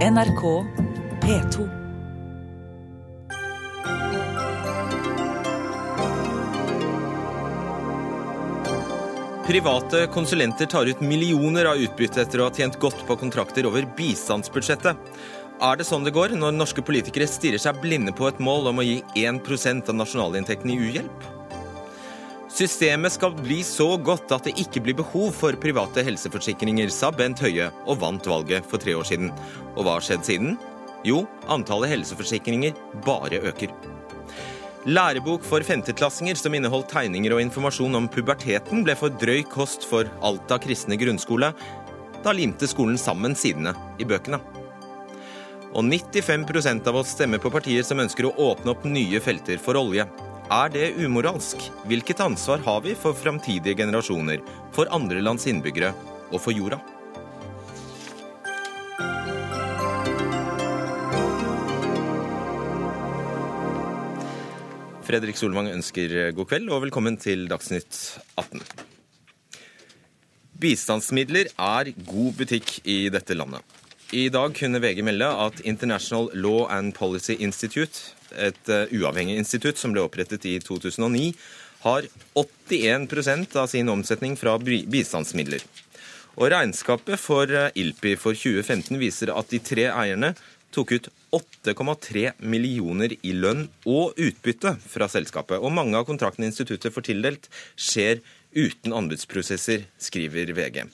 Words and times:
NRK 0.00 0.64
P2. 1.20 1.68
Private 9.46 10.06
konsulenter 10.06 10.66
tar 10.66 10.86
ut 10.86 11.00
millioner 11.00 11.64
av 11.64 11.76
utbytte 11.76 12.22
etter 12.22 12.40
å 12.40 12.46
ha 12.48 12.54
tjent 12.54 12.78
godt 12.80 13.02
på 13.04 13.18
kontrakter 13.20 13.68
over 13.68 13.84
bistandsbudsjettet. 13.98 14.96
Er 15.60 15.76
det 15.76 15.84
sånn 15.84 16.08
det 16.08 16.14
går 16.16 16.32
når 16.32 16.56
norske 16.56 16.80
politikere 16.80 17.28
stirrer 17.28 17.60
seg 17.60 17.82
blinde 17.84 18.16
på 18.16 18.30
et 18.30 18.40
mål 18.40 18.72
om 18.72 18.80
å 18.80 18.86
gi 18.86 19.02
1% 19.20 19.92
av 19.92 20.00
nasjonalinntekten 20.00 20.72
i 20.72 20.80
uhjelp? 20.80 21.28
Systemet 22.60 23.14
skal 23.14 23.32
bli 23.32 23.62
så 23.64 23.94
godt 23.96 24.34
at 24.36 24.44
det 24.44 24.52
ikke 24.60 24.82
blir 24.84 24.96
behov 24.98 25.30
for 25.32 25.56
private 25.56 26.02
helseforsikringer, 26.04 26.90
sa 26.92 27.08
Bent 27.08 27.40
Høie 27.40 27.70
og 27.88 28.02
vant 28.02 28.26
valget 28.28 28.66
for 28.68 28.82
tre 28.82 28.92
år 28.98 29.06
siden. 29.08 29.30
Og 29.78 29.86
hva 29.86 29.94
har 29.94 30.04
skjedd 30.04 30.26
siden? 30.28 30.58
Jo, 31.08 31.22
antallet 31.48 31.94
helseforsikringer 31.94 32.76
bare 33.06 33.40
øker. 33.48 33.72
Lærebok 34.84 35.48
for 35.48 35.64
femteklassinger 35.64 36.36
som 36.36 36.52
inneholdt 36.52 36.92
tegninger 36.92 37.32
og 37.32 37.40
informasjon 37.46 37.96
om 37.96 38.12
puberteten, 38.12 38.84
ble 38.84 38.92
for 38.92 39.16
drøy 39.24 39.40
kost 39.48 39.88
for 39.88 40.12
Alta 40.20 40.60
kristne 40.60 41.00
grunnskole. 41.00 41.54
Da 42.20 42.36
limte 42.36 42.68
skolen 42.68 43.00
sammen 43.00 43.40
sidene 43.40 43.72
i 43.96 44.04
bøkene. 44.04 44.36
Og 45.72 45.86
95% 45.88 46.92
av 46.92 47.00
oss 47.00 47.16
stemmer 47.16 47.40
på 47.40 47.52
partier 47.56 47.88
som 47.88 48.04
ønsker 48.04 48.28
å 48.28 48.36
åpne 48.52 48.74
opp 48.74 48.84
nye 48.84 49.24
felter 49.24 49.56
for 49.64 49.80
olje. 49.80 50.04
Er 50.50 50.66
det 50.66 50.96
umoralsk? 50.98 51.62
Hvilket 51.86 52.18
ansvar 52.24 52.58
har 52.64 52.80
vi 52.82 52.96
for 52.98 53.14
framtidige 53.14 53.76
generasjoner, 53.78 54.40
for 54.74 54.90
andre 54.90 55.20
lands 55.22 55.46
innbyggere 55.46 55.92
og 56.32 56.42
for 56.42 56.50
jorda? 56.50 56.80
Fredrik 65.06 65.38
Solvang 65.38 65.70
ønsker 65.70 66.32
god 66.34 66.50
kveld 66.50 66.66
og 66.74 66.82
velkommen 66.88 67.14
til 67.22 67.46
Dagsnytt 67.46 68.18
18. 68.34 68.66
Bistandsmidler 70.58 71.54
er 71.54 71.94
god 71.94 72.34
butikk 72.42 72.80
i 72.90 73.04
dette 73.06 73.38
landet. 73.38 73.62
I 74.10 74.26
dag 74.34 74.58
kunne 74.58 74.82
VG 74.82 75.06
melde 75.06 75.30
at 75.30 75.62
International 75.62 76.26
Law 76.34 76.64
and 76.66 76.90
Policy 76.98 77.38
Institute, 77.38 78.16
et 78.36 78.72
uh, 78.72 78.86
uavhengig 78.94 79.38
institutt 79.40 79.80
som 79.80 79.94
ble 79.94 80.04
opprettet 80.04 80.46
i 80.48 80.58
2009, 80.62 81.32
har 81.84 82.06
81% 82.36 83.56
av 83.56 83.70
sin 83.72 83.88
omsetning 83.88 84.36
fra 84.36 84.58
bistandsmidler. 84.60 85.64
Og 86.38 86.50
Regnskapet 86.52 87.20
for 87.20 87.50
uh, 87.50 87.68
ILPI 87.74 88.16
for 88.20 88.36
2015 88.36 89.00
viser 89.00 89.32
at 89.34 89.50
de 89.52 89.62
tre 89.64 89.88
eierne 89.90 90.34
tok 90.74 90.92
ut 90.94 91.08
8,3 91.34 92.32
millioner 92.42 93.14
i 93.26 93.32
lønn 93.34 93.66
og 93.88 94.18
utbytte 94.18 94.76
fra 94.82 95.08
selskapet. 95.10 95.58
Og 95.58 95.74
mange 95.74 95.98
av 95.98 96.06
kontraktene 96.08 96.50
instituttet 96.50 96.94
får 96.94 97.08
tildelt, 97.10 97.50
skjer 97.78 98.22
uten 98.54 98.94
anbudsprosesser, 98.94 99.86
skriver 99.98 100.54
VG. 100.56 100.84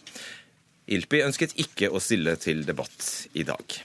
ILPI 0.86 1.24
ønsket 1.26 1.56
ikke 1.60 1.90
å 1.90 2.02
stille 2.02 2.36
til 2.40 2.64
debatt 2.68 3.28
i 3.34 3.46
dag. 3.48 3.78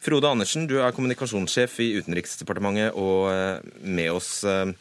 Frode 0.00 0.30
Andersen, 0.32 0.64
du 0.64 0.78
er 0.80 0.94
kommunikasjonssjef 0.96 1.74
i 1.84 1.90
Utenriksdepartementet 2.00 2.94
og 2.96 3.26
eh, 3.34 3.66
med 3.84 4.14
oss. 4.14 4.30
Eh, 4.48 4.72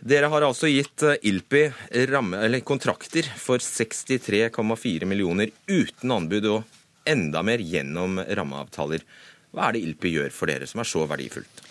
dere 0.00 0.30
har 0.32 0.46
altså 0.46 0.70
gitt 0.72 1.04
eh, 1.04 1.18
ILPI 1.28 1.66
ramme, 2.08 2.40
kontrakter 2.64 3.28
for 3.36 3.60
63,4 3.60 5.08
millioner 5.10 5.52
uten 5.68 6.16
anbud 6.16 6.48
og 6.48 6.80
enda 7.04 7.44
mer 7.44 7.60
gjennom 7.60 8.22
rammeavtaler. 8.24 9.04
Hva 9.52 9.68
er 9.68 9.76
det 9.76 9.84
ILPI 9.84 10.16
gjør 10.16 10.32
for 10.32 10.48
dere 10.48 10.70
som 10.70 10.80
er 10.80 10.88
så 10.88 11.04
verdifullt? 11.10 11.62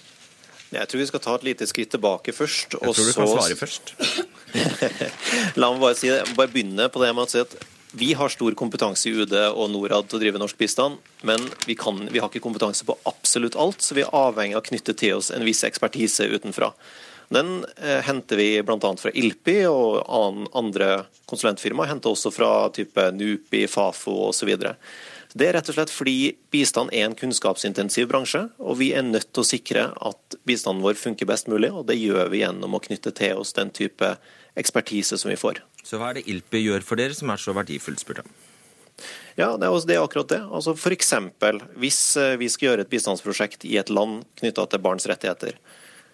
Jeg 0.72 0.88
tror 0.88 1.02
vi 1.02 1.10
skal 1.10 1.26
ta 1.26 1.34
et 1.36 1.50
lite 1.50 1.66
skritt 1.68 1.96
tilbake 1.98 2.32
først. 2.32 2.78
Jeg 2.78 2.94
tror 2.94 3.10
du 3.10 3.16
kan 3.18 3.32
svare 3.34 3.58
først. 3.58 3.96
La 5.60 5.74
meg 5.74 5.82
bare, 5.82 5.98
si 5.98 6.14
bare 6.38 6.52
begynne 6.54 6.92
på 6.94 7.02
det 7.02 7.10
med 7.18 7.26
å 7.26 7.32
si 7.32 7.42
at 7.42 7.58
vi 7.92 8.14
har 8.14 8.30
stor 8.30 8.56
kompetanse 8.56 9.10
i 9.10 9.14
UD 9.14 9.34
og 9.52 9.68
Norad 9.72 10.08
til 10.08 10.20
å 10.20 10.22
drive 10.22 10.40
norsk 10.40 10.58
bistand, 10.60 11.00
men 11.28 11.44
vi, 11.68 11.76
kan, 11.76 12.00
vi, 12.08 12.20
har 12.20 12.32
ikke 12.32 12.44
kompetanse 12.44 12.88
på 12.88 12.96
absolutt 13.10 13.58
alt, 13.60 13.84
så 13.84 13.98
vi 13.98 14.06
er 14.06 14.16
avhengig 14.16 14.56
av 14.56 14.64
å 14.64 14.68
knytte 14.70 14.96
til 14.98 15.18
oss 15.20 15.32
en 15.36 15.44
viss 15.48 15.66
ekspertise 15.68 16.30
utenfra. 16.32 16.72
Den 17.32 17.62
eh, 17.78 18.02
henter 18.04 18.40
vi 18.40 18.50
bl.a. 18.64 18.92
fra 19.00 19.12
ILPI 19.16 19.62
og 19.72 20.02
andre 20.58 21.06
konsulentfirmaer. 21.32 21.88
Henter 21.94 22.12
også 22.12 22.32
fra 22.36 22.52
type 22.76 23.06
NUPI, 23.16 23.64
Fafo 23.72 24.18
osv. 24.28 24.52
Det 25.32 25.48
er 25.48 25.56
rett 25.56 25.72
og 25.72 25.78
slett 25.78 25.94
fordi 25.94 26.34
bistand 26.52 26.92
er 26.92 27.08
en 27.08 27.16
kunnskapsintensiv 27.16 28.10
bransje, 28.12 28.44
og 28.60 28.82
vi 28.82 28.92
er 28.96 29.08
nødt 29.08 29.30
til 29.32 29.46
å 29.46 29.48
sikre 29.48 29.88
at 29.96 30.40
bistanden 30.48 30.84
vår 30.84 31.00
funker 31.00 31.30
best 31.30 31.48
mulig, 31.52 31.72
og 31.72 31.88
det 31.88 32.00
gjør 32.02 32.28
vi 32.34 32.44
gjennom 32.44 32.76
å 32.76 32.84
knytte 32.84 33.16
til 33.16 33.40
oss 33.40 33.56
den 33.56 33.72
type 33.72 34.16
ekspertise 34.60 35.16
som 35.16 35.32
vi 35.32 35.40
får. 35.40 35.64
Så 35.92 36.00
hva 36.00 36.14
er 36.14 36.22
det 36.22 36.30
ILPI 36.32 36.64
gjør 36.64 36.86
for 36.88 37.00
dere 37.02 37.16
som 37.18 37.34
er 37.34 37.42
så 37.42 37.52
verdifullt, 37.52 38.00
spurte 38.00 38.24
jeg. 38.24 38.32
Ja, 39.36 39.58
det 39.60 39.68
er, 39.68 40.00
akkurat 40.00 40.30
det. 40.32 40.40
Altså 40.48 40.72
for 40.80 40.96
eksempel, 40.96 41.60
hvis 41.82 42.00
eh, 42.20 42.38
vi 42.40 42.48
skal 42.52 42.70
gjøre 42.70 42.86
et 42.86 42.92
bistandsprosjekt 42.92 43.66
i 43.68 43.76
et 43.82 43.92
land 43.92 44.22
knytta 44.40 44.70
til 44.72 44.84
barns 44.84 45.08
rettigheter, 45.10 45.58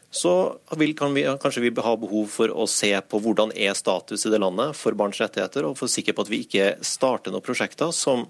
så 0.10 0.34
vil, 0.80 0.96
kan 0.98 1.14
vi, 1.14 1.28
kanskje 1.42 1.62
vi 1.62 1.74
ha 1.84 1.94
behov 2.00 2.30
for 2.32 2.50
å 2.50 2.66
se 2.72 2.90
på 3.06 3.20
hvordan 3.22 3.52
er 3.54 3.78
status 3.78 4.26
i 4.26 4.32
det 4.34 4.40
landet 4.42 4.74
for 4.80 4.98
barns 4.98 5.20
rettigheter, 5.22 5.68
og 5.68 5.78
få 5.78 5.90
sikker 5.92 6.16
på 6.16 6.26
at 6.26 6.32
vi 6.32 6.42
ikke 6.46 6.70
starter 6.82 7.36
noen 7.36 7.46
prosjekter 7.46 7.92
som 7.94 8.26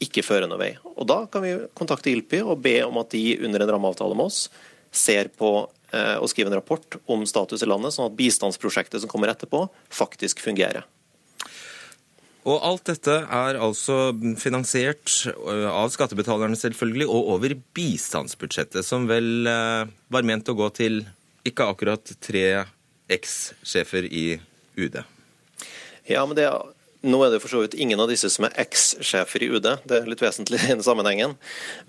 ikke 0.00 0.24
fører 0.24 0.48
noen 0.48 0.62
vei. 0.62 0.70
Og 0.94 1.04
Da 1.10 1.24
kan 1.28 1.44
vi 1.44 1.56
kontakte 1.76 2.12
ILPI 2.14 2.40
og 2.46 2.62
be 2.64 2.78
om 2.86 3.02
at 3.02 3.12
de 3.12 3.36
under 3.42 3.66
en 3.66 3.74
rammeavtale 3.74 4.16
med 4.16 4.30
oss 4.30 4.46
ser 4.94 5.28
på 5.36 5.68
eh, 5.92 6.16
skrive 6.30 6.52
en 6.52 6.58
rapport 6.58 6.98
om 7.10 7.26
status 7.28 7.64
i 7.64 7.68
landet, 7.68 7.94
sånn 7.96 8.10
at 8.10 8.16
bistandsprosjektet 8.18 9.02
som 9.02 9.10
kommer 9.10 9.32
etterpå, 9.32 9.66
faktisk 9.92 10.42
fungerer. 10.44 10.86
Og 12.48 12.56
alt 12.64 12.86
dette 12.88 13.14
er 13.20 13.58
altså 13.60 14.14
finansiert 14.40 15.12
eh, 15.28 15.68
av 15.68 15.92
skattebetalerne 15.92 16.56
selvfølgelig, 16.56 17.08
og 17.10 17.34
over 17.36 17.56
bistandsbudsjettet, 17.76 18.86
som 18.86 19.08
vel 19.10 19.48
eh, 19.50 19.86
var 20.12 20.28
ment 20.28 20.48
å 20.48 20.56
gå 20.58 20.70
til 20.78 21.02
ikke 21.46 21.68
akkurat 21.72 22.12
tre 22.20 22.46
eks-sjefer 23.10 24.06
i 24.06 24.26
UD. 24.78 25.00
Ja, 26.08 26.24
men 26.24 26.36
det 26.38 26.46
er 26.48 26.60
nå 27.00 27.20
er 27.24 27.32
det 27.32 27.40
for 27.40 27.52
så 27.52 27.62
vidt 27.62 27.78
ingen 27.80 28.00
av 28.02 28.10
disse 28.10 28.28
som 28.32 28.44
er 28.44 28.56
eks-sjefer 28.60 29.44
i 29.44 29.48
UD, 29.48 29.68
det 29.88 30.02
er 30.02 30.08
litt 30.10 30.20
vesentlig 30.20 30.60
i 30.60 30.72
denne 30.72 30.84
sammenhengen. 30.84 31.36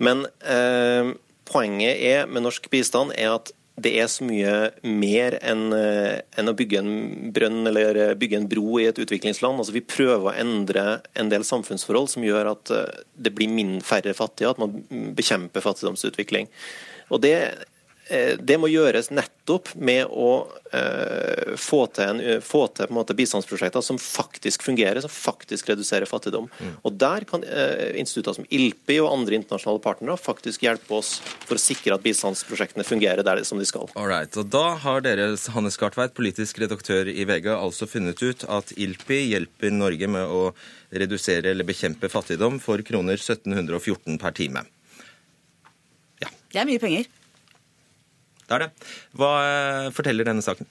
Men 0.00 0.24
eh, 0.40 1.12
poenget 1.48 2.00
er 2.00 2.30
med 2.30 2.46
norsk 2.46 2.70
bistand 2.72 3.12
er 3.16 3.34
at 3.34 3.52
det 3.80 3.94
er 4.02 4.08
så 4.12 4.26
mye 4.28 4.52
mer 4.84 5.38
enn 5.40 5.72
enn 5.72 6.50
å 6.50 6.54
bygge 6.56 6.80
en 6.82 6.92
brønn 7.32 7.62
eller 7.70 7.98
eh, 7.98 8.14
bygge 8.18 8.42
en 8.42 8.48
bro 8.50 8.76
i 8.82 8.86
et 8.90 9.00
utviklingsland. 9.00 9.56
Altså, 9.56 9.72
vi 9.72 9.84
prøver 9.84 10.28
å 10.28 10.36
endre 10.36 11.00
en 11.18 11.32
del 11.32 11.46
samfunnsforhold 11.48 12.10
som 12.12 12.26
gjør 12.26 12.52
at 12.52 12.72
eh, 12.74 13.02
det 13.16 13.32
blir 13.36 13.52
færre 13.84 14.12
fattige, 14.16 14.52
at 14.52 14.60
man 14.60 14.82
bekjemper 15.16 15.64
fattigdomsutvikling. 15.64 16.50
Og 17.12 17.24
Det 17.24 17.32
Eh, 17.32 17.71
det 18.10 18.56
må 18.58 18.66
gjøres 18.68 19.12
nettopp 19.14 19.70
med 19.78 20.10
å 20.10 20.30
eh, 20.74 21.52
få 21.56 21.84
til, 21.94 22.18
en, 22.18 22.42
få 22.42 22.64
til 22.74 22.90
måte, 22.92 23.14
bistandsprosjekter 23.16 23.84
som 23.84 23.98
faktisk 24.00 24.64
fungerer, 24.66 25.00
som 25.04 25.12
faktisk 25.12 25.70
reduserer 25.70 26.10
fattigdom. 26.10 26.48
Mm. 26.58 26.72
Og 26.82 26.96
Der 26.98 27.24
kan 27.28 27.46
eh, 27.46 27.94
institutter 28.00 28.36
som 28.36 28.48
ILPI 28.50 28.98
og 29.04 29.12
andre 29.12 29.38
internasjonale 29.38 29.82
partnere 29.84 30.18
faktisk 30.20 30.66
hjelpe 30.66 30.98
oss 30.98 31.14
for 31.46 31.56
å 31.56 31.62
sikre 31.62 31.94
at 31.96 32.04
bistandsprosjektene 32.04 32.86
fungerer 32.86 33.22
der 33.26 33.44
som 33.48 33.62
de 33.62 33.68
skal. 33.70 33.88
Alright, 33.94 34.36
og 34.36 34.50
Da 34.52 34.74
har 34.82 35.06
dere, 35.06 35.30
Hannes 35.54 35.78
Gartveit, 35.80 36.16
politisk 36.18 36.60
redaktør 36.64 37.08
i 37.08 37.24
VG, 37.28 37.52
altså 37.54 37.88
funnet 37.88 38.20
ut 38.22 38.44
at 38.50 38.74
ILPI 38.76 39.22
hjelper 39.30 39.72
Norge 39.78 40.10
med 40.10 40.26
å 40.26 40.44
redusere 40.92 41.54
eller 41.54 41.70
bekjempe 41.70 42.10
fattigdom 42.12 42.58
for 42.60 42.82
kroner 42.84 43.16
1714 43.16 44.20
per 44.20 44.36
time. 44.36 44.66
Ja. 46.22 46.30
Det 46.50 46.60
er 46.60 46.68
mye 46.68 46.82
penger. 46.82 47.10
Det 48.52 48.58
er 48.58 48.66
det. 48.68 48.88
Hva 49.16 49.32
eh, 49.40 49.90
forteller 49.96 50.28
denne 50.28 50.44
saken? 50.44 50.68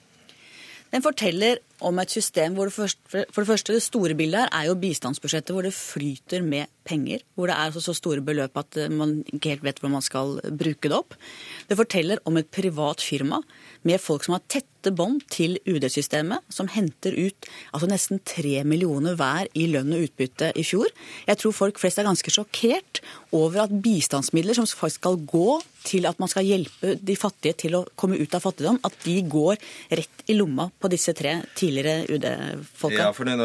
Den 0.92 1.02
forteller 1.02 1.58
om 1.88 1.98
et 2.02 2.12
system 2.12 2.56
hvor 2.56 2.70
det 2.70 2.76
første, 2.76 3.24
for 3.32 3.42
det 3.42 3.50
første 3.50 3.76
det 3.76 3.84
store 3.84 4.16
bildet 4.18 4.44
her 4.44 4.52
er 4.58 4.68
jo 4.70 4.78
bistandsbudsjettet, 4.82 5.54
hvor 5.54 5.66
det 5.66 5.74
flyter 5.76 6.44
med 6.46 6.70
penger. 6.88 7.22
Hvor 7.34 7.48
det 7.48 7.56
er 7.56 7.68
altså 7.68 7.82
så 7.84 7.94
store 7.96 8.22
beløp 8.24 8.56
at 8.58 8.78
eh, 8.80 8.90
man 8.90 9.20
ikke 9.30 9.54
helt 9.54 9.66
vet 9.66 9.80
hvordan 9.80 9.96
man 9.98 10.04
skal 10.06 10.38
bruke 10.58 10.90
det 10.90 10.98
opp. 10.98 11.16
Det 11.68 11.78
forteller 11.78 12.22
om 12.28 12.38
et 12.38 12.50
privat 12.52 13.02
firma 13.02 13.42
med 13.86 14.02
folk 14.02 14.26
som 14.26 14.36
har 14.36 14.44
tette 14.50 14.92
bånd 14.94 15.22
til 15.30 15.58
UD-systemet, 15.68 16.42
som 16.50 16.70
henter 16.70 17.14
ut 17.14 17.48
altså 17.70 17.88
nesten 17.90 18.22
tre 18.26 18.62
millioner 18.66 19.14
hver 19.18 19.50
i 19.58 19.68
lønn 19.70 19.94
og 19.94 20.08
utbytte 20.08 20.50
i 20.58 20.64
fjor. 20.66 20.90
Jeg 21.28 21.38
tror 21.38 21.54
folk 21.54 21.82
flest 21.82 22.00
er 22.02 22.08
ganske 22.08 22.34
sjokkert 22.34 23.02
over 23.34 23.64
at 23.64 23.76
bistandsmidler 23.84 24.58
som 24.58 24.66
faktisk 24.66 25.02
skal 25.02 25.20
gå 25.26 25.60
til 25.86 26.06
at 26.06 26.18
man 26.22 26.30
skal 26.30 26.46
hjelpe 26.46 26.96
de 27.00 27.14
fattige 27.18 27.56
til 27.64 27.74
å 27.78 27.84
komme 27.98 28.18
ut 28.20 28.34
av 28.36 28.44
fattigdom, 28.44 28.78
at 28.86 28.94
de 29.06 29.16
går 29.26 29.58
rett 29.90 30.26
i 30.30 30.36
lomma 30.38 30.68
på 30.78 30.90
disse 30.92 31.14
tre 31.16 31.38
tidligere 31.58 31.71
UD-folka. 31.72 32.98
Ja, 32.98 33.10
for 33.16 33.28
det, 33.28 33.36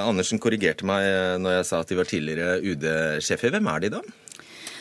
Andersen 0.00 0.42
korrigerte 0.42 0.86
meg 0.88 1.06
når 1.40 1.60
jeg 1.60 1.70
sa 1.70 1.80
at 1.80 1.90
de 1.90 1.98
var 1.98 2.10
tidligere 2.10 2.58
UD-sjefer. 2.60 3.56
Hvem 3.56 3.70
er 3.72 3.86
de 3.86 3.94
da? 3.96 4.02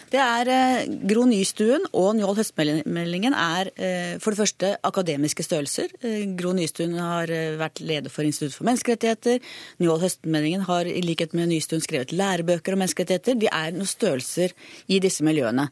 Det 0.10 0.18
er 0.18 0.50
eh, 0.50 0.88
Gro 1.06 1.24
Nystuen 1.30 1.84
og 1.94 2.16
Njål 2.18 2.40
Høstmeldingen 2.40 3.36
er 3.38 3.70
eh, 3.78 4.16
for 4.22 4.34
det 4.34 4.40
første 4.40 4.72
akademiske 4.90 5.46
størrelser. 5.46 5.94
Eh, 6.02 6.24
Gro 6.38 6.56
Nystuen 6.58 6.96
har 6.98 7.30
eh, 7.30 7.54
vært 7.60 7.82
leder 7.86 8.10
for 8.14 8.26
Institutt 8.26 8.58
for 8.58 8.66
menneskerettigheter. 8.66 9.38
Njål 9.78 10.02
Høstmeldingen 10.02 10.66
har 10.66 10.90
i 10.90 11.04
likhet 11.06 11.36
med 11.38 11.52
Nystuen 11.52 11.86
skrevet 11.86 12.16
lærebøker 12.16 12.74
om 12.74 12.82
menneskerettigheter. 12.82 13.38
De 13.38 13.52
er 13.54 13.76
noen 13.76 13.90
størrelser 13.90 14.58
i 14.90 14.98
disse 15.04 15.26
miljøene. 15.26 15.70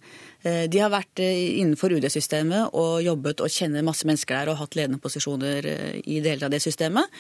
Eh, 0.48 0.66
De 0.72 0.82
har 0.82 0.92
vært 0.94 1.22
eh, 1.24 1.60
innenfor 1.62 1.94
UD-systemet 1.98 2.76
og 2.78 3.02
jobbet 3.06 3.44
og 3.44 3.52
kjenner 3.52 3.86
masse 3.86 4.08
mennesker 4.08 4.38
der 4.38 4.52
og 4.54 4.60
hatt 4.62 4.78
ledende 4.78 5.02
posisjoner 5.04 5.68
eh, 5.68 5.96
i 6.06 6.20
deler 6.24 6.48
av 6.48 6.54
det 6.54 6.62
systemet. 6.64 7.18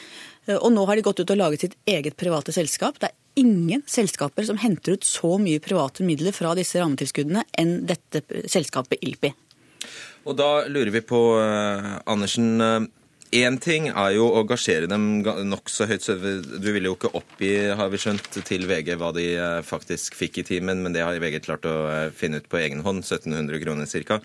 Og 0.47 0.69
nå 0.71 0.85
har 0.87 0.95
de 0.95 1.03
gått 1.03 1.19
ut 1.19 1.31
og 1.33 1.39
laget 1.41 1.65
sitt 1.65 1.73
eget 1.89 2.15
private 2.19 2.53
selskap. 2.55 2.99
Det 3.01 3.09
er 3.09 3.41
ingen 3.43 3.81
selskaper 3.89 4.45
som 4.47 4.59
henter 4.61 4.95
ut 4.95 5.07
så 5.07 5.33
mye 5.41 5.59
private 5.63 6.05
midler 6.07 6.35
fra 6.35 6.53
disse 6.55 6.79
rammetilskuddene 6.79 7.43
enn 7.59 7.81
dette 7.89 8.23
selskapet 8.47 9.03
ILPI. 9.03 9.33
Og 10.27 10.37
da 10.39 10.63
lurer 10.71 10.93
vi 10.95 11.01
på, 11.03 11.19
Andersen 12.07 12.87
Én 13.35 13.57
ting 13.59 13.89
er 13.91 14.13
jo 14.15 14.29
å 14.39 14.45
gasjere 14.47 14.87
dem 14.87 15.19
nokså 15.49 15.87
høyt. 15.89 16.05
Du 16.07 16.69
ville 16.71 16.87
jo 16.87 16.95
ikke 16.95 17.11
oppgi, 17.17 17.51
har 17.75 17.89
vi 17.91 17.99
skjønt, 17.99 18.29
til 18.47 18.63
VG 18.69 18.93
hva 19.01 19.09
de 19.15 19.25
eh, 19.35 19.59
faktisk 19.67 20.15
fikk 20.15 20.39
i 20.39 20.45
timen, 20.47 20.79
men 20.85 20.95
det 20.95 21.03
har 21.03 21.19
VG 21.19 21.41
klart 21.43 21.67
å 21.67 21.75
eh, 21.91 22.05
finne 22.15 22.39
ut 22.39 22.47
på 22.47 22.61
egen 22.61 22.85
hånd. 22.85 23.03
1700 23.03 23.59
kroner 23.65 23.91
ca. 24.07 24.21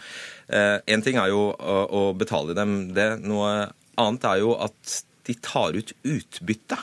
Én 0.87 1.03
ting 1.03 1.19
er 1.19 1.33
jo 1.33 1.49
å, 1.51 2.05
betale 2.15 2.55
dem 2.55 2.93
det. 2.95 3.09
Noe 3.27 3.73
annet 3.99 4.29
er 4.31 4.43
jo 4.45 4.55
at 4.63 5.03
de 5.27 5.39
tar 5.43 5.75
ut 5.75 5.95
utbytte. 6.07 6.79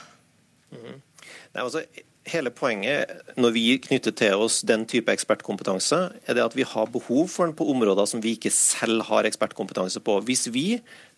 Nei, 0.76 1.64
altså, 1.64 1.86
hele 2.28 2.52
poenget 2.54 3.10
når 3.40 3.54
vi 3.56 3.64
knytter 3.82 4.14
til 4.16 4.42
oss 4.44 4.60
den 4.68 4.86
type 4.90 5.12
ekspertkompetanse, 5.14 6.00
er 6.28 6.38
det 6.38 6.44
at 6.44 6.56
vi 6.58 6.66
har 6.68 6.90
behov 6.92 7.30
for 7.32 7.48
den 7.48 7.56
på 7.58 7.68
områder 7.72 8.10
som 8.10 8.22
vi 8.24 8.36
ikke 8.36 8.52
selv 8.54 9.06
har 9.08 9.28
ekspertkompetanse 9.30 10.02
på. 10.04 10.20
Hvis 10.28 10.48
vi 10.54 10.66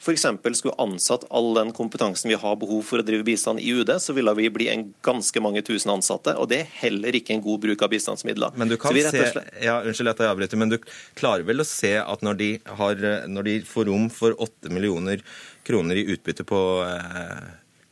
f.eks. 0.01 0.25
skulle 0.57 0.77
ansatt 0.81 1.25
all 1.30 1.51
den 1.57 1.74
kompetansen 1.77 2.31
vi 2.31 2.39
har 2.39 2.57
behov 2.62 2.83
for 2.88 3.01
å 3.01 3.06
drive 3.06 3.25
bistand 3.27 3.62
i 3.62 3.74
UD, 3.74 3.94
så 4.01 4.15
ville 4.18 4.33
vi 4.38 4.50
bli 4.53 4.69
en 4.71 4.88
ganske 5.06 5.44
mange 5.44 5.63
tusen 5.65 5.94
ansatte, 5.94 6.36
og 6.38 6.50
det 6.53 6.63
er 6.63 6.75
heller 6.81 7.18
ikke 7.18 7.36
en 7.36 7.45
god 7.45 7.62
bruk 7.65 7.86
av 7.86 7.94
bistandsmidler. 7.94 8.57
Men 8.57 8.71
du 8.71 8.77
kan 8.81 8.95
slett... 8.95 9.33
se, 9.36 9.45
ja, 9.65 9.80
Unnskyld 9.86 10.13
at 10.13 10.24
jeg 10.24 10.33
avbryter, 10.33 10.62
men 10.62 10.74
du 10.74 10.80
klarer 11.18 11.45
vel 11.48 11.63
å 11.63 11.68
se 11.68 11.95
at 12.01 12.25
når 12.25 12.42
de, 12.42 12.51
har, 12.81 13.07
når 13.30 13.50
de 13.50 13.57
får 13.68 13.89
rom 13.92 14.09
for 14.13 14.38
8 14.38 14.74
millioner 14.74 15.25
kroner 15.68 16.00
i 16.01 16.07
utbytte 16.13 16.45
på 16.48 16.62
eh, 16.86 17.50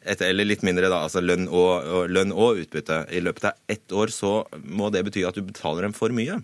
et, 0.10 0.22
eller 0.26 0.48
litt 0.48 0.64
mindre, 0.66 0.90
da, 0.92 1.04
altså 1.06 1.22
lønn 1.24 1.48
og, 1.48 1.70
og, 1.86 2.10
lønn 2.12 2.34
og 2.34 2.64
utbytte 2.64 3.04
i 3.14 3.22
løpet 3.24 3.52
av 3.52 3.60
ett 3.72 3.94
år, 3.96 4.14
så 4.14 4.42
må 4.64 4.90
det 4.94 5.06
bety 5.08 5.26
at 5.28 5.38
du 5.38 5.46
betaler 5.46 5.88
dem 5.88 5.96
for 5.98 6.14
mye. 6.16 6.40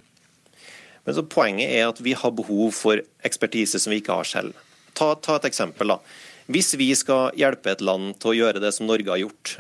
Men 1.05 1.17
så 1.17 1.25
Poenget 1.29 1.73
er 1.73 1.89
at 1.89 2.01
vi 2.01 2.15
har 2.17 2.33
behov 2.33 2.73
for 2.77 3.01
ekspertise 3.25 3.81
som 3.81 3.93
vi 3.93 4.01
ikke 4.01 4.17
har 4.21 4.29
selv. 4.29 4.55
Ta, 4.97 5.13
ta 5.21 5.37
et 5.37 5.49
eksempel. 5.51 5.93
da. 5.93 5.99
Hvis 6.45 6.75
vi 6.77 6.91
skal 6.93 7.31
hjelpe 7.33 7.71
et 7.73 7.81
land 7.81 8.11
til 8.21 8.29
å 8.29 8.35
gjøre 8.37 8.59
det 8.61 8.69
som 8.75 8.85
Norge 8.85 9.09
har 9.09 9.17
gjort 9.17 9.55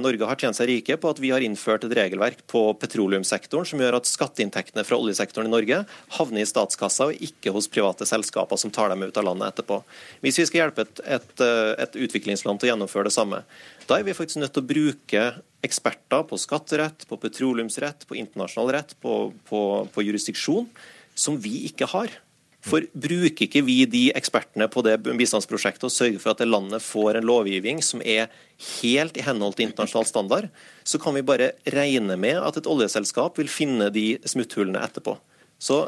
Norge 0.00 0.28
har 0.30 0.38
tjent 0.40 0.56
seg 0.56 0.70
rike 0.70 0.96
på 0.96 1.10
at 1.12 1.18
vi 1.20 1.28
har 1.28 1.44
innført 1.44 1.84
et 1.84 1.92
regelverk 1.92 2.40
på 2.48 2.62
petroleumssektoren 2.80 3.68
som 3.68 3.82
gjør 3.84 3.98
at 3.98 4.08
skatteinntektene 4.08 4.86
fra 4.88 4.96
oljesektoren 4.96 5.50
i 5.50 5.52
Norge 5.52 5.82
havner 6.16 6.40
i 6.40 6.48
statskassa 6.48 7.10
og 7.10 7.20
ikke 7.28 7.52
hos 7.52 7.68
private 7.68 8.08
selskaper 8.08 8.56
som 8.56 8.72
tar 8.72 8.94
dem 8.94 9.04
ut 9.04 9.20
av 9.20 9.28
landet 9.28 9.52
etterpå. 9.52 9.82
Hvis 10.24 10.40
vi 10.40 10.48
skal 10.48 10.62
hjelpe 10.62 10.86
et, 10.86 11.04
et, 11.04 11.46
et 11.84 12.00
utviklingsland 12.08 12.62
til 12.62 12.70
å 12.70 12.72
gjennomføre 12.72 13.10
det 13.10 13.16
samme, 13.18 13.44
da 13.84 14.00
er 14.00 14.08
vi 14.08 14.16
faktisk 14.16 14.40
nødt 14.40 14.56
til 14.56 14.64
å 14.64 14.70
bruke 14.72 15.30
eksperter 15.68 16.24
på 16.30 16.40
skatterett, 16.40 17.04
på 17.10 17.20
petroleumsrett, 17.20 18.08
på 18.08 18.16
internasjonal 18.16 18.72
rett, 18.78 18.96
på, 19.04 19.34
på, 19.50 19.60
på 19.92 20.08
jurisdiksjon, 20.08 20.70
som 21.12 21.36
vi 21.36 21.66
ikke 21.68 21.92
har. 21.92 22.22
For 22.66 22.82
bruker 22.98 23.46
ikke 23.46 23.62
vi 23.62 23.76
de 23.86 24.08
ekspertene 24.18 24.66
på 24.72 24.82
det 24.82 24.96
bistandsprosjektet 25.04 25.86
og 25.86 25.94
sørger 25.94 26.18
for 26.22 26.32
at 26.32 26.42
det 26.42 26.48
landet 26.48 26.82
får 26.82 27.20
en 27.20 27.28
lovgivning 27.28 27.78
som 27.84 28.02
er 28.02 28.32
helt 28.80 29.18
i 29.18 29.22
henhold 29.22 29.54
til 29.54 29.68
internasjonal 29.68 30.08
standard, 30.08 30.48
så 30.82 30.98
kan 31.02 31.14
vi 31.14 31.24
bare 31.26 31.52
regne 31.76 32.18
med 32.18 32.40
at 32.42 32.58
et 32.58 32.68
oljeselskap 32.70 33.38
vil 33.38 33.52
finne 33.52 33.90
de 33.94 34.16
smutthullene 34.26 34.82
etterpå. 34.82 35.14
Så 35.62 35.84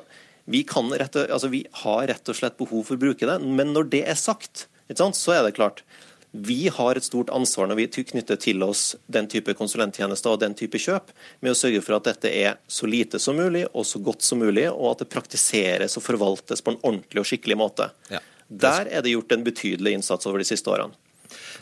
vi, 0.49 0.63
rett, 0.65 1.17
altså 1.27 1.51
vi 1.53 1.65
har 1.83 2.07
rett 2.09 2.31
og 2.31 2.39
slett 2.39 2.59
behov 2.61 2.87
for 2.87 2.97
å 2.97 3.03
bruke 3.03 3.27
det. 3.29 3.41
Men 3.43 3.75
når 3.75 3.91
det 3.93 4.05
er 4.09 4.17
sagt, 4.19 4.69
så 4.89 5.35
er 5.35 5.43
det 5.45 5.57
klart. 5.59 5.83
Vi 6.31 6.69
har 6.69 6.99
et 6.99 7.05
stort 7.05 7.31
ansvar 7.33 7.71
når 7.71 7.79
vi 7.81 8.05
knytter 8.11 8.37
til 8.41 8.63
oss 8.63 8.97
den 9.07 9.29
type 9.33 9.55
konsulenttjenester 9.57 10.35
og 10.35 10.43
den 10.43 10.55
type 10.59 10.81
kjøp, 10.81 11.13
med 11.41 11.55
å 11.55 11.59
sørge 11.59 11.81
for 11.85 11.97
at 11.97 12.11
dette 12.11 12.33
er 12.33 12.59
så 12.69 12.89
lite 12.91 13.21
som 13.23 13.39
mulig 13.39 13.65
og 13.73 13.87
så 13.89 14.01
godt 14.05 14.25
som 14.27 14.43
mulig, 14.43 14.69
og 14.71 14.93
at 14.93 15.05
det 15.05 15.13
praktiseres 15.15 15.97
og 15.97 16.05
forvaltes 16.05 16.65
på 16.65 16.75
en 16.75 16.81
ordentlig 16.83 17.25
og 17.25 17.31
skikkelig 17.31 17.59
måte. 17.59 17.91
Ja. 18.13 18.21
Der 18.49 18.89
er 18.89 19.05
det 19.05 19.13
gjort 19.13 19.33
en 19.33 19.45
betydelig 19.45 19.99
innsats 19.99 20.29
over 20.29 20.41
de 20.41 20.49
siste 20.49 20.73
årene. 20.73 20.97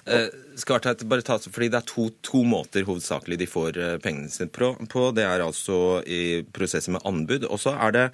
Eh, 0.06 0.28
jeg 0.54 1.08
bare 1.10 1.22
ta, 1.22 1.38
fordi 1.38 1.68
Det 1.68 1.78
er 1.80 1.86
to, 1.86 2.10
to 2.22 2.44
måter 2.46 2.86
hovedsakelig 2.86 3.38
de 3.38 3.46
får 3.50 3.78
eh, 3.78 3.96
pengene 3.98 4.30
sine 4.30 4.48
på. 4.48 4.74
på. 4.88 5.10
Det 5.10 5.24
er 5.24 5.42
altså 5.42 6.02
i 6.06 6.42
prosesser 6.42 6.92
med 6.92 7.02
anbud. 7.04 7.44
Og 7.50 7.58
så 7.58 7.74
er 7.74 7.90
det 7.92 8.06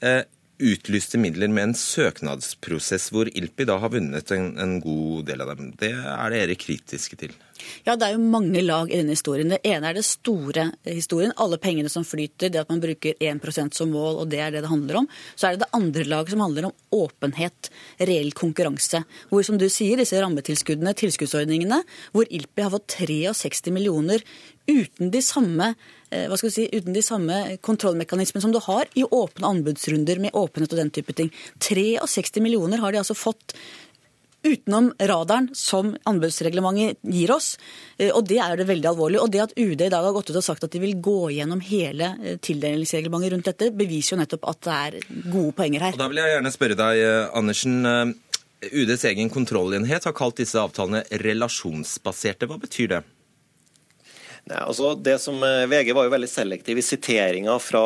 eh, 0.00 0.22
utlyste 0.58 1.18
midler 1.20 1.50
med 1.52 1.70
en 1.70 1.74
søknadsprosess 1.76 3.10
hvor 3.12 3.28
ILPI 3.28 3.66
da 3.68 3.76
har 3.82 3.92
vunnet 3.92 4.30
en, 4.34 4.54
en 4.60 4.78
god 4.80 5.26
del 5.28 5.44
av 5.44 5.52
dem. 5.56 5.72
Det 5.78 5.92
er 5.92 6.32
dere 6.32 6.56
kritiske 6.58 7.18
til. 7.20 7.34
Ja, 7.86 7.94
det 7.96 8.06
er 8.06 8.14
jo 8.14 8.22
mange 8.22 8.60
lag 8.64 8.90
i 8.90 8.98
denne 8.98 9.14
historien. 9.16 9.50
Det 9.52 9.60
ene 9.66 9.90
er 9.90 9.96
det 9.96 10.04
store 10.06 10.68
historien. 10.84 11.34
Alle 11.40 11.58
pengene 11.62 11.90
som 11.92 12.04
flyter, 12.06 12.50
det 12.52 12.62
at 12.62 12.72
man 12.72 12.82
bruker 12.82 13.16
1% 13.20 13.76
som 13.76 13.92
mål, 13.92 14.22
og 14.22 14.30
det 14.32 14.40
er 14.42 14.54
det 14.54 14.64
det 14.64 14.72
handler 14.72 15.00
om. 15.02 15.08
Så 15.34 15.48
er 15.48 15.56
det 15.56 15.64
det 15.64 15.72
andre 15.76 16.06
laget 16.08 16.34
som 16.34 16.44
handler 16.44 16.68
om 16.68 16.76
åpenhet, 16.96 17.70
reell 17.98 18.32
konkurranse. 18.36 19.02
Hvor, 19.30 19.44
som 19.46 19.60
du 19.60 19.68
sier, 19.72 19.98
disse 20.00 20.20
rammetilskuddene, 20.20 20.96
tilskuddsordningene, 21.00 21.82
hvor 22.16 22.28
ILPI 22.28 22.66
har 22.66 22.74
fått 22.76 22.98
63 22.98 23.74
millioner 23.74 24.24
uten 24.66 25.12
de 25.14 25.22
samme 25.22 25.74
hva 26.30 26.36
skal 26.40 26.52
si, 26.54 26.68
uten 26.72 26.96
de 26.96 27.02
samme 27.04 27.40
kontrollmekanismene 27.64 28.44
som 28.44 28.52
du 28.54 28.60
har 28.64 28.88
i 28.98 29.04
åpne 29.04 29.50
anbudsrunder 29.54 30.20
med 30.22 30.36
åpenhet 30.36 30.72
og 30.72 30.80
den 30.82 30.90
type 30.94 31.12
ting. 31.16 31.32
63 31.60 32.40
millioner 32.44 32.82
har 32.82 32.92
de 32.94 33.02
altså 33.02 33.16
fått 33.18 33.54
utenom 34.46 34.92
radaren 35.10 35.48
som 35.58 35.88
anbudsreglementet 36.06 37.00
gir 37.02 37.32
oss. 37.34 37.56
Eh, 37.98 38.12
Og 38.14 38.28
det 38.28 38.38
er 38.38 38.56
det 38.60 38.68
veldig 38.68 38.88
alvorlig. 38.92 39.18
Og 39.18 39.30
det 39.34 39.40
at 39.42 39.54
UD 39.58 39.80
i 39.80 39.88
dag 39.90 40.04
har 40.04 40.12
gått 40.14 40.30
ut 40.30 40.38
og 40.38 40.44
sagt 40.46 40.62
at 40.62 40.70
de 40.70 40.78
vil 40.82 40.94
gå 41.02 41.32
gjennom 41.34 41.60
hele 41.66 42.12
eh, 42.22 42.36
tildelingsreglementet 42.38 43.32
rundt 43.34 43.48
dette, 43.50 43.72
beviser 43.74 44.14
jo 44.14 44.20
nettopp 44.22 44.46
at 44.52 44.60
det 44.68 44.76
er 44.76 45.00
gode 45.32 45.52
poenger 45.58 45.80
her. 45.88 45.92
Og 45.98 45.98
Da 46.04 46.08
vil 46.12 46.22
jeg 46.22 46.34
gjerne 46.36 46.54
spørre 46.54 46.78
deg, 46.78 47.02
eh, 47.02 47.26
Andersen. 47.34 47.74
eh, 47.86 48.14
UDs 48.72 49.04
egen 49.04 49.28
kontrollenhet 49.30 50.04
har 50.08 50.14
kalt 50.16 50.38
disse 50.40 50.56
avtalene 50.58 51.02
relasjonsbaserte. 51.10 52.46
Hva 52.48 52.56
betyr 52.62 52.88
det? 52.88 53.02
Nei, 54.46 54.60
altså 54.62 54.92
det 54.94 55.16
som 55.18 55.40
eh, 55.42 55.64
VG 55.66 55.90
var 55.96 56.06
jo 56.06 56.12
veldig 56.12 56.28
selektiv 56.30 56.78
i 56.78 56.84
siteringa 56.86 57.56
fra 57.58 57.82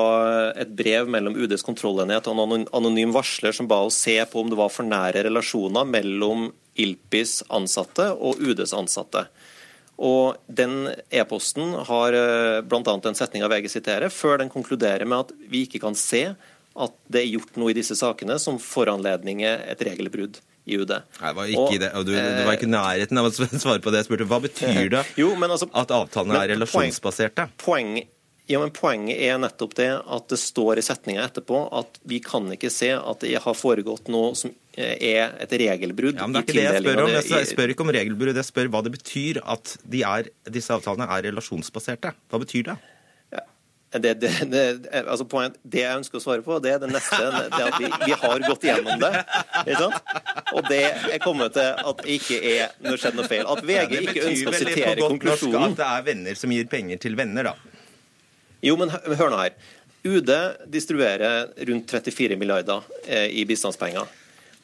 et 0.61 0.69
brev 0.77 1.09
mellom 1.09 1.39
UDs 1.41 1.65
kontrollenhet 1.65 2.29
og 2.29 2.43
en 2.43 2.67
anonym 2.77 3.15
varsler 3.17 3.57
som 3.57 3.69
ba 3.71 3.79
oss 3.87 3.97
se 4.05 4.19
på 4.29 4.43
om 4.43 4.51
det 4.53 4.59
var 4.61 4.73
for 4.73 4.85
nære 4.85 5.23
relasjoner 5.25 5.89
mellom 5.89 6.51
ILPIs 6.77 7.39
ansatte 7.49 8.11
og 8.13 8.43
UDs 8.45 8.77
ansatte. 8.77 9.25
Og 10.01 10.37
Den 10.49 10.91
e-posten 11.09 11.73
har 11.89 12.17
eh, 12.17 12.61
bl.a. 12.61 13.15
setning 13.17 13.47
av 13.47 13.55
VG 13.57 13.73
siterer, 13.79 14.13
før 14.13 14.43
den 14.45 14.53
konkluderer 14.53 15.09
med 15.09 15.25
at 15.25 15.35
vi 15.49 15.65
ikke 15.65 15.81
kan 15.81 15.97
se 15.97 16.27
at 16.31 17.01
det 17.09 17.25
er 17.25 17.33
gjort 17.39 17.57
noe 17.57 17.73
i 17.73 17.77
disse 17.81 17.97
sakene 17.97 18.37
som 18.41 18.61
foranledninger 18.61 19.65
et 19.73 19.89
regelbrudd 19.89 20.43
i 20.69 20.77
UD. 20.81 20.93
Nei, 21.21 21.33
var 21.37 21.51
Og, 21.57 21.75
det, 21.81 21.91
du, 22.07 22.13
du 22.15 22.41
var 22.47 22.57
ikke 22.57 22.69
i 22.69 22.73
nærheten 22.75 23.21
av 23.21 23.29
å 23.31 23.33
svare 23.35 23.81
på 23.83 23.93
det 23.93 24.03
jeg 24.03 24.11
spurte. 24.11 24.29
Hva 24.31 24.41
betyr 24.45 24.89
det 24.95 25.05
Jo, 25.21 25.33
men 25.41 25.53
altså- 25.57 25.71
at 25.73 25.93
avtalene 25.95 26.41
er 26.45 26.55
relasjonsbaserte? 26.55 27.49
Poeng, 27.63 28.01
ja, 28.51 28.59
men 28.59 28.73
Poenget 28.75 29.21
er 29.23 29.39
nettopp 29.39 29.77
det 29.79 29.89
at 29.95 30.29
det 30.33 30.39
står 30.43 30.81
i 30.81 30.85
setninga 30.85 31.23
etterpå 31.29 31.63
at 31.81 32.01
vi 32.11 32.19
kan 32.25 32.49
ikke 32.51 32.71
se 32.75 32.91
at 32.99 33.23
det 33.23 33.37
har 33.45 33.55
foregått 33.55 34.11
noe 34.11 34.33
som 34.39 34.51
eh, 34.75 34.97
er 35.13 35.37
et 35.45 35.53
regelbrudd. 35.63 36.19
Ja, 36.19 36.27
men 36.27 36.35
Det 36.35 36.43
er 36.43 36.49
ikke 36.49 36.57
det 36.59 36.65
jeg 36.67 36.85
spør 36.85 37.05
om. 37.05 37.13
Jeg 37.15 37.51
spør 37.53 37.75
ikke 37.75 37.87
om 37.87 37.93
regelbrudd. 37.95 38.41
Jeg 38.43 38.49
spør 38.51 38.73
hva 38.75 38.83
det 38.87 38.95
betyr 38.97 39.43
at 39.45 39.77
de 39.87 40.03
er, 40.07 40.33
disse 40.51 40.75
avtalene 40.75 41.07
er 41.07 41.29
relasjonsbaserte. 41.31 42.15
Hva 42.31 42.43
betyr 42.43 42.73
det? 42.73 42.81
Det, 43.91 44.15
det, 44.23 44.31
det, 44.47 44.65
altså 45.01 45.25
poeng, 45.27 45.55
det 45.67 45.81
jeg 45.83 45.99
ønsker 45.99 46.21
å 46.21 46.23
svare 46.23 46.45
på, 46.47 46.61
det 46.63 46.77
er 46.77 46.83
det 46.85 46.93
neste. 46.93 47.19
Det 47.51 47.65
at 47.67 47.79
vi, 47.81 47.89
vi 48.05 48.15
har 48.21 48.45
gått 48.45 48.67
gjennom 48.69 49.03
det. 49.03 49.11
Og 50.55 50.69
det 50.71 50.85
er 51.11 51.19
kommet 51.25 51.57
til 51.57 51.73
at 51.91 52.05
det 52.05 52.19
ikke 52.21 52.39
er 52.53 52.77
noe 52.87 53.01
skjedd 53.03 53.19
noe 53.19 53.27
feil. 53.31 53.43
At 53.51 53.65
VG 53.67 53.97
ja, 53.97 54.05
ikke 54.05 54.29
ønsker 54.29 54.53
å 54.53 54.55
vel 54.55 54.63
sitere 54.63 54.95
godt 54.95 55.01
norsk 55.01 55.17
konklusjonen. 55.17 55.75
at 55.75 55.83
det 55.83 55.89
er 55.89 56.07
venner 56.07 56.39
som 56.39 56.55
gir 56.55 56.71
penger 56.71 57.03
til 57.03 57.19
venner, 57.19 57.51
da. 57.51 57.83
Jo, 58.63 58.77
men 58.79 58.95
hør 58.95 59.35
nå 59.35 59.43
her. 59.43 59.59
UD 60.07 60.31
distribuerer 60.71 61.51
rundt 61.69 61.91
34 61.91 62.39
milliarder 62.39 62.87
eh, 63.09 63.27
i 63.43 63.45
bistandspenger. 63.49 64.07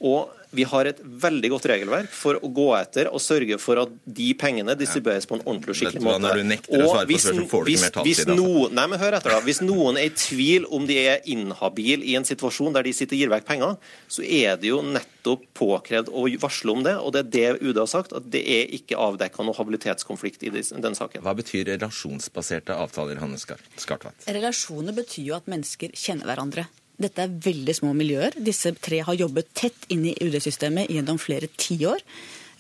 Og 0.07 0.36
vi 0.55 0.65
har 0.69 0.89
et 0.89 1.01
veldig 1.03 1.51
godt 1.53 1.67
regelverk 1.71 2.13
for 2.15 2.39
å 2.39 2.51
gå 2.53 2.67
etter 2.79 3.11
og 3.11 3.23
sørge 3.23 3.59
for 3.63 3.81
at 3.83 3.93
de 4.05 4.29
pengene 4.39 4.77
distribueres 4.79 5.27
på 5.29 5.39
en 5.39 5.43
ordentlig 5.45 5.75
og 5.75 5.79
skikkelig 5.81 6.05
måte. 6.05 6.23
Når 6.23 6.41
du 6.41 6.49
nekter 6.53 6.85
å 6.85 6.91
svare 6.91 7.09
på 7.09 7.21
spørsmål, 7.25 7.49
får 7.51 7.67
du 7.67 7.71
ikke 7.73 7.83
mer 7.83 7.95
taletid. 7.97 8.23
Altså. 8.23 8.37
Noen, 8.39 8.77
nei, 8.79 8.87
men 8.93 9.03
hør 9.03 9.19
etter 9.19 9.35
da. 9.35 9.41
Hvis 9.47 9.61
noen 9.65 10.01
er 10.01 10.09
i 10.09 10.15
tvil 10.15 10.69
om 10.77 10.87
de 10.89 10.99
er 11.03 11.27
inhabile 11.33 12.07
i 12.07 12.17
en 12.19 12.29
situasjon 12.29 12.77
der 12.77 12.87
de 12.87 12.95
sitter 12.97 13.19
og 13.19 13.25
gir 13.25 13.35
vekk 13.35 13.49
penger, 13.51 13.77
så 14.17 14.25
er 14.25 14.61
det 14.63 14.71
jo 14.71 14.81
nettopp 14.87 15.45
påkrevd 15.59 16.13
å 16.15 16.27
varsle 16.47 16.77
om 16.77 16.87
det. 16.87 16.97
Og 17.03 17.15
det 17.17 17.25
er 17.25 17.31
det 17.37 17.67
UD 17.67 17.83
har 17.83 17.91
sagt, 17.91 18.17
at 18.17 18.31
det 18.33 18.45
er 18.57 18.73
ikke 18.79 18.99
avdekka 19.03 19.47
noe 19.47 19.57
habilitetskonflikt 19.59 20.47
i 20.47 20.55
den 20.55 20.99
saken. 20.99 21.25
Hva 21.27 21.37
betyr 21.37 21.67
relasjonsbaserte 21.75 22.77
avtaler, 22.77 23.21
Hanne 23.23 23.41
Skartveit? 23.41 24.27
Relasjoner 24.31 24.97
betyr 24.97 25.33
jo 25.33 25.39
at 25.39 25.51
mennesker 25.51 25.95
kjenner 25.97 26.31
hverandre. 26.31 26.69
Dette 27.03 27.27
er 27.27 27.39
veldig 27.45 27.75
små 27.77 27.93
miljøer. 27.97 28.37
Disse 28.41 28.73
tre 28.81 29.03
har 29.05 29.19
jobbet 29.19 29.51
tett 29.57 29.89
inn 29.93 30.07
i 30.09 30.17
UD-systemet 30.25 30.93
gjennom 30.93 31.21
flere 31.21 31.51
tiår. 31.61 32.05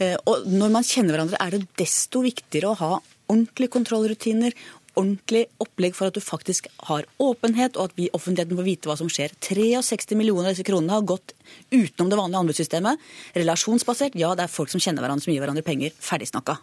Eh, 0.02 0.16
og 0.28 0.44
når 0.50 0.72
man 0.74 0.84
kjenner 0.86 1.16
hverandre, 1.16 1.40
er 1.40 1.56
det 1.56 1.68
desto 1.80 2.20
viktigere 2.24 2.72
å 2.72 2.80
ha 2.82 2.90
ordentlige 3.32 3.72
kontrollrutiner, 3.78 4.52
ordentlig 4.96 5.44
opplegg 5.60 5.96
for 5.96 6.08
at 6.08 6.16
du 6.16 6.24
faktisk 6.24 6.68
har 6.88 7.04
åpenhet, 7.20 7.76
og 7.76 7.90
at 7.90 7.96
vi 7.98 8.06
i 8.06 8.12
offentligheten 8.16 8.56
får 8.56 8.68
vite 8.68 8.90
hva 8.90 8.96
som 9.00 9.10
skjer. 9.12 9.34
63 9.40 10.16
millioner 10.16 10.50
av 10.50 10.56
disse 10.56 10.66
kronene 10.68 10.96
har 10.96 11.08
gått 11.08 11.34
utenom 11.72 12.12
det 12.12 12.20
vanlige 12.20 12.44
anbudssystemet. 12.44 13.04
Relasjonsbasert, 13.36 14.16
ja, 14.20 14.32
det 14.36 14.46
er 14.46 14.52
folk 14.52 14.72
som 14.72 14.82
kjenner 14.82 15.04
hverandre, 15.04 15.24
som 15.24 15.34
gir 15.34 15.44
hverandre 15.44 15.64
penger. 15.66 15.96
Ferdig 16.00 16.30
snakka. 16.32 16.58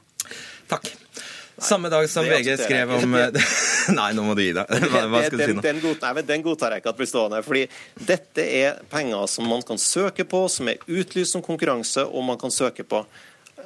Takk. 0.72 0.90
Samme 1.64 1.90
dag 1.92 2.10
som 2.12 2.26
VG 2.28 2.58
skrev 2.60 2.94
om 2.98 3.18
Nei, 4.00 4.10
nå 4.16 4.24
må 4.26 4.36
du 4.38 4.44
gi 4.44 4.54
deg. 4.56 4.70
Hva, 4.92 5.04
hva 5.12 5.22
skal 5.26 5.40
du 5.40 5.44
si 5.44 5.58
nå? 5.58 5.64
Den, 5.66 5.82
den, 5.84 6.24
den 6.28 6.46
godtar 6.46 6.76
jeg 6.76 6.84
ikke 6.84 6.94
at 6.94 7.00
blir 7.00 7.10
stående. 7.10 7.44
fordi 7.46 7.66
dette 8.12 8.48
er 8.62 8.82
penger 8.92 9.28
som 9.32 9.48
man 9.50 9.64
kan 9.68 9.80
søke 9.82 10.26
på, 10.30 10.46
som 10.52 10.72
er 10.72 10.82
utlyst 10.88 11.36
som 11.36 11.44
konkurranse, 11.46 12.06
og 12.06 12.28
man 12.28 12.40
kan 12.42 12.54
søke 12.54 12.86
på. 12.88 13.04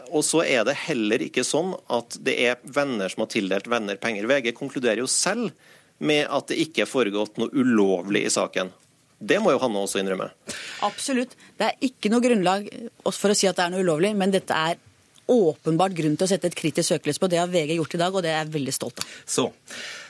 Og 0.08 0.24
så 0.24 0.44
er 0.46 0.63
det 0.68 0.77
heller 0.88 1.24
ikke 1.25 1.44
sånn 1.46 1.74
at 1.92 2.18
det 2.24 2.38
er 2.48 2.62
venner 2.63 3.12
som 3.12 3.25
har 3.25 3.32
tildelt 3.34 3.68
venner 3.72 4.00
penger. 4.01 4.27
VG 4.30 4.54
konkluderer 4.58 5.04
jo 5.04 5.10
selv 5.12 5.51
med 5.98 6.27
at 6.30 6.51
det 6.51 6.60
ikke 6.62 6.86
er 6.86 6.89
foregått 6.89 7.39
noe 7.42 7.51
ulovlig 7.54 8.27
i 8.27 8.34
saken. 8.34 8.72
Det 9.18 9.39
må 9.42 9.51
jo 9.51 9.62
Hanne 9.63 9.82
også 9.82 10.00
innrømme. 10.00 10.30
Absolutt. 10.86 11.34
Det 11.58 11.72
er 11.72 11.88
ikke 11.88 12.12
noe 12.13 12.22
grunnlag 12.22 12.68
for 13.10 13.34
å 13.34 13.38
si 13.38 13.50
at 13.50 13.58
det 13.58 13.66
er 13.66 13.74
noe 13.74 13.86
ulovlig, 13.86 14.13
men 14.18 14.34
dette 14.34 14.54
er 14.54 14.77
åpenbart 15.31 15.96
grunn 15.98 16.17
til 16.17 16.27
å 16.27 16.31
sette 16.31 16.51
et 16.51 16.57
kritisk 16.57 16.93
søkelys 16.93 17.22
på. 17.22 17.29
Det 17.31 17.41
har 17.41 17.51
VG 17.51 17.77
gjort 17.77 17.96
i 17.98 18.01
dag, 18.01 18.15
og 18.15 18.25
det 18.25 18.34
er 18.34 18.41
jeg 18.41 18.53
veldig 18.55 18.75
stolt 18.75 19.01
av. 19.03 19.12
Så, 19.27 19.48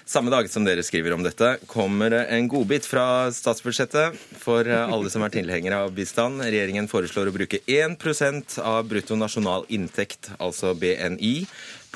samme 0.07 0.33
dag 0.33 0.49
som 0.51 0.67
dere 0.67 0.85
skriver 0.85 1.15
om 1.15 1.25
dette, 1.25 1.55
kommer 1.69 2.15
en 2.21 2.49
godbit 2.51 2.87
fra 2.87 3.27
statsbudsjettet 3.33 4.15
for 4.41 4.69
alle 4.69 5.11
som 5.13 5.25
er 5.25 5.33
tilhengere 5.33 5.81
av 5.87 5.93
bistand. 5.97 6.45
Regjeringen 6.45 6.89
foreslår 6.91 7.31
å 7.31 7.35
bruke 7.35 7.63
1 7.65 7.97
av 8.63 8.87
brutto 8.87 9.17
nasjonal 9.19 9.67
inntekt, 9.73 10.31
altså 10.39 10.73
BNI, 10.77 11.35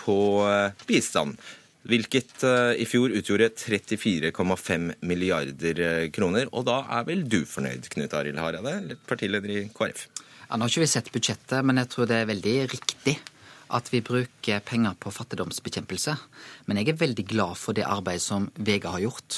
på 0.06 0.20
eh, 0.50 0.86
bistand. 0.88 1.38
Hvilket 1.90 2.44
eh, 2.46 2.82
i 2.82 2.86
fjor 2.86 3.14
utgjorde 3.18 3.52
34,5 3.58 4.92
milliarder 5.08 5.82
eh, 5.86 6.10
kroner. 6.14 6.50
Og 6.54 6.68
da 6.70 6.82
er 7.00 7.08
vel 7.08 7.24
du 7.30 7.42
fornøyd, 7.50 7.90
Knut 7.94 8.14
Arild 8.18 8.42
Hareide, 8.42 8.98
partileder 9.10 9.56
i 9.56 9.64
KrF? 9.74 10.06
Ja, 10.52 10.58
nå 10.60 10.66
har 10.66 10.72
ikke 10.74 10.82
vi 10.84 10.92
sett 10.92 11.14
budsjettet, 11.14 11.62
men 11.64 11.78
jeg 11.80 11.88
tror 11.94 12.08
det 12.10 12.16
er 12.20 12.26
veldig 12.28 12.54
riktig 12.74 13.14
at 13.72 13.88
vi 13.94 14.02
bruker 14.04 14.60
penger 14.68 14.98
på 15.00 15.14
fattigdomsbekjempelse. 15.16 16.16
Men 16.68 16.82
jeg 16.82 16.90
er 16.92 16.98
veldig 17.00 17.24
glad 17.30 17.56
for 17.56 17.78
det 17.78 17.86
arbeidet 17.88 18.26
som 18.26 18.50
VG 18.60 18.90
har 18.92 19.00
gjort. 19.00 19.38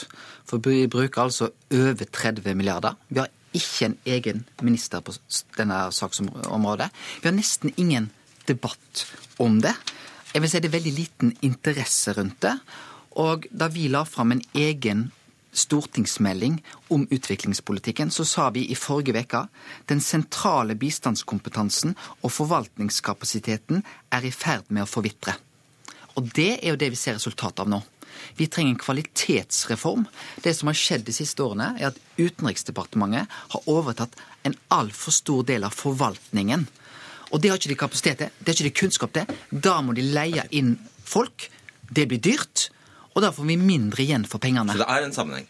For 0.50 0.58
vi 0.66 0.88
bruker 0.90 1.22
altså 1.22 1.52
over 1.70 2.10
30 2.18 2.58
milliarder. 2.58 2.98
Vi 3.14 3.22
har 3.22 3.30
ikke 3.54 3.92
en 3.92 3.98
egen 4.10 4.42
minister 4.66 5.06
på 5.06 5.14
denne 5.60 5.84
saksområdet. 5.94 6.90
Vi 7.22 7.30
har 7.30 7.38
nesten 7.38 7.78
ingen 7.78 8.10
debatt 8.50 9.06
om 9.38 9.62
det. 9.62 9.76
Jeg 10.34 10.42
vil 10.42 10.50
si 10.50 10.64
det 10.66 10.72
er 10.72 10.78
veldig 10.80 10.98
liten 10.98 11.38
interesse 11.46 12.18
rundt 12.18 12.42
det. 12.42 12.58
Og 13.22 13.46
da 13.54 13.70
vi 13.70 13.86
la 13.86 14.02
fram 14.10 14.34
en 14.34 14.42
egen 14.58 15.12
stortingsmelding 15.54 16.60
om 16.94 17.08
utviklingspolitikken, 17.10 18.12
så 18.12 18.26
sa 18.26 18.50
vi 18.50 18.66
i 18.72 18.76
forrige 18.76 19.24
uke 19.24 19.46
den 19.92 20.02
sentrale 20.02 20.76
bistandskompetansen 20.76 21.96
og 22.22 22.34
forvaltningskapasiteten 22.34 23.84
er 24.12 24.26
i 24.26 24.34
ferd 24.34 24.70
med 24.70 24.86
å 24.86 24.90
forvitre. 24.90 25.38
Og 26.18 26.30
det 26.36 26.60
er 26.60 26.74
jo 26.74 26.80
det 26.80 26.92
vi 26.94 27.00
ser 27.00 27.18
resultatet 27.18 27.64
av 27.64 27.72
nå. 27.72 27.82
Vi 28.38 28.48
trenger 28.48 28.76
en 28.76 28.82
kvalitetsreform. 28.82 30.06
Det 30.44 30.54
som 30.54 30.70
har 30.70 30.78
skjedd 30.78 31.06
de 31.08 31.16
siste 31.16 31.44
årene, 31.44 31.74
er 31.80 31.90
at 31.90 32.00
Utenriksdepartementet 32.18 33.30
har 33.54 33.70
overtatt 33.70 34.16
en 34.46 34.56
altfor 34.74 35.16
stor 35.16 35.46
del 35.50 35.66
av 35.66 35.74
forvaltningen. 35.74 36.68
Og 37.34 37.42
det 37.42 37.50
har 37.50 37.58
ikke 37.58 37.74
de 37.74 37.80
kapasitet 37.80 38.22
til, 38.22 38.34
det 38.40 38.52
har 38.52 38.60
ikke 38.60 38.70
de 38.70 38.82
kunnskap 38.84 39.16
til. 39.16 39.36
Da 39.50 39.80
må 39.82 39.96
de 39.98 40.06
leie 40.06 40.46
inn 40.54 40.76
folk. 41.04 41.50
Det 41.90 42.06
blir 42.10 42.22
dyrt 42.22 42.70
og 43.14 43.24
da 43.24 43.32
får 43.34 43.48
vi 43.50 43.58
mindre 43.62 44.04
igjen 44.04 44.28
for 44.30 44.42
pengene. 44.44 44.76
Så 44.76 44.84
det 44.84 44.90
er 44.90 45.08
en 45.08 45.16
sammenheng? 45.16 45.50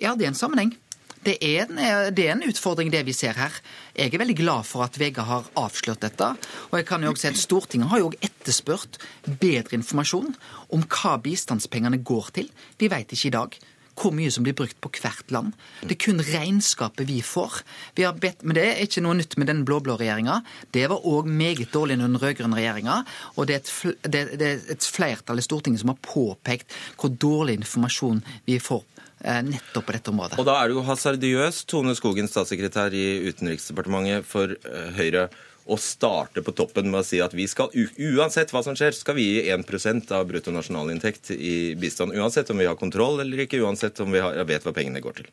Ja, 0.00 0.14
det 0.16 0.26
er 0.26 0.32
en 0.32 0.38
sammenheng. 0.38 0.72
Det 1.20 1.34
er, 1.44 1.66
en, 1.66 1.76
det 2.16 2.24
er 2.24 2.32
en 2.32 2.46
utfordring, 2.48 2.88
det 2.92 3.02
vi 3.04 3.12
ser 3.12 3.36
her. 3.36 3.52
Jeg 3.92 4.14
er 4.14 4.22
veldig 4.22 4.38
glad 4.38 4.64
for 4.64 4.86
at 4.86 4.96
VG 4.96 5.18
har 5.28 5.50
avslørt 5.60 6.00
dette. 6.00 6.30
Og 6.70 6.78
jeg 6.78 6.86
kan 6.88 7.04
jo 7.04 7.10
også 7.12 7.26
si 7.26 7.28
at 7.28 7.40
Stortinget 7.42 7.90
har 7.92 8.00
jo 8.00 8.12
etterspurt 8.24 8.96
bedre 9.28 9.76
informasjon 9.76 10.32
om 10.72 10.86
hva 10.88 11.18
bistandspengene 11.20 12.00
går 12.00 12.32
til. 12.40 12.48
Vi 12.80 12.88
vet 12.88 13.12
ikke 13.12 13.28
i 13.28 13.34
dag 13.36 13.58
hvor 14.00 14.14
mye 14.16 14.32
som 14.32 14.46
blir 14.46 14.56
brukt 14.56 14.78
på 14.82 14.90
hvert 15.00 15.32
land. 15.34 15.52
Det 15.82 15.96
er 15.96 16.00
kun 16.06 16.22
regnskapet 16.24 17.08
vi 17.08 17.20
får. 17.24 17.60
Vi 17.98 18.06
har 18.06 18.16
bedt, 18.20 18.44
men 18.44 18.56
det 18.56 18.66
er 18.66 18.84
ikke 18.84 19.02
noe 19.04 19.18
nytt 19.18 19.36
med 19.40 19.50
den 19.50 19.64
blå-blå 19.68 19.98
regjeringa. 20.00 20.40
Det 20.72 20.86
var 20.92 21.04
òg 21.08 21.28
meget 21.28 21.72
dårlig 21.74 21.98
under 21.98 22.08
den 22.08 22.22
rød-grønne 22.22 22.58
regjeringa. 22.58 23.00
Og 23.36 23.50
det 23.50 23.58
er, 23.58 23.64
et, 23.64 24.06
det, 24.12 24.22
er, 24.38 24.64
et, 24.72 24.88
flertall 24.90 25.42
i 25.42 25.44
Stortinget 25.44 25.82
som 25.82 25.92
har 25.92 26.00
påpekt 26.04 26.72
hvor 27.00 27.12
dårlig 27.12 27.58
informasjon 27.60 28.22
vi 28.48 28.58
får 28.62 28.82
eh, 29.24 29.42
nettopp 29.46 29.86
på 29.88 29.96
dette 29.96 30.14
området. 30.14 30.40
Og 30.40 30.48
da 30.48 30.56
er 30.60 30.70
det 30.70 30.78
jo 30.78 30.86
hasardiøst, 30.88 31.66
Tone 31.70 31.94
Skogen, 31.98 32.30
statssekretær 32.30 32.96
i 32.96 33.06
Utenriksdepartementet 33.28 34.28
for 34.28 34.56
eh, 34.56 34.90
Høyre 34.96 35.28
å 35.70 35.78
starte 35.78 36.42
på 36.42 36.54
toppen 36.56 36.90
med 36.90 37.02
å 37.02 37.06
si 37.06 37.20
at 37.22 37.34
vi 37.36 37.46
skal, 37.50 37.70
uansett 37.96 38.50
hva 38.54 38.62
som 38.66 38.76
skjer, 38.78 38.96
skal 38.96 39.16
vi 39.18 39.26
gi 39.28 39.54
1 39.54 40.10
av 40.16 40.26
bruttonasjonalinntekt 40.30 41.32
i 41.36 41.76
bistand. 41.78 42.16
Uansett 42.18 42.50
om 42.50 42.58
vi 42.58 42.66
har 42.66 42.78
kontroll 42.80 43.22
eller 43.22 43.44
ikke, 43.46 43.62
uansett 43.62 44.00
om 44.02 44.10
vi 44.12 44.22
har, 44.24 44.36
vet 44.48 44.66
hva 44.66 44.74
pengene 44.74 45.02
går 45.04 45.20
til. 45.20 45.30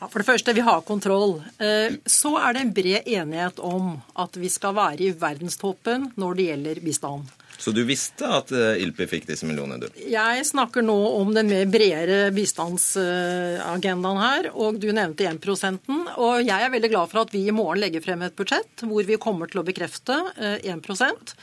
Ja, 0.00 0.08
for 0.10 0.20
det 0.20 0.26
første, 0.26 0.52
vi 0.52 0.64
har 0.66 0.82
kontroll. 0.84 1.38
Eh, 1.62 1.94
så 2.04 2.34
er 2.40 2.54
det 2.54 2.64
en 2.64 2.74
bred 2.74 3.06
enighet 3.08 3.62
om 3.62 3.94
at 4.20 4.36
vi 4.36 4.50
skal 4.52 4.74
være 4.76 5.06
i 5.06 5.14
verdenstoppen 5.16 6.10
når 6.20 6.38
det 6.38 6.48
gjelder 6.50 6.82
bistand. 6.84 7.30
Så 7.58 7.72
du 7.74 7.82
visste 7.86 8.28
at 8.28 8.52
eh, 8.54 8.82
ILPI 8.82 9.06
fikk 9.10 9.28
disse 9.28 9.46
millionene, 9.48 9.86
du? 9.86 10.02
Jeg 10.10 10.46
snakker 10.48 10.84
nå 10.84 10.96
om 11.20 11.32
den 11.36 11.50
mer 11.52 11.66
bredere 11.70 12.30
bistandsagendaen 12.34 14.22
her, 14.22 14.50
og 14.52 14.80
du 14.82 14.90
nevnte 14.94 15.28
1% 15.28 15.90
Og 16.18 16.40
jeg 16.44 16.54
er 16.54 16.72
veldig 16.72 16.90
glad 16.92 17.12
for 17.12 17.24
at 17.24 17.34
vi 17.34 17.46
i 17.48 17.54
morgen 17.54 17.82
legger 17.84 18.04
frem 18.04 18.24
et 18.26 18.36
budsjett 18.36 18.84
hvor 18.84 19.06
vi 19.06 19.20
kommer 19.20 19.50
til 19.50 19.62
å 19.62 19.66
bekrefte 19.66 20.18
1 20.36 20.64
eh, 20.64 21.34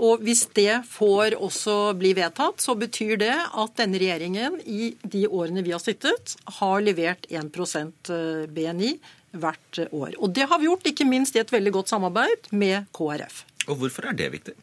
og 0.00 0.22
hvis 0.24 0.46
det 0.56 0.80
får 0.88 1.34
også 1.36 1.92
bli 1.98 2.14
vedtatt, 2.16 2.62
så 2.62 2.76
betyr 2.78 3.18
det 3.20 3.34
at 3.34 3.74
denne 3.76 3.98
regjeringen 4.00 4.56
i 4.64 4.94
de 5.02 5.26
årene 5.28 5.64
vi 5.66 5.74
har 5.74 5.82
sittet, 5.82 6.36
har 6.60 6.80
levert 6.84 7.26
1 7.28 7.50
eh, 7.52 8.46
BNI 8.48 8.94
hvert 9.36 9.82
år. 9.90 10.16
Og 10.18 10.32
det 10.34 10.48
har 10.50 10.58
vi 10.58 10.70
gjort, 10.70 10.88
ikke 10.88 11.06
minst 11.08 11.36
i 11.36 11.42
et 11.42 11.52
veldig 11.52 11.74
godt 11.74 11.92
samarbeid 11.92 12.50
med 12.50 12.88
KrF. 12.96 13.44
Og 13.68 13.82
hvorfor 13.82 14.08
er 14.10 14.16
det 14.16 14.32
viktig? 14.32 14.56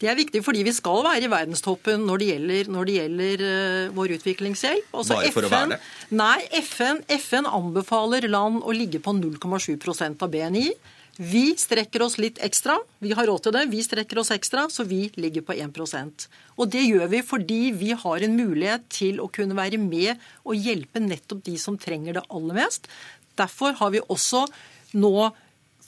Det 0.00 0.08
er 0.08 0.16
viktig 0.16 0.40
fordi 0.44 0.62
vi 0.64 0.72
skal 0.72 1.02
være 1.04 1.26
i 1.26 1.30
verdenstoppen 1.30 2.06
når 2.08 2.22
det 2.22 2.28
gjelder, 2.30 2.70
når 2.72 2.88
det 2.88 2.94
gjelder 2.96 3.42
uh, 3.44 3.90
vår 3.98 4.14
utviklingshjelp. 4.16 4.94
Også 4.96 5.18
Bare 5.18 5.32
for 5.34 5.44
FN, 5.44 5.50
å 5.50 5.56
være 5.56 5.74
det? 5.74 5.80
Nei, 6.16 6.38
FN, 6.62 7.02
FN 7.20 7.50
anbefaler 7.50 8.28
land 8.32 8.62
å 8.64 8.72
ligge 8.76 9.02
på 9.04 9.12
0,7% 9.18 10.24
av 10.24 10.32
BNI. 10.32 10.70
Vi 11.20 11.50
strekker 11.60 12.00
oss 12.00 12.16
litt 12.16 12.38
ekstra. 12.40 12.78
Vi 13.04 13.12
har 13.12 13.28
råd 13.28 13.44
til 13.44 13.52
det. 13.52 13.66
Vi 13.68 13.82
strekker 13.84 14.22
oss 14.22 14.30
ekstra, 14.32 14.64
så 14.72 14.86
vi 14.88 15.02
ligger 15.20 15.44
på 15.44 15.52
1% 15.52 16.26
Og 16.56 16.70
det 16.72 16.86
gjør 16.86 17.10
vi 17.12 17.20
fordi 17.26 17.60
vi 17.76 17.90
har 17.92 18.24
en 18.24 18.38
mulighet 18.38 18.86
til 18.88 19.20
å 19.20 19.28
kunne 19.28 19.58
være 19.58 19.76
med 19.82 20.16
og 20.48 20.56
hjelpe 20.56 21.02
nettopp 21.04 21.44
de 21.44 21.58
som 21.60 21.76
trenger 21.76 22.16
det 22.16 22.24
aller 22.32 22.56
mest. 22.62 22.88
Derfor 23.36 23.76
har 23.76 23.92
vi 23.92 24.00
også 24.08 24.46
nå 24.96 25.30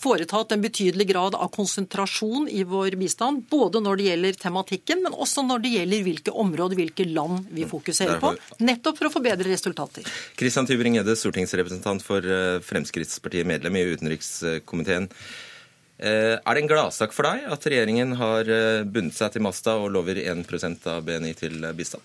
foretatt 0.03 0.53
en 0.55 0.63
betydelig 0.63 1.07
grad 1.13 1.37
av 1.39 1.51
konsentrasjon 1.55 2.49
i 2.51 2.65
vår 2.69 2.97
bistand. 3.01 3.45
Både 3.51 3.83
når 3.85 4.01
det 4.01 4.09
gjelder 4.09 4.41
tematikken, 4.47 5.05
men 5.05 5.15
også 5.15 5.45
når 5.47 5.63
det 5.65 5.75
gjelder 5.77 6.05
hvilke 6.09 6.35
områder, 6.45 6.79
hvilke 6.81 7.07
land 7.09 7.47
vi 7.55 7.67
fokuserer 7.69 8.19
på. 8.23 8.35
Nettopp 8.63 8.99
for 8.99 9.11
å 9.11 9.15
få 9.15 9.23
bedre 9.25 9.49
resultater. 9.51 10.09
Kristian 10.39 10.69
Tybring-Gjedde, 10.69 11.17
stortingsrepresentant 11.19 12.05
for 12.07 12.27
eh, 12.27 12.59
Fremskrittspartiet, 12.67 13.49
medlem 13.49 13.79
i 13.79 13.87
utenrikskomiteen. 13.95 15.09
Eh, 16.03 16.35
er 16.35 16.57
det 16.57 16.65
en 16.65 16.73
gladsak 16.73 17.15
for 17.15 17.29
deg 17.29 17.47
at 17.55 17.71
regjeringen 17.71 18.17
har 18.19 18.49
eh, 18.51 18.83
bundet 18.83 19.19
seg 19.19 19.37
til 19.37 19.47
masta 19.47 19.77
og 19.79 19.93
lover 19.95 20.19
1% 20.19 20.91
av 20.91 21.05
BNI 21.07 21.35
til 21.39 21.63
bistand? 21.79 22.03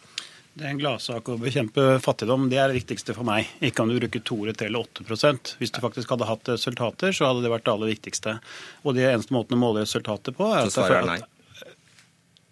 Det 0.57 0.65
er 0.65 0.71
en 0.73 0.79
gladsak 0.81 1.27
å 1.29 1.35
bekjempe 1.37 1.83
fattigdom. 2.01 2.47
Det 2.49 2.57
er 2.57 2.71
det 2.71 2.79
viktigste 2.79 3.13
for 3.13 3.27
meg. 3.27 3.45
Ikke 3.61 3.83
om 3.83 3.91
du 3.91 3.99
bruker 3.99 4.23
2 4.25 4.37
eller 4.55 4.79
8% 4.79 5.51
Hvis 5.59 5.73
du 5.75 5.81
faktisk 5.83 6.09
hadde 6.15 6.25
hatt 6.25 6.49
resultater, 6.49 7.13
så 7.13 7.29
hadde 7.29 7.43
det 7.45 7.51
vært 7.53 7.67
det 7.67 7.73
aller 7.75 7.91
viktigste. 7.93 8.39
Og 8.81 8.97
det 8.97 9.05
eneste 9.05 9.35
måten 9.37 9.59
å 9.59 9.61
måle 9.61 9.85
resultater 9.85 10.33
på 10.33 10.49
er 10.49 10.65
at, 10.65 10.79
er 10.81 11.05
nei? 11.05 11.19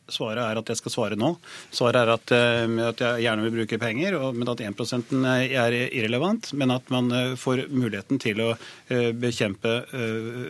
Svaret 0.05 0.43
er 0.43 0.59
at 0.59 0.69
jeg 0.69 0.77
skal 0.77 0.93
svare 0.93 1.17
nå. 1.17 1.31
Svaret 1.73 1.97
er 2.03 2.11
at, 2.13 2.33
eh, 2.35 2.73
at 2.85 3.01
jeg 3.01 3.23
gjerne 3.25 3.45
vil 3.47 3.55
bruke 3.55 3.79
penger, 3.81 4.17
men 4.37 4.51
at 4.51 4.61
1% 4.61 5.13
er 5.25 5.77
irrelevant. 5.87 6.51
Men 6.53 6.73
at 6.75 6.91
man 6.93 7.09
eh, 7.11 7.33
får 7.39 7.65
muligheten 7.73 8.21
til 8.21 8.41
å 8.43 8.51
eh, 8.53 9.09
bekjempe 9.17 9.73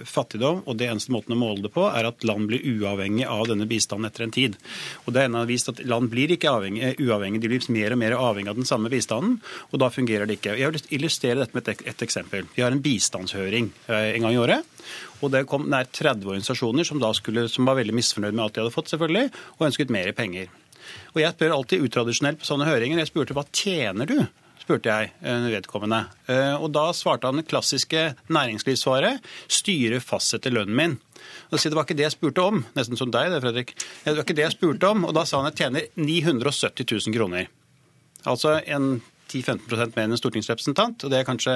fattigdom. 0.06 0.64
Og 0.68 0.76
det 0.80 0.90
eneste 0.92 1.14
måten 1.16 1.36
å 1.36 1.40
måle 1.40 1.64
det 1.64 1.72
på, 1.74 1.88
er 1.88 2.10
at 2.10 2.26
land 2.28 2.50
blir 2.52 2.64
uavhengig 2.76 3.28
av 3.32 3.48
denne 3.48 3.68
bistanden 3.70 4.10
etter 4.10 4.26
en 4.26 4.36
tid. 4.36 4.60
Og 5.06 5.16
det 5.16 5.24
er 5.24 5.30
ennå 5.30 5.46
vist 5.48 5.72
at 5.72 5.80
land 5.88 6.12
blir 6.12 6.36
ikke 6.36 6.52
avhengig, 6.52 6.96
uavhengig, 7.00 7.42
de 7.42 7.52
blir 7.52 7.72
mer 7.76 7.96
og 7.96 8.02
mer 8.02 8.18
avhengig 8.20 8.52
av 8.52 8.60
den 8.60 8.68
samme 8.68 8.92
bistanden. 8.92 9.40
Og 9.72 9.80
da 9.82 9.92
fungerer 9.94 10.28
det 10.28 10.40
ikke. 10.42 10.58
Jeg 10.60 10.76
vil 10.76 11.00
illustrere 11.00 11.42
dette 11.42 11.56
med 11.56 11.72
et, 11.72 11.86
et 11.94 12.06
eksempel. 12.06 12.50
Vi 12.56 12.66
har 12.66 12.76
en 12.76 12.84
bistandshøring 12.84 13.72
en 13.88 14.28
gang 14.28 14.34
i 14.36 14.42
året. 14.42 14.75
Og 15.22 15.34
det 15.34 15.46
kom 15.50 15.68
nær 15.72 15.90
30 15.90 16.28
organisasjoner 16.28 16.88
som, 16.88 17.02
skulle, 17.18 17.48
som 17.52 17.68
var 17.68 17.80
veldig 17.80 17.96
misfornøyd 17.96 18.36
med 18.36 18.46
alt 18.46 18.58
de 18.58 18.64
hadde 18.64 18.76
fått, 18.76 18.94
selvfølgelig, 18.94 19.32
og 19.58 19.68
ønsket 19.70 19.94
mer 19.94 20.12
penger. 20.18 20.50
Og 21.16 21.22
Jeg 21.24 21.34
spør 21.36 21.56
alltid 21.56 21.86
utradisjonelt 21.86 22.42
på 22.42 22.50
sånne 22.50 22.68
høringer. 22.70 23.02
Jeg 23.02 23.12
spurte 23.14 23.38
hva 23.38 23.46
tjener 23.52 24.10
du? 24.10 24.20
spurte 24.66 24.90
jeg 24.90 25.12
eh, 25.22 25.48
vedkommende. 25.54 26.08
Eh, 26.32 26.56
og 26.58 26.72
Da 26.74 26.88
svarte 26.98 27.30
han 27.30 27.38
det 27.40 27.48
klassiske 27.50 28.16
næringslivssvaret 28.34 29.22
styret 29.52 30.02
fastsetter 30.04 30.54
lønnen 30.54 30.76
min. 30.78 30.96
Og 31.52 31.60
Det 31.62 31.74
var 31.74 31.86
ikke 31.86 31.98
det 31.98 32.08
jeg 32.08 32.16
spurte 32.18 32.42
om. 32.42 32.64
Nesten 32.78 32.98
som 32.98 33.12
deg, 33.14 33.30
det, 33.32 33.44
Fredrik. 33.44 33.76
Det 34.04 34.16
var 34.16 34.26
ikke 34.26 34.38
det 34.38 34.48
jeg 34.48 34.58
spurte 34.58 34.90
om. 34.90 35.06
Og 35.06 35.14
da 35.14 35.26
sa 35.26 35.42
han 35.42 35.52
at 35.52 35.60
jeg 35.60 35.70
tjener 35.70 35.86
970 35.96 36.90
000 37.08 37.16
kroner. 37.16 37.52
Altså 38.26 38.58
en 38.66 39.02
10-15 39.32 39.96
mer 39.96 40.06
enn 40.06 40.16
en 40.16 40.20
stortingsrepresentant. 40.20 41.06
og 41.06 41.12
det 41.12 41.20
er 41.20 41.28
kanskje 41.28 41.54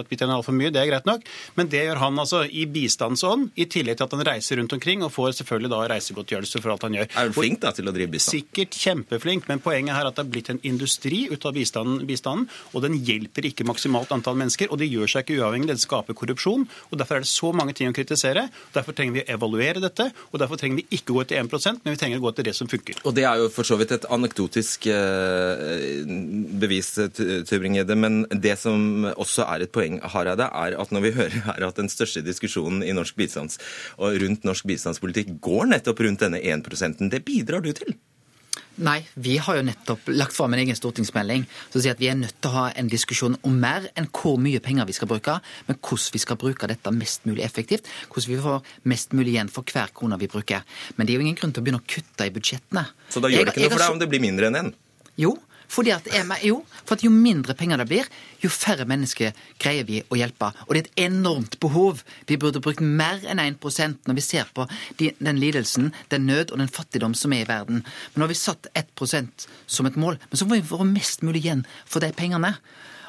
at 0.00 0.10
vi 0.10 0.18
tjener 0.18 0.36
altfor 0.36 0.56
mye, 0.56 0.72
det 0.74 0.82
er 0.82 0.90
greit 0.90 1.08
nok. 1.08 1.26
Men 1.58 1.70
det 1.72 1.84
gjør 1.86 2.02
han 2.02 2.18
altså 2.22 2.44
i 2.48 2.66
bistandsånd, 2.70 3.50
i 3.60 3.68
tillegg 3.70 3.98
til 3.98 4.06
at 4.08 4.16
han 4.16 4.24
reiser 4.26 4.60
rundt 4.60 4.74
omkring 4.76 5.04
og 5.06 5.12
får 5.14 5.38
selvfølgelig 5.40 5.72
da 5.72 5.82
reisegodtgjørelse 5.94 6.62
for 6.62 6.74
alt 6.74 6.86
han 6.88 6.98
gjør. 6.98 7.10
Er 7.10 7.20
han 7.20 7.36
flink 7.36 7.60
da 7.62 7.74
til 7.76 7.90
å 7.90 7.94
drive 7.94 8.14
bistand? 8.14 8.38
Sikkert 8.38 8.78
kjempeflink, 8.80 9.48
men 9.50 9.62
poenget 9.64 9.96
her 9.96 10.06
er 10.06 10.12
at 10.12 10.18
det 10.18 10.24
er 10.26 10.32
blitt 10.34 10.50
en 10.52 10.62
industri 10.66 11.24
ut 11.30 11.46
av 11.46 11.54
bistanden, 11.56 12.02
bistanden, 12.08 12.48
og 12.72 12.84
den 12.86 12.98
hjelper 13.06 13.48
ikke 13.50 13.68
maksimalt 13.68 14.12
antall 14.14 14.38
mennesker, 14.40 14.72
og 14.72 14.80
det 14.82 14.90
gjør 14.90 15.14
seg 15.14 15.26
ikke 15.26 15.40
uavhengig, 15.40 15.70
den 15.70 15.82
skaper 15.82 16.16
korrupsjon. 16.18 16.66
og 16.90 16.98
Derfor 17.00 17.20
er 17.20 17.26
det 17.26 17.30
så 17.30 17.52
mange 17.56 17.76
ting 17.76 17.90
å 17.90 17.96
kritisere. 17.96 18.48
Derfor 18.74 18.96
trenger 18.96 19.20
vi 19.20 19.24
å 19.24 19.30
evaluere 19.36 19.82
dette, 19.82 20.10
og 20.32 20.40
derfor 20.42 20.60
trenger 20.60 20.82
vi 20.82 20.98
ikke 20.98 21.14
gå 21.14 21.26
til 21.28 21.42
1% 21.44 21.84
men 21.84 21.94
vi 21.94 22.00
trenger 22.00 22.20
å 22.20 22.24
gå 22.24 22.32
til 22.36 22.48
det 22.48 22.54
som 22.56 22.70
funker. 22.70 23.00
Og 23.04 23.14
det 23.16 23.26
er 23.28 23.42
jo 23.42 23.50
for 23.52 23.66
så 23.66 23.76
vidt 23.80 23.92
et 23.96 24.06
anekdotisk 24.12 24.88
eh, 24.92 26.04
bevis 26.60 26.94
Tybring-Gjedde. 27.10 27.96
Men 27.98 28.22
det 28.30 28.56
som 28.60 29.06
også 29.14 29.46
er 29.48 29.66
et 29.66 29.74
poeng, 29.74 30.00
Hareide, 30.14 30.48
er 30.48 30.78
at 30.80 30.94
når 30.94 31.06
vi 31.06 31.14
hører 31.18 31.44
her 31.50 31.68
at 31.68 31.80
den 31.80 31.92
største 31.92 32.24
diskusjonen 32.24 32.84
i 32.86 32.94
norsk 32.96 33.16
bistands 33.18 33.60
og 33.98 34.18
rundt 34.22 34.46
norsk 34.46 34.66
bistandspolitikk 34.68 35.36
går 35.44 35.70
nettopp 35.74 36.02
rundt 36.06 36.24
denne 36.24 36.42
1% 36.42 37.08
det 37.12 37.24
bidrar 37.26 37.64
du 37.64 37.72
til? 37.76 37.96
Nei, 38.82 39.04
vi 39.14 39.36
har 39.38 39.54
jo 39.54 39.62
nettopp 39.66 40.08
lagt 40.10 40.34
fram 40.34 40.54
en 40.54 40.60
egen 40.64 40.74
stortingsmelding 40.74 41.44
som 41.70 41.78
sier 41.78 41.94
at 41.94 42.00
vi 42.02 42.08
er 42.10 42.16
nødt 42.18 42.40
til 42.42 42.50
å 42.50 42.54
ha 42.56 42.64
en 42.74 42.88
diskusjon 42.90 43.36
om 43.46 43.54
mer 43.62 43.86
enn 43.94 44.08
hvor 44.10 44.34
mye 44.42 44.58
penger 44.62 44.88
vi 44.88 44.96
skal 44.96 45.10
bruke, 45.10 45.36
men 45.68 45.78
hvordan 45.78 46.14
vi 46.16 46.22
skal 46.22 46.38
bruke 46.40 46.68
dette 46.70 46.94
mest 46.94 47.28
mulig 47.28 47.44
effektivt. 47.46 47.86
Hvordan 48.10 48.32
vi 48.32 48.40
får 48.42 48.72
mest 48.90 49.14
mulig 49.14 49.36
igjen 49.36 49.52
for 49.52 49.66
hver 49.70 49.94
krone 49.94 50.18
vi 50.18 50.30
bruker. 50.30 50.66
Men 50.96 51.06
det 51.06 51.14
er 51.14 51.20
jo 51.20 51.26
ingen 51.28 51.38
grunn 51.38 51.54
til 51.54 51.62
å 51.62 51.68
begynne 51.68 51.82
å 51.84 51.86
kutte 51.86 52.26
i 52.26 52.34
budsjettene. 52.34 52.86
Så 53.14 53.22
da 53.22 53.30
gjør 53.30 53.46
det 53.46 53.54
ikke 53.54 53.68
noe 53.68 53.76
for 53.76 53.84
deg 53.86 53.94
om 53.94 54.02
det 54.02 54.10
blir 54.10 54.24
mindre 54.26 54.50
enn 54.50 54.60
én? 54.64 54.72
Jo, 55.22 55.36
fordi 55.70 55.92
at, 55.94 56.08
jo, 56.44 56.60
for 56.84 56.96
at 56.96 57.04
jo 57.04 57.10
mindre 57.12 57.56
penger 57.58 57.80
det 57.80 57.88
blir, 57.90 58.08
jo 58.42 58.50
færre 58.52 58.86
mennesker 58.88 59.34
greier 59.60 59.86
vi 59.88 60.02
å 60.08 60.18
hjelpe. 60.18 60.50
Og 60.66 60.74
det 60.74 60.82
er 60.82 60.86
et 60.86 61.02
enormt 61.08 61.58
behov. 61.62 62.04
Vi 62.28 62.38
burde 62.40 62.62
brukt 62.64 62.82
mer 62.84 63.24
enn 63.28 63.42
1 63.42 63.60
prosent 63.62 64.08
når 64.08 64.18
vi 64.20 64.26
ser 64.26 64.50
på 64.54 64.68
de, 65.00 65.12
den 65.18 65.40
lidelsen, 65.40 65.92
den 66.12 66.28
nød 66.28 66.52
og 66.52 66.60
den 66.62 66.72
fattigdom 66.72 67.16
som 67.18 67.34
er 67.34 67.44
i 67.44 67.50
verden. 67.50 67.84
Men 67.84 68.20
nå 68.20 68.26
har 68.26 68.34
vi 68.34 68.40
satt 68.40 68.70
1 68.74 68.94
prosent 68.98 69.48
som 69.66 69.88
et 69.88 69.98
mål. 70.00 70.20
Men 70.30 70.40
så 70.40 70.48
må 70.48 70.58
vi 70.58 70.66
få 70.68 70.84
mest 70.88 71.24
mulig 71.26 71.44
igjen 71.44 71.64
for 71.84 72.04
de 72.04 72.12
pengene. 72.16 72.54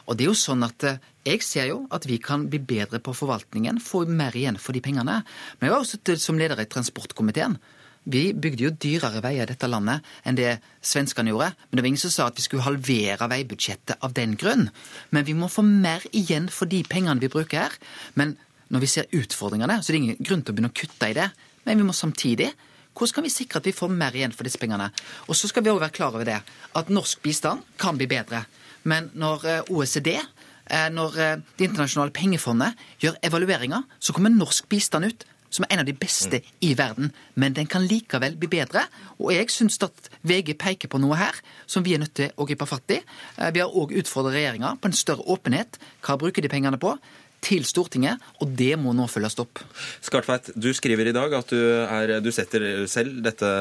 Og 0.05 0.17
det 0.17 0.25
er 0.25 0.31
jo 0.31 0.38
sånn 0.38 0.65
at 0.65 0.85
eh, 0.85 1.00
jeg 1.25 1.41
ser 1.45 1.69
jo 1.71 1.79
at 1.93 2.05
vi 2.05 2.19
kan 2.21 2.45
bli 2.50 2.59
bedre 2.62 3.01
på 3.01 3.15
forvaltningen, 3.17 3.81
få 3.81 4.03
mer 4.05 4.35
igjen 4.38 4.59
for 4.62 4.77
de 4.77 4.83
pengene. 4.85 5.22
Men 5.57 5.68
jeg 5.68 5.74
var 5.74 5.81
også 5.81 6.18
som 6.22 6.37
leder 6.37 6.61
i 6.61 6.70
transportkomiteen. 6.70 7.57
Vi 8.05 8.27
bygde 8.37 8.68
jo 8.68 8.72
dyrere 8.72 9.22
veier 9.25 9.48
i 9.48 9.50
dette 9.50 9.70
landet 9.70 10.05
enn 10.25 10.37
det 10.37 10.59
svenskene 10.85 11.31
gjorde. 11.33 11.51
Men 11.57 11.77
det 11.77 11.83
var 11.83 11.89
ingen 11.89 12.03
som 12.03 12.13
sa 12.13 12.27
at 12.29 12.37
vi 12.37 12.46
skulle 12.46 12.65
halvere 12.65 13.29
veibudsjettet 13.31 13.98
av 14.05 14.13
den 14.18 14.35
grunn. 14.37 14.70
Men 15.09 15.25
vi 15.25 15.33
må 15.37 15.50
få 15.50 15.65
mer 15.65 16.05
igjen 16.13 16.51
for 16.53 16.70
de 16.70 16.83
pengene 16.85 17.24
vi 17.24 17.31
bruker 17.33 17.65
her. 17.65 17.79
Men 18.13 18.35
når 18.70 18.85
vi 18.85 18.91
ser 18.91 19.11
utfordringene, 19.13 19.79
så 19.81 19.89
er 19.89 19.98
det 19.98 20.03
ingen 20.03 20.22
grunn 20.22 20.46
til 20.46 20.53
å 20.53 20.57
begynne 20.57 20.74
å 20.74 20.77
kutte 20.77 21.09
i 21.09 21.18
det. 21.18 21.27
Men 21.65 21.81
vi 21.81 21.87
må 21.87 21.98
samtidig 21.98 22.51
hvordan 22.96 23.18
kan 23.18 23.25
vi 23.25 23.33
sikre 23.33 23.59
at 23.59 23.65
vi 23.68 23.75
får 23.75 23.91
mer 23.91 24.15
igjen 24.15 24.31
for 24.31 24.48
disse 24.48 24.59
pengene? 24.61 24.87
Og 25.27 25.35
så 25.35 25.50
skal 25.51 25.65
vi 25.65 25.72
også 25.72 25.83
være 25.83 25.96
klar 25.98 26.15
over 26.15 26.27
det, 26.27 26.37
at 26.79 26.91
norsk 26.94 27.20
bistand 27.25 27.65
kan 27.81 27.98
bli 28.00 28.07
bedre. 28.07 28.46
Men 28.87 29.09
når 29.20 29.46
eh, 29.51 29.72
OECD 29.74 30.13
eh, 30.15 30.89
når 30.94 31.18
eh, 31.20 31.35
Det 31.57 31.68
internasjonale 31.68 32.13
pengefondet 32.15 32.85
gjør 33.03 33.18
evalueringer, 33.25 33.83
så 34.00 34.13
kommer 34.13 34.31
norsk 34.31 34.70
bistand 34.72 35.11
ut 35.11 35.25
som 35.55 35.65
er 35.65 35.75
en 35.75 35.83
av 35.83 35.89
de 35.89 35.96
beste 35.98 36.41
mm. 36.41 36.53
i 36.68 36.72
verden. 36.77 37.11
Men 37.39 37.55
den 37.57 37.70
kan 37.72 37.85
likevel 37.87 38.37
bli 38.39 38.51
bedre. 38.57 38.85
Og 39.20 39.33
jeg 39.35 39.51
syns 39.53 39.79
at 39.85 40.09
VG 40.27 40.55
peker 40.61 40.91
på 40.91 41.01
noe 41.01 41.18
her 41.20 41.37
som 41.65 41.85
vi 41.85 41.96
er 41.96 42.03
nødt 42.03 42.15
til 42.18 42.33
å 42.35 42.48
gripe 42.48 42.68
fatt 42.70 42.98
i. 42.98 43.01
Eh, 43.39 43.51
vi 43.55 43.63
har 43.63 43.72
òg 43.72 43.96
utfordra 44.01 44.35
regjeringa 44.35 44.75
på 44.81 44.91
en 44.91 44.98
større 44.98 45.25
åpenhet. 45.35 45.79
Hva 46.05 46.20
bruker 46.22 46.46
de 46.46 46.51
pengene 46.51 46.81
på? 46.81 46.98
til 47.46 47.61
Stortinget, 47.68 48.24
og 48.41 48.55
det 48.57 48.72
må 48.81 48.96
nå 48.98 49.03
følges 49.11 49.37
opp. 49.44 49.59
Skartveit, 50.01 50.50
du 50.57 50.72
skriver 50.74 51.11
i 51.11 51.13
dag 51.13 51.33
at 51.37 51.51
du, 51.53 51.59
er, 51.83 52.15
du 52.24 52.31
setter 52.33 52.87
selv 52.89 53.20
dette 53.25 53.51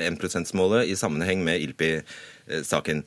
1 0.00 0.16
%-målet 0.16 0.88
i 0.88 0.96
sammenheng 0.96 1.44
med 1.44 1.60
ILPI-saken. 1.66 3.04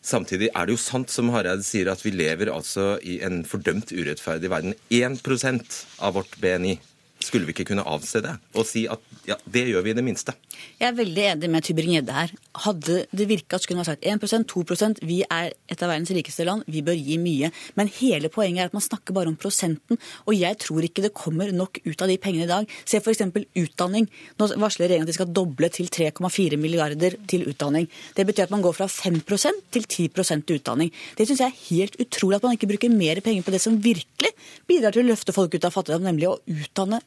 Samtidig 0.00 0.48
er 0.56 0.66
det 0.66 0.74
jo 0.74 0.80
sant 0.80 1.12
som 1.12 1.30
Hareide 1.34 1.62
sier, 1.62 1.90
at 1.92 2.02
vi 2.02 2.14
lever 2.14 2.50
altså 2.50 2.94
i 3.04 3.20
en 3.26 3.44
fordømt 3.46 3.92
urettferdig 3.92 4.50
verden. 4.50 4.74
1% 4.90 5.80
av 6.00 6.16
vårt 6.16 6.38
BNI 6.40 6.78
skulle 7.20 7.46
vi 7.46 7.54
ikke 7.54 7.68
kunne 7.70 7.84
avse 7.86 8.22
det 8.24 8.32
og 8.56 8.66
si 8.68 8.86
at 8.90 9.02
ja, 9.28 9.36
det 9.44 9.66
gjør 9.68 9.84
vi 9.84 9.92
i 9.92 9.96
det 9.96 10.04
minste? 10.04 10.34
Jeg 10.80 10.90
er 10.90 10.96
veldig 10.96 11.24
enig 11.34 11.50
med 11.52 11.64
Tybring-Gjedde 11.64 12.14
her. 12.16 12.32
Hadde 12.64 12.96
det 13.16 13.26
virka 13.30 13.58
at 13.58 13.64
skulle 13.64 13.82
ha 13.82 13.86
sagt 13.88 14.06
1% 14.08 14.46
2% 14.50 15.02
vi 15.06 15.20
er 15.24 15.52
et 15.70 15.82
av 15.84 15.90
verdens 15.92 16.12
rikeste 16.16 16.46
land, 16.48 16.64
vi 16.70 16.82
bør 16.84 16.96
gi 16.96 17.18
mye. 17.20 17.50
Men 17.78 17.90
hele 18.00 18.30
poenget 18.32 18.64
er 18.64 18.70
at 18.70 18.76
man 18.76 18.84
snakker 18.84 19.16
bare 19.16 19.30
om 19.30 19.38
prosenten. 19.40 20.00
Og 20.26 20.36
jeg 20.36 20.58
tror 20.64 20.86
ikke 20.86 21.04
det 21.04 21.12
kommer 21.16 21.52
nok 21.54 21.82
ut 21.84 22.02
av 22.02 22.10
de 22.10 22.18
pengene 22.20 22.46
i 22.46 22.50
dag. 22.50 22.68
Se 22.88 23.00
f.eks. 23.00 23.22
utdanning. 23.60 24.08
Nå 24.40 24.50
varsler 24.60 24.88
regjeringen 24.88 25.08
at 25.08 25.12
de 25.12 25.18
skal 25.18 25.32
doble 25.36 25.70
til 25.72 25.90
3,4 25.92 26.58
milliarder 26.60 27.16
til 27.30 27.46
utdanning. 27.50 27.88
Det 28.16 28.26
betyr 28.28 28.48
at 28.48 28.54
man 28.54 28.64
går 28.64 28.76
fra 28.80 28.88
5% 28.90 29.64
til 29.76 29.86
10 29.86 30.08
til 30.46 30.58
utdanning. 30.58 30.92
Det 31.16 31.28
syns 31.28 31.44
jeg 31.44 31.52
er 31.52 31.62
helt 31.70 32.00
utrolig 32.00 32.40
at 32.40 32.48
man 32.48 32.56
ikke 32.56 32.72
bruker 32.72 32.92
mer 32.92 33.20
penger 33.24 33.46
på 33.46 33.54
det 33.54 33.62
som 33.62 33.78
virkelig 33.80 34.34
bidrar 34.70 34.94
til 34.94 35.04
å 35.04 35.10
løfte 35.12 35.34
folk 35.36 35.54
ut 35.56 35.66
av 35.66 35.74
fattigdom, 35.74 36.06
nemlig 36.06 36.30
å 36.30 36.38
utdanne 36.50 37.00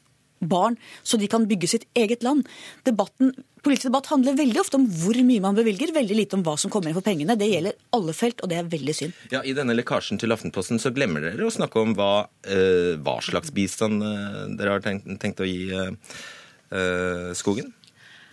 barn, 0.44 0.76
så 1.02 1.16
de 1.16 1.28
kan 1.30 1.46
bygge 1.48 1.68
sitt 1.70 1.86
eget 1.96 2.24
land. 2.26 2.46
Debatten, 2.86 3.32
politisk 3.64 3.88
debatt 3.88 4.10
handler 4.12 4.36
veldig 4.38 4.60
ofte 4.60 4.78
om 4.80 4.86
hvor 5.00 5.18
mye 5.26 5.42
man 5.44 5.56
bevilger, 5.56 5.94
veldig 5.94 6.18
lite 6.18 6.38
om 6.38 6.44
hva 6.46 6.56
som 6.60 6.72
kommer 6.72 6.90
inn 6.90 6.98
for 6.98 7.06
pengene. 7.06 7.36
Det 7.40 7.48
gjelder 7.50 7.78
alle 7.96 8.16
felt, 8.16 8.42
og 8.44 8.52
det 8.52 8.58
er 8.60 8.72
veldig 8.72 8.96
synd. 8.96 9.22
Ja, 9.32 9.44
I 9.44 9.54
denne 9.56 9.76
lekkasjen 9.76 10.20
til 10.20 10.34
Aftenposten 10.34 10.82
så 10.82 10.92
glemmer 10.94 11.24
dere 11.24 11.48
å 11.48 11.54
snakke 11.54 11.80
om 11.80 11.94
hva, 11.98 12.26
uh, 12.26 12.92
hva 13.00 13.16
slags 13.24 13.54
bistand 13.54 14.04
uh, 14.04 14.44
dere 14.58 14.76
har 14.76 14.84
tenkt, 14.84 15.08
tenkt 15.22 15.42
å 15.44 15.48
gi 15.48 15.70
uh, 15.72 17.32
skogen. 17.38 17.72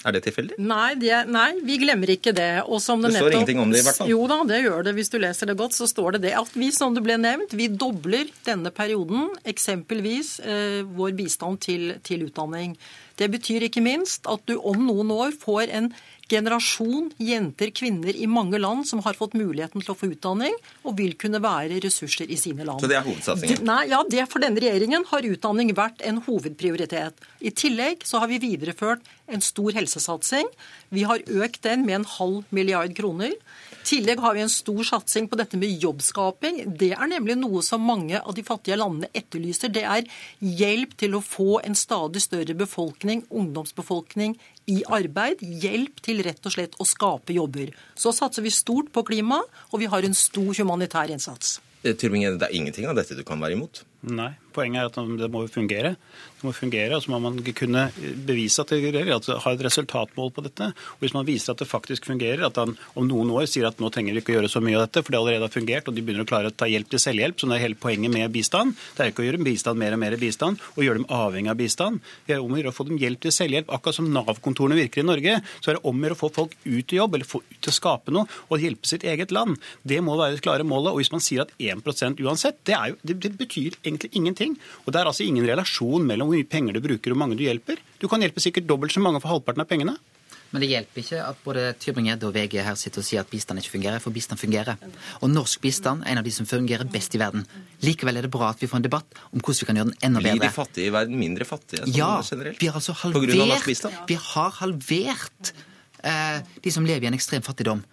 Er 0.01 0.15
det 0.15 0.23
tilfeldig? 0.25 0.57
Nei, 0.57 0.93
de 0.97 1.11
nei, 1.29 1.49
vi 1.65 1.77
glemmer 1.81 2.09
ikke 2.09 2.33
det. 2.33 2.49
det, 2.61 2.63
det 2.65 2.81
står 2.81 3.01
nettopp, 3.05 3.35
ingenting 3.35 3.61
om 3.61 3.73
det 3.73 3.81
i 3.81 3.85
hvert 3.85 3.99
fall. 3.99 4.09
Jo 4.09 4.23
da, 4.31 4.39
det 4.49 4.61
gjør 4.63 4.87
det. 4.87 4.95
Hvis 4.97 5.13
du 5.13 5.17
leser 5.21 5.51
det 5.51 5.57
godt, 5.59 5.77
så 5.77 5.87
står 5.89 6.17
det 6.17 6.23
det. 6.25 6.33
At 6.39 6.55
vi, 6.57 6.71
som 6.73 6.95
det 6.97 7.03
ble 7.05 7.19
nevnt, 7.21 7.53
vi 7.57 7.69
dobler 7.69 8.31
denne 8.47 8.73
perioden 8.73 9.29
eksempelvis 9.47 10.39
eh, 10.41 10.79
vår 10.97 11.13
bistand 11.19 11.61
til, 11.67 11.93
til 12.07 12.25
utdanning. 12.29 12.73
Det 13.21 13.29
betyr 13.29 13.67
ikke 13.67 13.83
minst 13.85 14.25
at 14.31 14.41
du 14.49 14.55
om 14.57 14.87
noen 14.87 15.13
år 15.13 15.37
får 15.37 15.69
en 15.69 15.91
generasjon 16.31 17.09
jenter, 17.21 17.71
kvinner 17.75 18.15
i 18.15 18.27
mange 18.29 18.59
land 18.61 18.87
som 18.87 19.01
har 19.05 19.17
fått 19.17 19.35
muligheten 19.37 19.83
til 19.83 19.93
å 19.93 19.97
få 19.97 20.11
utdanning 20.13 20.55
og 20.85 20.95
vil 20.99 21.15
kunne 21.19 21.41
være 21.43 21.81
ressurser 21.83 22.31
i 22.31 22.39
sine 22.39 22.65
land. 22.67 22.83
Så 22.83 22.89
det 22.91 22.99
er 22.99 23.07
hovedsatsingen? 23.07 23.65
Nei, 23.67 23.81
ja, 23.91 24.01
det 24.07 24.27
For 24.31 24.43
denne 24.43 24.61
regjeringen 24.63 25.05
har 25.11 25.27
utdanning 25.27 25.73
vært 25.77 26.03
en 26.07 26.21
hovedprioritet. 26.25 27.19
I 27.41 27.51
tillegg 27.51 28.05
så 28.07 28.21
har 28.23 28.31
vi 28.31 28.39
videreført 28.43 29.03
en 29.31 29.43
stor 29.43 29.75
helsesatsing. 29.75 30.47
Vi 30.95 31.05
har 31.07 31.23
økt 31.27 31.63
den 31.67 31.85
med 31.87 32.01
en 32.01 32.09
halv 32.17 32.55
milliard 32.55 32.95
kroner. 32.97 33.35
Tillegg 33.87 34.19
har 34.21 34.35
vi 34.37 34.43
en 34.43 34.51
stor 34.51 34.83
satsing 34.85 35.27
på 35.29 35.37
dette 35.39 35.57
med 35.59 35.81
jobbskaping. 35.81 36.61
Det 36.77 36.91
er 36.93 37.09
nemlig 37.09 37.37
noe 37.39 37.63
som 37.65 37.81
mange 37.85 38.19
av 38.19 38.35
de 38.37 38.43
fattige 38.45 38.77
landene 38.79 39.09
etterlyser. 39.17 39.73
Det 39.73 39.83
er 39.83 40.05
hjelp 40.39 40.93
til 41.01 41.17
å 41.17 41.23
få 41.25 41.59
en 41.65 41.77
stadig 41.77 42.21
større 42.23 42.55
befolkning, 42.57 43.25
ungdomsbefolkning, 43.29 44.37
i 44.69 44.81
arbeid. 44.85 45.41
Hjelp 45.41 46.03
til 46.05 46.21
rett 46.27 46.45
og 46.45 46.55
slett 46.55 46.77
å 46.79 46.87
skape 46.87 47.35
jobber. 47.35 47.73
Så 47.97 48.13
satser 48.15 48.45
vi 48.45 48.53
stort 48.53 48.93
på 48.93 49.03
klima, 49.07 49.41
og 49.71 49.81
vi 49.81 49.89
har 49.91 50.05
en 50.05 50.17
stor 50.17 50.53
humanitær 50.61 51.11
innsats. 51.11 51.59
Eh, 51.81 51.95
det 51.97 52.45
er 52.45 52.53
ingenting 52.53 52.85
av 52.87 52.95
dette 52.95 53.17
du 53.17 53.23
kan 53.25 53.41
være 53.41 53.57
imot? 53.57 53.83
Nei. 54.01 54.31
Poenget 54.53 54.81
er 54.81 54.89
at 54.89 55.17
det 55.19 55.29
må 55.31 55.43
fungere. 55.51 55.95
Det 56.41 56.47
må 56.47 56.53
fungere, 56.55 56.97
og 56.97 57.03
så 57.03 57.11
må 57.13 57.19
man 57.21 57.37
kunne 57.55 57.83
bevise 58.27 58.63
at 58.63 58.71
det 58.73 58.81
fungerer, 58.81 59.11
at 59.15 59.27
det 59.29 59.37
har 59.43 59.57
et 59.57 59.63
resultatmål 59.67 60.31
på 60.33 60.43
dette. 60.45 60.71
Og 60.95 61.03
Hvis 61.05 61.13
man 61.13 61.27
viser 61.27 61.53
at 61.53 61.61
det 61.61 61.69
faktisk 61.69 62.07
fungerer, 62.09 62.43
at 62.47 62.57
han 62.57 62.75
om 62.97 63.07
noen 63.07 63.31
år 63.35 63.45
sier 63.49 63.67
at 63.69 63.81
nå 63.81 63.91
trenger 63.93 64.15
vi 64.15 64.23
ikke 64.23 64.33
å 64.33 64.37
gjøre 64.39 64.51
så 64.51 64.63
mye 64.63 64.79
av 64.79 64.87
dette, 64.87 65.03
for 65.05 65.13
det 65.13 65.21
allerede 65.21 65.47
har 65.47 65.53
fungert, 65.53 65.87
og 65.87 65.97
de 65.97 66.03
begynner 66.05 66.25
å 66.25 66.29
klare 66.29 66.51
å 66.51 66.55
ta 66.55 66.69
hjelp 66.69 66.89
til 66.91 67.03
selvhjelp, 67.03 67.39
som 67.41 67.53
er 67.53 67.61
hele 67.63 67.79
poenget 67.79 68.13
med 68.13 68.31
bistand. 68.33 68.73
Det 68.97 69.05
er 69.05 69.13
ikke 69.13 69.25
å 69.25 69.27
gjøre 69.29 69.43
bistand 69.45 69.81
mer 69.81 69.97
og 69.97 70.01
mer 70.01 70.17
bistand, 70.21 70.65
og 70.75 70.83
gjøre 70.85 71.01
dem 71.01 71.09
avhengig 71.21 71.53
av 71.53 71.59
bistand. 71.61 72.01
Det 72.27 72.37
er 72.37 72.43
om 72.43 72.55
å 72.55 72.61
gjøre 72.61 72.73
å 72.73 72.77
få 72.79 72.87
dem 72.89 73.01
hjelp 73.01 73.21
til 73.21 73.35
selvhjelp. 73.35 73.71
Akkurat 73.77 73.99
som 73.99 74.09
Nav-kontorene 74.11 74.79
virker 74.79 75.03
i 75.03 75.07
Norge, 75.07 75.37
så 75.59 75.71
er 75.71 75.77
det 75.77 75.85
om 75.87 76.01
å 76.01 76.07
gjøre 76.07 76.17
å 76.17 76.21
få 76.23 76.31
folk 76.41 76.57
ut 76.65 76.95
i 76.95 76.99
jobb, 76.99 77.17
eller 77.17 77.29
få 77.29 77.43
ut 77.45 77.59
til 77.59 77.71
å 77.71 77.77
skape 77.77 78.15
noe, 78.15 78.41
og 78.49 78.65
hjelpe 78.65 78.89
sitt 78.89 79.05
eget 79.07 79.33
land. 79.35 79.61
Det 79.85 80.01
må 80.01 80.17
være 80.17 80.37
det 80.37 80.43
klare 80.45 80.65
målet. 80.67 80.91
Og 80.93 81.01
hvis 81.01 81.13
man 81.13 81.21
sier 81.23 81.45
at 81.45 81.53
1% 81.61 82.21
uansett, 82.25 82.57
det, 82.65 82.77
jo, 82.89 82.97
det, 83.05 83.31
betyr 83.37 83.77
egentlig 83.83 84.09
ingenting. 84.17 84.40
Og 84.85 84.93
det 84.93 85.01
er 85.01 85.09
altså 85.09 85.25
ingen 85.25 85.47
relasjon 85.47 86.05
mellom 86.07 86.31
hvor 86.31 86.39
mye 86.39 86.49
penger 86.49 86.77
du 86.77 86.83
bruker 86.83 87.11
og 87.11 87.17
hvor 87.17 87.23
mange 87.23 87.37
du 87.39 87.45
hjelper. 87.45 87.81
Du 88.01 88.07
kan 88.11 88.23
hjelpe 88.23 88.43
sikkert 88.43 88.69
dobbelt 88.69 88.95
så 88.95 89.03
mange 89.03 89.21
for 89.23 89.33
halvparten 89.33 89.63
av 89.63 89.69
pengene. 89.69 89.97
Men 90.51 90.65
det 90.65 90.67
hjelper 90.67 90.99
ikke 90.99 91.19
at 91.23 91.37
både 91.45 91.61
Tybring-Gjedde 91.79 92.27
og 92.27 92.33
VG 92.35 92.57
her 92.65 92.75
sitter 92.79 92.99
og 92.99 93.07
sier 93.07 93.23
at 93.23 93.29
bistand 93.31 93.61
ikke 93.61 93.71
fungerer, 93.77 94.01
for 94.03 94.11
bistand 94.11 94.39
fungerer. 94.39 94.81
Og 95.23 95.31
norsk 95.31 95.61
bistand 95.63 96.03
er 96.03 96.11
en 96.11 96.19
av 96.19 96.27
de 96.27 96.33
som 96.35 96.47
fungerer 96.49 96.89
best 96.91 97.15
i 97.15 97.21
verden. 97.21 97.45
Likevel 97.85 98.19
er 98.19 98.27
det 98.27 98.31
bra 98.33 98.49
at 98.51 98.59
vi 98.59 98.67
får 98.67 98.81
en 98.81 98.87
debatt 98.89 99.21
om 99.31 99.39
hvordan 99.39 99.61
vi 99.61 99.69
kan 99.69 99.79
gjøre 99.79 99.91
den 99.93 100.09
enda 100.09 100.23
bedre. 100.25 100.41
Blir 100.41 100.49
de 100.49 100.57
fattige 100.57 100.91
i 100.91 100.93
verden 100.97 101.21
mindre 101.21 101.47
fattige 101.47 101.85
sånn 101.85 101.95
ja, 101.95 102.11
generelt? 102.27 102.59
Vi 102.59 102.67
har 102.67 102.81
altså 102.81 102.97
halvert, 102.99 103.95
vi 104.11 104.19
har 104.25 104.57
halvert 104.59 105.53
eh, 106.03 106.37
de 106.67 106.75
som 106.75 106.87
lever 106.89 107.07
i 107.07 107.11
en 107.13 107.19
ekstrem 107.19 107.47
fattigdom 107.47 107.85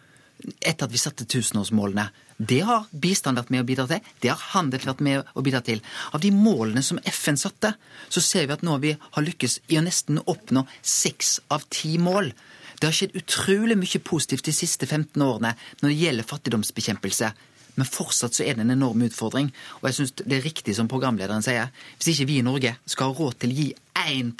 etter 0.58 0.86
at 0.86 0.94
vi 0.94 0.98
satte 1.02 1.26
tusenårsmålene. 1.30 2.08
Det 2.38 2.60
har 2.62 2.86
bistand 2.94 3.40
vært 3.40 3.50
med 3.50 3.64
å 3.64 3.66
bidra 3.66 3.84
til. 3.90 4.04
Det 4.22 4.30
har 4.30 4.42
handel 4.54 4.84
vært 4.86 5.00
med 5.02 5.26
å 5.34 5.42
bidra 5.42 5.58
til. 5.66 5.80
Av 6.14 6.22
de 6.22 6.30
målene 6.30 6.84
som 6.86 7.00
FN 7.02 7.38
satte, 7.40 7.72
så 8.08 8.22
ser 8.22 8.46
vi 8.46 8.54
at 8.54 8.62
nå 8.62 8.76
vi 8.78 8.94
har 8.94 9.26
lykkes 9.26 9.58
i 9.74 9.80
å 9.80 9.82
nesten 9.82 10.22
oppnå 10.22 10.62
seks 10.82 11.40
av 11.50 11.66
ti 11.74 11.96
mål. 11.98 12.30
Det 12.78 12.86
har 12.86 12.94
skjedd 12.94 13.18
utrolig 13.18 13.74
mye 13.80 14.00
positivt 14.06 14.46
de 14.46 14.54
siste 14.54 14.86
15 14.86 15.18
årene 15.18 15.56
når 15.80 15.90
det 15.90 15.98
gjelder 15.98 16.30
fattigdomsbekjempelse. 16.30 17.32
Men 17.78 17.90
fortsatt 17.90 18.38
så 18.38 18.46
er 18.46 18.54
det 18.54 18.66
en 18.66 18.74
enorm 18.74 19.02
utfordring. 19.06 19.50
Og 19.80 19.90
jeg 19.90 19.98
syns 19.98 20.14
det 20.20 20.38
er 20.38 20.46
riktig 20.46 20.76
som 20.78 20.90
programlederen 20.90 21.42
sier. 21.46 21.72
Hvis 21.98 22.14
ikke 22.14 22.30
vi 22.30 22.38
i 22.38 22.46
Norge 22.46 22.76
skal 22.86 23.10
ha 23.10 23.18
råd 23.18 23.38
til 23.42 23.54
å 23.54 23.58
gi 23.58 23.68
1 23.98 24.34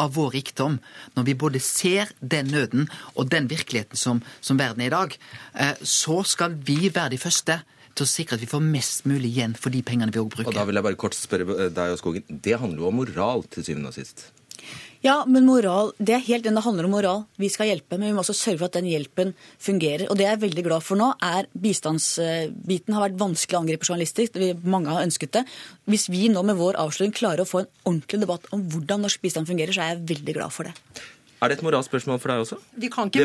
av 0.00 0.14
vår 0.16 0.32
rikdom, 0.38 0.78
når 1.16 1.28
vi 1.28 1.36
både 1.38 1.62
ser 1.64 2.12
den 2.20 2.50
nøden 2.54 2.88
og 3.14 3.28
den 3.32 3.50
virkeligheten 3.50 4.00
som, 4.00 4.24
som 4.40 4.60
verden 4.60 4.84
er 4.84 4.90
i 4.90 4.94
dag, 4.94 5.18
eh, 5.54 5.76
så 5.82 6.22
skal 6.26 6.56
vi 6.56 6.88
være 6.88 7.14
de 7.14 7.20
første 7.20 7.60
til 7.90 8.06
å 8.06 8.10
sikre 8.10 8.38
at 8.38 8.44
vi 8.44 8.50
får 8.50 8.62
mest 8.64 9.06
mulig 9.10 9.32
igjen 9.34 9.56
for 9.58 9.74
de 9.74 9.82
pengene 9.86 10.14
vi 10.14 10.22
òg 10.22 10.30
bruker. 10.32 10.52
Og 10.52 10.56
da 10.56 10.66
vil 10.68 10.78
jeg 10.78 10.86
bare 10.86 11.00
kort 11.00 11.18
spørre 11.18 11.70
deg 11.74 11.96
og 11.96 12.00
Skogen. 12.00 12.26
Det 12.30 12.58
handler 12.60 12.84
jo 12.84 12.90
om 12.90 13.00
moral 13.02 13.44
til 13.50 13.66
syvende 13.66 13.90
og 13.90 13.98
sist? 13.98 14.28
Ja, 15.00 15.22
men 15.24 15.46
moral, 15.48 15.94
det 15.96 16.12
er 16.12 16.24
helt 16.26 16.44
det 16.44 16.60
handler 16.60 16.84
om 16.84 16.92
moral. 16.92 17.22
Vi 17.40 17.48
skal 17.48 17.70
hjelpe, 17.70 17.96
men 17.96 18.10
vi 18.10 18.16
må 18.16 18.20
også 18.20 18.36
sørge 18.36 18.60
for 18.60 18.68
at 18.68 18.76
den 18.76 18.88
hjelpen 18.90 19.30
fungerer. 19.56 20.10
Og 20.12 20.18
det 20.18 20.26
jeg 20.26 20.36
er 20.36 20.42
veldig 20.42 20.64
glad 20.66 20.84
for 20.84 21.00
nå, 21.00 21.06
er 21.24 21.48
bistandsbiten 21.56 22.96
har 22.96 23.06
vært 23.06 23.16
vanskelig 23.22 23.56
å 23.56 23.62
angripe 23.62 23.88
journalistisk. 23.88 24.36
Mange 24.60 24.92
har 24.92 25.06
ønsket 25.06 25.32
det. 25.38 25.44
Hvis 25.88 26.10
vi 26.12 26.28
nå 26.32 26.44
med 26.44 26.60
vår 26.60 26.76
avsløring 26.82 27.16
klarer 27.16 27.46
å 27.46 27.48
få 27.48 27.62
en 27.62 27.70
ordentlig 27.88 28.20
debatt 28.26 28.44
om 28.52 28.66
hvordan 28.74 29.06
norsk 29.06 29.24
bistand 29.24 29.48
fungerer, 29.48 29.72
så 29.72 29.86
er 29.86 29.94
jeg 29.94 30.04
veldig 30.12 30.36
glad 30.36 30.52
for 30.52 30.68
det. 30.68 30.76
Er 31.40 31.48
det 31.48 31.56
et 31.56 31.64
moralspørsmål 31.64 32.20
for 32.20 32.34
deg 32.34 32.44
også? 32.44 32.60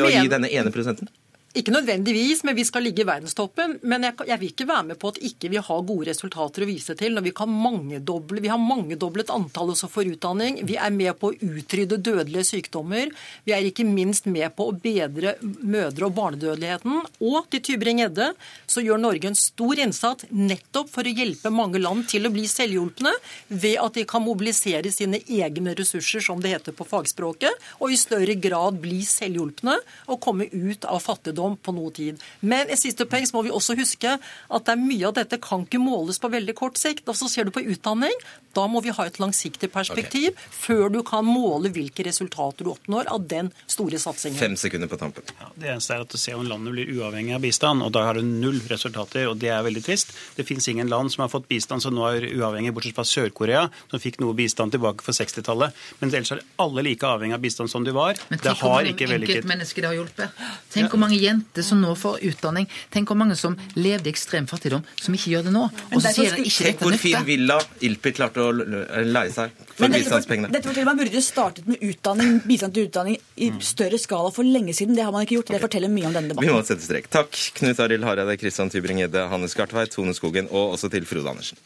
å 0.00 0.24
gi 0.24 0.32
denne 0.32 0.48
ene 0.48 0.72
prosenten? 0.72 1.12
Ikke 1.56 1.72
nødvendigvis, 1.72 2.42
men 2.44 2.56
vi 2.56 2.64
skal 2.68 2.84
ligge 2.84 3.00
i 3.00 3.06
verdenstoppen. 3.08 3.78
Men 3.88 4.04
jeg, 4.04 4.16
jeg, 4.28 4.40
vil 4.42 4.50
ikke 4.52 4.68
være 4.68 4.88
med 4.90 4.98
på 5.00 5.08
at 5.14 5.20
ikke 5.24 5.48
vi 5.48 5.60
har 5.64 5.84
gode 5.88 6.10
resultater 6.10 6.64
å 6.64 6.68
vise 6.68 6.96
til 6.98 7.14
når 7.16 7.24
vi 7.24 7.32
kan 7.36 7.48
mangedoble 7.48 8.42
Vi 8.44 8.50
har 8.52 8.60
mangedoblet 8.60 9.32
antallet 9.32 9.80
som 9.80 9.88
får 9.88 10.10
utdanning. 10.12 10.60
Vi 10.68 10.76
er 10.76 10.92
med 10.92 11.16
på 11.16 11.30
å 11.30 11.36
utrydde 11.36 11.96
dødelige 12.04 12.44
sykdommer. 12.50 13.08
Vi 13.48 13.54
er 13.56 13.64
ikke 13.64 13.86
minst 13.88 14.28
med 14.28 14.52
på 14.56 14.66
å 14.68 14.74
bedre 14.76 15.36
mødre- 15.40 16.10
og 16.10 16.16
barnedødeligheten. 16.18 17.00
Og 17.24 17.48
til 17.52 17.64
Tybring-Gjedde 17.70 18.28
så 18.68 18.84
gjør 18.84 19.00
Norge 19.00 19.32
en 19.32 19.40
stor 19.40 19.80
innsats 19.80 20.28
nettopp 20.28 20.92
for 20.92 21.08
å 21.08 21.14
hjelpe 21.16 21.54
mange 21.54 21.80
land 21.80 22.04
til 22.10 22.28
å 22.28 22.34
bli 22.34 22.44
selvhjulpne 22.50 23.14
ved 23.48 23.80
at 23.80 23.96
de 23.96 24.04
kan 24.08 24.24
mobilisere 24.24 24.92
sine 24.92 25.22
egne 25.24 25.72
ressurser, 25.78 26.20
som 26.20 26.42
det 26.42 26.52
heter 26.52 26.76
på 26.76 26.84
fagspråket, 26.84 27.66
og 27.80 27.92
i 27.92 28.00
større 28.00 28.36
grad 28.36 28.76
bli 28.82 29.00
selvhjulpne 29.08 29.78
og 30.12 30.20
komme 30.20 30.50
ut 30.52 30.84
av 30.84 31.00
fattigdom 31.00 31.45
om 31.46 31.56
på 31.56 31.74
noe 31.76 31.92
tid. 31.94 32.22
Men 32.40 32.70
et 32.72 32.80
siste 32.80 33.06
poeng 33.08 33.26
så 33.28 33.36
må 33.36 33.46
vi 33.46 33.54
også 33.54 33.76
huske 33.78 34.16
at 34.16 34.66
det 34.66 34.74
er 34.74 34.82
mye 34.82 35.06
av 35.08 35.16
dette 35.18 35.40
kan 35.42 35.64
ikke 35.66 35.80
måles 35.82 36.20
på 36.22 36.30
veldig 36.32 36.56
kort 36.58 36.80
sikt. 36.80 37.06
Og 37.08 37.18
så 37.18 37.30
ser 37.30 37.48
du 37.48 37.54
på 37.54 37.64
utdanning. 37.64 38.14
Da 38.56 38.64
må 38.70 38.80
vi 38.84 38.94
ha 38.94 39.06
et 39.06 39.18
langsiktig 39.20 39.68
perspektiv 39.72 40.30
okay. 40.32 40.52
før 40.52 40.88
du 40.92 41.02
kan 41.06 41.26
måle 41.26 41.70
hvilke 41.72 42.06
resultater 42.06 42.64
du 42.64 42.72
oppnår 42.72 43.10
av 43.12 43.26
den 43.28 43.50
store 43.68 44.00
satsingen. 44.00 44.38
Fem 44.40 44.56
sekunder 44.58 44.90
på 44.90 44.98
tampen. 45.00 45.26
Ja, 45.36 45.50
det 45.54 45.72
eneste 45.74 45.96
er 45.96 46.06
at 46.06 46.12
du 46.12 46.18
ser 46.20 46.38
om 46.38 46.46
landet 46.48 46.72
blir 46.72 46.92
uavhengig 46.96 47.36
av 47.36 47.44
bistand, 47.44 47.84
og 47.84 47.92
da 47.94 48.06
har 48.08 48.16
du 48.16 48.24
null 48.24 48.62
resultater, 48.70 49.26
og 49.30 49.36
det 49.42 49.52
er 49.52 49.64
veldig 49.66 49.84
trist. 49.84 50.14
Det 50.38 50.46
fins 50.48 50.68
ingen 50.72 50.88
land 50.92 51.12
som 51.12 51.26
har 51.26 51.32
fått 51.32 51.48
bistand 51.50 51.84
som 51.84 51.94
nå 51.96 52.06
er 52.08 52.28
uavhengig, 52.32 52.72
bortsett 52.76 52.96
fra 52.96 53.04
Sør-Korea, 53.08 53.66
som 53.92 54.02
fikk 54.02 54.20
noe 54.24 54.36
bistand 54.38 54.74
tilbake 54.74 55.04
for 55.04 55.16
60-tallet. 55.16 55.76
Men 56.00 56.14
ellers 56.14 56.32
er 56.36 56.42
alle 56.62 56.86
like 56.86 57.06
avhengig 57.08 57.36
av 57.36 57.44
bistand 57.44 57.72
som 57.72 57.84
de 57.84 57.94
var. 57.96 58.16
Men 58.30 58.40
tenk 58.40 58.62
hvor 58.62 58.78
mange 58.78 58.94
enkeltmennesker 58.96 59.84
det 59.84 59.90
har 59.92 59.98
hjulpet. 60.00 60.44
Tenk 60.72 60.92
hvor 60.92 61.02
mange 61.02 61.20
jenter 61.36 61.62
som 61.62 61.80
nå 61.80 61.94
får 61.98 62.20
utdanning. 62.30 62.68
Tenk 62.92 63.10
hvor 63.10 63.18
mange 63.18 63.36
som 63.38 63.56
levde 63.76 64.08
i 64.08 64.14
ekstrem 64.14 64.48
fattigdom, 64.50 64.84
som 65.00 65.16
ikke 65.16 65.34
gjør 65.34 65.46
det 65.48 65.54
nå. 65.54 65.64
Og 65.92 66.02
så 66.02 66.12
sier 66.16 66.36
de 66.36 66.44
ikke 66.46 66.68
dette 66.68 66.76
Tenk 66.76 66.84
hvor 66.84 66.98
fin 67.00 67.26
villa 67.26 67.58
Ilpi 67.86 68.12
klarte 68.16 68.44
å 68.44 68.52
leie 68.52 69.32
seg 69.34 69.54
for 69.74 69.92
bistandspengene. 69.92 70.52
Dette 70.54 70.70
forteller 70.70 70.88
Man 70.90 71.00
burde 71.00 71.22
startet 71.24 71.68
med 71.68 71.82
utdanning, 71.82 72.38
bistand 72.46 72.76
til 72.76 72.88
utdanning 72.88 73.18
i 73.18 73.50
mm. 73.52 73.60
større 73.64 74.00
skala 74.00 74.32
for 74.34 74.46
lenge 74.46 74.74
siden. 74.76 74.96
Det 74.96 75.04
har 75.06 75.14
man 75.14 75.26
ikke 75.26 75.40
gjort. 75.40 75.52
Det 75.56 75.62
forteller 75.66 75.92
mye 75.92 76.08
om 76.08 76.16
denne 76.16 76.32
debatten. 76.32 76.48
Vi 76.48 76.54
må 76.54 76.62
sette 76.66 76.86
strek. 76.86 77.10
Takk, 77.12 77.36
Knut 77.58 77.82
Arild 77.84 78.06
Hareide, 78.06 78.38
Kristian 78.40 78.72
Tybring-Gjedde, 78.72 79.26
Hannes 79.32 79.56
Gartveit, 79.58 79.92
Tone 79.94 80.16
Skogen 80.16 80.50
og 80.52 80.76
også 80.78 80.92
til 80.92 81.08
Frode 81.08 81.36
Andersen. 81.36 81.60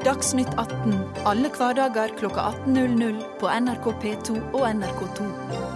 Dagsnytt 0.00 0.48
18 0.56 0.94
alle 1.28 1.50
hverdager 1.52 2.14
kl 2.16 2.30
18.00 2.32 3.20
på 3.42 3.52
NRK 3.66 3.92
P2 4.00 4.38
og 4.56 4.64
NRK2. 4.70 5.69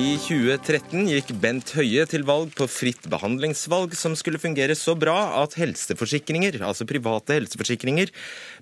I 0.00 0.14
2013 0.16 1.10
gikk 1.10 1.30
Bent 1.42 1.74
Høie 1.76 2.06
til 2.08 2.22
valg 2.24 2.54
på 2.56 2.64
fritt 2.70 3.04
behandlingsvalg, 3.12 3.92
som 3.98 4.14
skulle 4.16 4.40
fungere 4.40 4.72
så 4.78 4.94
bra 4.96 5.42
at 5.42 5.58
helseforsikringer, 5.60 6.56
altså 6.64 6.86
private 6.88 7.36
helseforsikringer, 7.36 8.08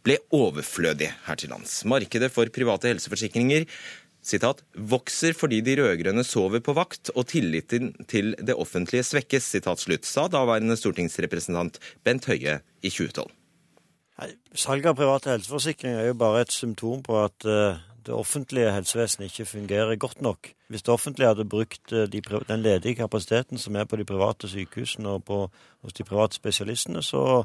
ble 0.02 0.16
overflødige 0.34 1.14
her 1.28 1.38
til 1.38 1.52
lands. 1.54 1.84
Markedet 1.86 2.32
for 2.34 2.50
private 2.50 2.90
helseforsikringer 2.90 3.68
sitat, 4.24 4.64
vokser 4.74 5.36
fordi 5.36 5.60
de 5.62 5.76
rød-grønne 5.78 6.24
sover 6.26 6.62
på 6.64 6.74
vakt 6.76 7.12
og 7.14 7.28
tilliten 7.30 7.92
til 8.10 8.34
det 8.42 8.56
offentlige 8.58 9.06
svekkes, 9.06 9.46
sitat 9.54 9.82
slutt, 9.84 10.08
sa 10.08 10.26
daværende 10.32 10.78
stortingsrepresentant 10.80 11.78
Bent 12.02 12.26
Høie 12.30 12.58
i 12.82 12.90
2012. 12.90 13.30
Salg 14.58 14.86
av 14.90 14.98
private 14.98 15.30
helseforsikringer 15.36 16.02
er 16.02 16.10
jo 16.10 16.18
bare 16.18 16.42
et 16.42 16.54
symptom 16.54 17.04
på 17.06 17.20
at 17.22 17.46
uh, 17.46 17.78
det 18.06 18.14
offentlige 18.14 18.72
helsevesenet 18.72 19.30
ikke 19.30 19.44
fungerer 19.48 19.96
godt 19.96 20.22
nok. 20.22 20.50
Hvis 20.68 20.82
det 20.82 20.92
offentlige 20.92 21.28
hadde 21.28 21.48
brukt 21.48 21.92
eh, 21.92 22.06
de, 22.10 22.22
den 22.48 22.62
ledige 22.62 22.94
kapasiteten 22.94 23.58
som 23.58 23.76
er 23.76 23.84
på 23.84 23.96
de 23.96 24.04
private 24.04 24.48
sykehusene 24.48 25.08
og 25.08 25.24
på, 25.24 25.38
hos 25.82 25.92
de 25.92 26.04
private 26.04 26.36
spesialistene, 26.36 27.02
så 27.02 27.44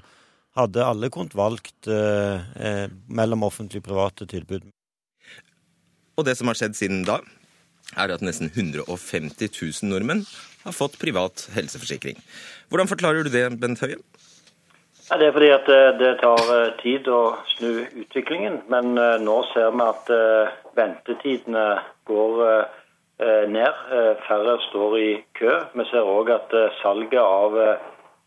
hadde 0.58 0.86
alle 0.86 1.10
kunnet 1.10 1.36
valgt 1.36 1.88
eh, 1.88 2.42
eh, 2.56 2.90
mellom 3.08 3.44
offentlige 3.44 3.82
private 3.82 4.26
tilbud. 4.26 4.70
Og 6.18 6.26
det 6.26 6.38
som 6.38 6.48
har 6.48 6.60
skjedd 6.60 6.78
siden 6.78 7.06
da, 7.08 7.20
er 7.98 8.14
at 8.14 8.22
nesten 8.26 8.52
150 8.54 9.50
000 9.50 9.90
nordmenn 9.90 10.26
har 10.64 10.76
fått 10.76 11.00
privat 11.02 11.48
helseforsikring. 11.54 12.20
Hvordan 12.70 12.90
forklarer 12.90 13.26
du 13.26 13.34
det, 13.34 13.48
Bent 13.60 13.82
Høie? 13.84 13.98
Ja, 15.12 15.18
det 15.20 15.28
er 15.28 15.32
fordi 15.36 15.50
at 15.52 15.68
eh, 15.70 15.90
det 16.00 16.12
tar 16.22 16.44
eh, 16.56 16.76
tid 16.80 17.08
å 17.12 17.36
snu 17.58 17.72
utviklingen. 18.04 18.62
Men 18.72 18.96
eh, 18.98 19.18
nå 19.20 19.42
ser 19.52 19.74
vi 19.76 19.88
at 19.88 20.12
ventetidene 20.78 21.66
går 22.10 22.40
ned. 23.24 23.82
Færre 24.26 24.56
står 24.66 24.94
i 25.00 25.10
kø. 25.38 25.52
Vi 25.78 25.84
ser 25.88 26.08
òg 26.10 26.32
at 26.34 26.56
salget 26.82 27.22
av 27.22 27.54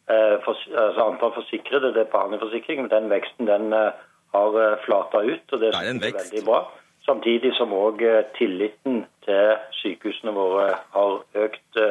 altså 0.07 1.03
antall 1.03 1.33
forsikrede, 1.35 1.91
det 1.93 2.05
er 2.05 2.13
behandlingsforsikring, 2.13 2.87
den 2.89 3.11
veksten 3.11 3.51
den 3.51 3.75
har 3.75 4.59
flata 4.87 5.25
ut. 5.27 5.43
og 5.53 5.61
Det, 5.61 5.73
det 5.75 5.91
er 5.91 6.15
veldig 6.15 6.45
bra. 6.47 6.61
Samtidig 7.05 7.51
som 7.59 7.75
òg 7.77 8.01
tilliten 8.39 9.03
til 9.27 9.59
sykehusene 9.83 10.33
våre 10.39 10.71
har 10.95 11.19
økt 11.45 11.83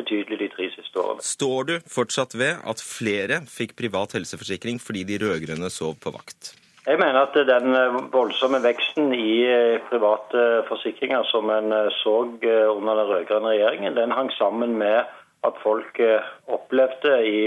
betydelig 0.00 0.40
de 0.42 0.50
tre 0.52 0.68
siste 0.74 1.00
årene. 1.00 1.24
Står 1.24 1.70
du 1.70 1.74
fortsatt 1.90 2.36
ved 2.38 2.60
at 2.66 2.82
flere 2.82 3.40
fikk 3.50 3.76
privat 3.78 4.16
helseforsikring 4.16 4.80
fordi 4.82 5.04
de 5.08 5.18
rød-grønne 5.22 5.70
sov 5.72 5.96
på 6.02 6.12
vakt? 6.14 6.54
Jeg 6.84 7.00
mener 7.00 7.22
at 7.24 7.36
den 7.48 7.72
voldsomme 8.12 8.58
veksten 8.60 9.14
i 9.16 9.46
private 9.88 10.64
forsikringer 10.68 11.24
som 11.30 11.48
en 11.48 11.72
så 12.02 12.16
under 12.26 12.98
den 13.00 13.08
rød-grønne 13.08 13.54
regjeringen, 13.54 13.96
den 13.96 14.12
hang 14.12 14.28
sammen 14.36 14.76
med 14.76 15.06
at 15.44 15.62
folk 15.62 16.00
opplevde 16.44 17.14
i 17.24 17.38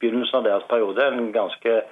begynnelsen 0.00 0.40
av 0.40 0.46
deres 0.48 0.64
periode 0.70 1.04
en 1.04 1.28
ganske 1.34 1.82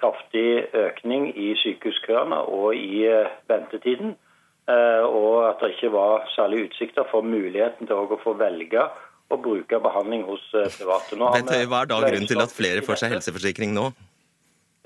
kraftig 0.00 0.64
økning 0.72 1.28
i 1.36 1.52
sykehuskøene 1.60 2.40
og 2.48 2.72
i 2.76 3.04
ventetiden. 3.50 4.16
Og 4.70 5.48
at 5.48 5.60
det 5.60 5.74
ikke 5.74 5.92
var 5.92 6.24
særlig 6.32 6.70
utsikter 6.70 7.04
for 7.10 7.26
muligheten 7.26 7.88
til 7.88 8.00
å 8.00 8.20
få 8.24 8.36
velge 8.40 8.88
å 9.30 9.38
bruke 9.40 9.80
behandling 9.82 10.26
hos 10.28 10.42
private. 10.52 11.16
Nå 11.18 11.32
Høie, 11.34 11.66
Hva 11.70 11.84
er 11.84 11.90
da 11.90 11.98
grunnen 12.04 12.30
til 12.30 12.42
at 12.42 12.54
flere 12.54 12.84
får 12.86 13.02
seg 13.02 13.16
helseforsikring 13.16 13.74
nå? 13.76 13.90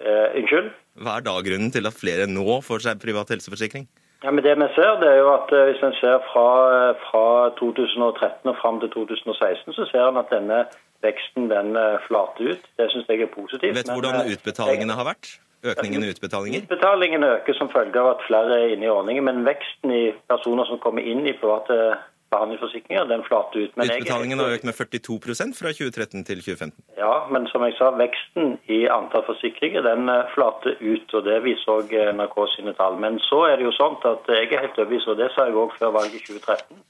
Eh, 0.04 0.40
unnskyld? 0.40 0.72
Hva 1.00 1.18
er 1.18 1.26
da 1.26 1.37
grunnen 1.46 1.72
til 1.74 1.88
at 1.88 1.96
flere 1.96 2.26
nå 2.30 2.59
får 2.66 2.87
seg 2.87 3.02
privat 3.02 3.30
helseforsikring? 3.35 3.87
Ja, 4.24 4.33
men 4.33 4.44
det 4.44 4.54
vi 4.57 4.66
ser, 4.72 4.94
det 5.02 5.09
er 5.11 5.18
jo 5.20 5.30
at 5.35 5.50
Hvis 5.52 5.83
en 5.85 5.96
ser 5.98 6.22
fra, 6.30 6.94
fra 7.11 7.26
2013 7.61 8.48
og 8.48 8.57
fram 8.61 8.80
til 8.80 8.92
2016, 8.94 9.74
så 9.76 9.88
ser 9.90 10.09
en 10.09 10.20
at 10.20 10.33
denne 10.33 10.64
veksten 11.04 11.50
den 11.50 11.76
flater 12.07 12.54
ut. 12.54 12.68
Det 12.80 12.88
syns 12.92 13.11
jeg 13.11 13.26
er 13.26 13.33
positivt. 13.33 13.76
Vet 13.76 13.90
du 13.90 13.92
hvordan 13.92 14.33
utbetalingene 14.33 14.96
har 14.96 15.11
vært? 15.12 15.35
Økningen 15.64 16.04
i 16.04 16.11
utbetalinger? 16.12 16.64
Utbetalingene 16.64 17.28
øker 17.38 17.57
som 17.57 17.70
følge 17.72 18.00
av 18.00 18.11
at 18.14 18.24
flere 18.26 18.57
er 18.61 18.74
inne 18.74 18.85
i 18.85 18.92
ordningen, 18.92 19.24
men 19.24 19.46
veksten 19.46 19.92
i 19.96 20.02
personer 20.28 20.68
som 20.68 20.80
kommer 20.83 21.04
inn 21.04 21.24
i 21.24 21.33
private 21.40 21.96
behandlingsforsikringer, 22.35 23.07
den 23.11 23.25
flater 23.29 23.64
ut. 23.64 23.77
Men 23.79 23.90
Utbetalingen 23.90 24.42
har 24.42 24.55
økt 24.57 24.66
med 24.68 24.77
42% 24.77 25.59
fra 25.59 25.73
2013 25.79 26.25
til 26.29 26.42
2015? 26.42 26.75
Ja, 26.99 27.14
men 27.35 27.47
som 27.53 27.64
jeg 27.66 27.77
sa, 27.79 27.90
veksten 27.99 28.57
i 28.77 28.81
antall 28.92 29.25
forsikringer 29.29 29.87
den 29.87 30.11
flater 30.35 30.77
ut. 30.81 31.14
og 31.14 31.29
Det 31.29 31.38
viser 31.47 31.75
òg 31.77 31.94
NRK 32.18 32.37
sine 32.57 32.75
tall. 32.79 32.99
Men 33.05 33.20
så 33.29 33.44
er 33.51 33.59
det 33.59 33.68
jo 33.68 33.77
sånn 33.79 33.97
at 34.11 34.29
jeg 34.35 34.51
er 34.51 34.66
helt 34.66 34.81
overbevist, 34.81 35.12
og 35.12 35.20
det 35.23 35.31
sa 35.35 35.49
jeg 35.49 35.61
òg 35.62 35.77
før 35.79 35.94
valget 35.99 36.18
i 36.20 36.25
2013. 36.27 36.83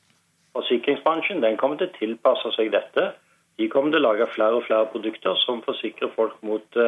Forsikringsbransjen 0.55 1.43
den 1.43 1.59
kommer 1.61 1.81
til 1.81 1.91
å 1.91 1.99
tilpasse 1.99 2.55
seg 2.57 2.73
dette. 2.75 3.11
De 3.59 3.69
kommer 3.71 3.95
til 3.95 4.03
å 4.03 4.09
lage 4.09 4.31
flere 4.35 4.59
og 4.59 4.67
flere 4.67 4.91
produkter 4.91 5.37
som 5.45 5.63
forsikrer 5.67 6.11
folk 6.17 6.41
mot 6.47 6.81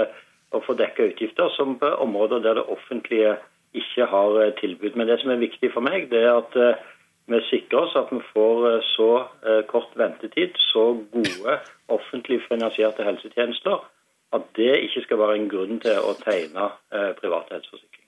å 0.55 0.63
få 0.63 0.75
dekket 0.79 1.15
utgifter, 1.15 1.51
som 1.55 1.77
på 1.79 1.91
områder 2.03 2.43
der 2.43 2.59
det 2.59 2.67
offentlige 2.71 3.37
ikke 3.77 4.07
har 4.11 4.39
tilbud. 4.61 4.97
Men 4.97 5.09
det 5.11 5.19
som 5.21 5.33
er 5.35 5.43
viktig 5.43 5.73
for 5.75 5.85
meg, 5.85 6.09
det 6.11 6.23
er 6.23 6.39
at 6.39 6.55
vi 7.27 7.41
sikrer 7.51 7.83
oss 7.83 7.97
at 7.99 8.13
vi 8.15 8.21
får 8.33 8.67
så 8.93 9.11
kort 9.71 9.93
ventetid, 9.99 10.55
så 10.71 10.89
gode 11.13 11.59
offentlig 11.93 12.41
finansierte 12.47 13.07
helsetjenester, 13.07 13.85
at 14.35 14.49
det 14.59 14.73
ikke 14.87 15.05
skal 15.05 15.21
være 15.23 15.37
en 15.41 15.51
grunn 15.51 15.79
til 15.83 15.99
å 16.03 16.15
tegne 16.23 16.71
private 17.21 17.57
helseforsikringer. 17.59 18.03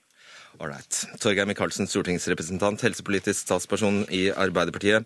Ålreit. 0.59 1.03
Torgeir 1.21 1.47
Micaelsen, 1.47 1.87
stortingsrepresentant, 1.87 2.81
helsepolitisk 2.83 3.45
statsperson 3.45 4.01
i 4.11 4.27
Arbeiderpartiet. 4.33 5.05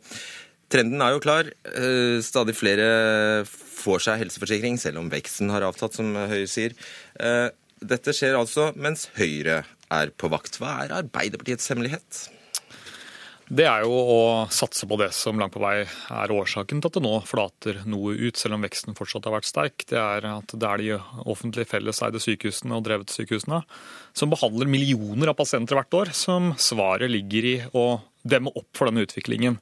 Trenden 0.74 1.04
er 1.06 1.14
jo 1.14 1.22
klar. 1.22 1.50
Stadig 2.26 2.56
flere 2.58 2.88
får 3.46 4.06
seg 4.08 4.24
helseforsikring, 4.24 4.80
selv 4.82 5.04
om 5.04 5.12
veksten 5.12 5.52
har 5.54 5.66
avtatt, 5.68 6.00
som 6.00 6.16
Høie 6.16 6.48
sier. 6.50 6.74
Dette 7.84 8.16
skjer 8.16 8.40
altså 8.40 8.72
mens 8.80 9.10
Høyre 9.18 9.62
er 9.94 10.14
på 10.18 10.32
vakt. 10.34 10.58
Hva 10.58 10.80
er 10.86 10.96
Arbeiderpartiets 11.04 11.70
hemmelighet? 11.70 12.24
Det 13.52 13.66
er 13.68 13.84
jo 13.84 13.92
å 13.92 14.20
satse 14.54 14.88
på 14.88 14.96
det 15.02 15.10
som 15.16 15.40
langt 15.40 15.54
på 15.56 15.62
vei 15.62 15.84
er 15.84 16.32
årsaken 16.32 16.80
til 16.80 16.90
at 16.90 16.96
det 16.96 17.04
nå 17.04 17.18
flater 17.28 17.82
noe 17.90 18.14
ut, 18.16 18.40
selv 18.40 18.56
om 18.56 18.64
veksten 18.64 18.96
fortsatt 18.96 19.28
har 19.28 19.36
vært 19.36 19.50
sterk. 19.50 19.84
Det 19.90 20.00
er 20.00 20.28
at 20.30 20.56
det 20.56 20.70
er 20.70 20.80
de 20.80 20.94
offentlige 21.28 21.68
felleseide 21.74 22.22
sykehusene 22.24 22.78
og 22.78 22.86
drevet 22.88 23.12
sykehusene 23.12 23.60
som 24.16 24.32
behandler 24.32 24.72
millioner 24.72 25.34
av 25.34 25.38
pasienter 25.40 25.76
hvert 25.76 26.00
år, 26.00 26.14
som 26.16 26.54
svaret 26.56 27.12
ligger 27.12 27.50
i 27.50 27.58
å 27.76 27.88
demme 28.24 28.54
opp 28.56 28.70
for 28.78 28.88
denne 28.88 29.04
utviklingen. 29.04 29.60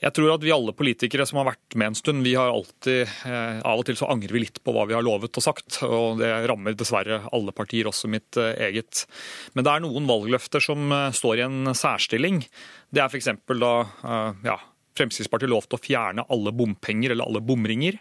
Jeg 0.00 0.14
tror 0.16 0.30
at 0.32 0.44
vi 0.44 0.52
alle 0.54 0.72
politikere 0.72 1.26
som 1.28 1.42
har 1.42 1.50
vært 1.50 1.76
med 1.76 1.90
en 1.90 1.98
stund, 1.98 2.24
vi 2.24 2.32
har 2.38 2.48
alltid 2.48 3.10
Av 3.28 3.82
og 3.82 3.84
til 3.84 3.98
så 4.00 4.08
angrer 4.08 4.32
vi 4.32 4.44
litt 4.46 4.62
på 4.64 4.72
hva 4.72 4.86
vi 4.88 4.96
har 4.96 5.04
lovet 5.04 5.36
og 5.36 5.44
sagt, 5.44 5.82
og 5.84 6.22
det 6.22 6.30
rammer 6.48 6.76
dessverre 6.78 7.20
alle 7.36 7.52
partier, 7.52 7.90
også 7.90 8.08
mitt 8.08 8.38
eget. 8.40 9.04
Men 9.52 9.66
det 9.66 9.74
er 9.74 9.84
noen 9.84 10.08
valgløfter 10.08 10.64
som 10.64 10.88
står 11.12 11.42
i 11.42 11.44
en 11.44 11.74
særstilling. 11.76 12.40
Det 12.88 13.04
er 13.04 13.12
f.eks. 13.12 13.28
da 13.60 13.74
ja, 14.46 14.56
Fremskrittspartiet 14.96 15.52
lovte 15.52 15.76
å 15.76 15.84
fjerne 15.84 16.24
alle 16.32 16.54
bompenger 16.56 17.12
eller 17.12 17.28
alle 17.28 17.44
bomringer. 17.44 18.00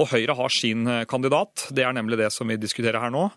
Og 0.00 0.08
Høyre 0.12 0.36
har 0.40 0.52
sin 0.52 0.88
kandidat, 1.08 1.68
det 1.76 1.84
er 1.84 1.94
nemlig 1.96 2.18
det 2.20 2.32
som 2.32 2.48
vi 2.48 2.58
diskuterer 2.60 3.00
her 3.00 3.12
nå. 3.12 3.28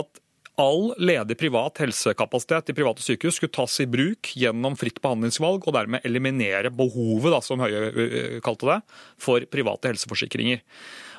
at 0.00 0.21
all 0.60 0.90
ledig 1.00 1.38
privat 1.40 1.80
helsekapasitet 1.80 2.72
i 2.72 2.76
private 2.76 3.04
sykehus 3.04 3.38
skulle 3.38 3.54
tas 3.54 3.78
i 3.80 3.86
bruk 3.88 4.34
gjennom 4.36 4.76
fritt 4.76 5.00
behandlingsvalg, 5.04 5.64
og 5.64 5.76
dermed 5.76 6.04
eliminere 6.08 6.72
behovet, 6.74 7.32
da, 7.32 7.40
som 7.44 7.62
Høie 7.62 8.40
kalte 8.44 8.68
det, 8.68 8.78
for 9.20 9.46
private 9.52 9.92
helseforsikringer. 9.92 10.60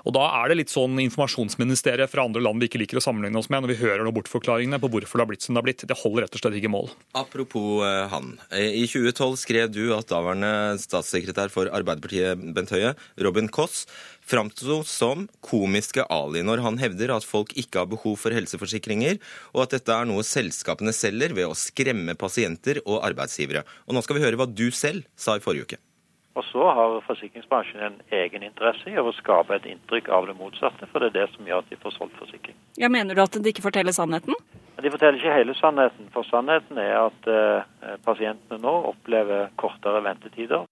Og 0.04 0.12
Da 0.16 0.24
er 0.42 0.52
det 0.52 0.58
litt 0.60 0.72
sånn 0.72 0.98
informasjonsministeriet 1.00 2.12
fra 2.12 2.26
andre 2.28 2.42
land 2.44 2.60
vi 2.60 2.68
ikke 2.68 2.82
liker 2.82 3.00
å 3.00 3.04
sammenligne 3.04 3.40
oss 3.40 3.48
med, 3.52 3.64
når 3.64 3.72
vi 3.72 3.80
hører 3.80 4.04
noen 4.04 4.18
bortforklaringene 4.18 4.80
på 4.84 4.90
hvorfor 4.92 5.20
det 5.20 5.24
har 5.24 5.30
blitt 5.32 5.46
som 5.46 5.56
det 5.56 5.62
har 5.62 5.68
blitt. 5.70 5.86
Det 5.88 6.00
holder 6.02 6.26
rett 6.26 6.36
og 6.36 6.44
slett 6.44 6.58
ikke 6.60 6.72
mål. 6.74 6.92
Apropos 7.16 7.86
han. 8.12 8.34
I 8.52 8.84
2012 8.84 9.38
skrev 9.40 9.72
du 9.72 9.86
at 9.96 10.12
daværende 10.12 10.76
statssekretær 10.84 11.54
for 11.54 11.72
Arbeiderpartiet, 11.72 12.44
Bent 12.56 12.74
Høie, 12.76 12.92
Robin 13.24 13.48
Koss, 13.48 13.86
framsto 14.28 14.82
som 14.88 15.28
komiske 15.44 16.04
Ali 16.12 16.44
når 16.44 16.64
han 16.64 16.82
hevder 16.84 17.16
at 17.16 17.28
folk 17.28 17.56
ikke 17.60 17.84
har 17.84 17.90
behov 17.92 18.20
for 18.20 18.36
helseforsikringer, 18.36 19.22
og 19.56 19.66
at 19.66 19.78
dette 19.78 19.96
er 19.96 20.10
noe 20.10 20.28
selskapene 20.28 20.96
selger 20.96 21.36
ved 21.36 21.48
å 21.48 21.58
skremme 21.58 22.20
pasienter 22.20 22.84
og 22.84 23.02
arbeidsgivere. 23.08 23.64
Og 23.88 23.96
Nå 23.96 24.04
skal 24.04 24.20
vi 24.20 24.28
høre 24.28 24.40
hva 24.40 24.52
du 24.52 24.68
selv 24.76 25.08
sa 25.16 25.40
i 25.40 25.44
forrige 25.44 25.70
uke. 25.70 25.84
Og 26.34 26.46
så 26.48 26.66
har 26.66 26.96
forsikringsbransjen 27.06 27.82
en 27.86 28.00
egen 28.18 28.44
interesse 28.48 28.90
i 28.90 28.98
å 28.98 29.12
skape 29.20 29.54
et 29.54 29.68
inntrykk 29.70 30.10
av 30.10 30.26
det 30.26 30.34
motsatte, 30.40 30.88
for 30.90 31.04
det 31.04 31.12
er 31.12 31.20
det 31.20 31.28
som 31.36 31.46
gjør 31.46 31.62
at 31.62 31.70
de 31.70 31.78
får 31.84 31.94
solgt 31.94 32.18
forsikring. 32.18 32.58
Ja, 32.82 32.90
Mener 32.90 33.14
du 33.14 33.22
at 33.22 33.38
de 33.38 33.54
ikke 33.54 33.66
forteller 33.68 33.94
sannheten? 33.94 34.34
De 34.82 34.90
forteller 34.90 35.20
ikke 35.20 35.36
hele 35.36 35.54
sannheten, 35.60 36.10
for 36.16 36.26
sannheten 36.26 36.82
er 36.82 36.96
at 37.04 37.30
eh, 37.30 37.94
pasientene 38.06 38.58
nå 38.64 38.74
opplever 38.90 39.52
kortere 39.62 40.02
ventetider. 40.08 40.66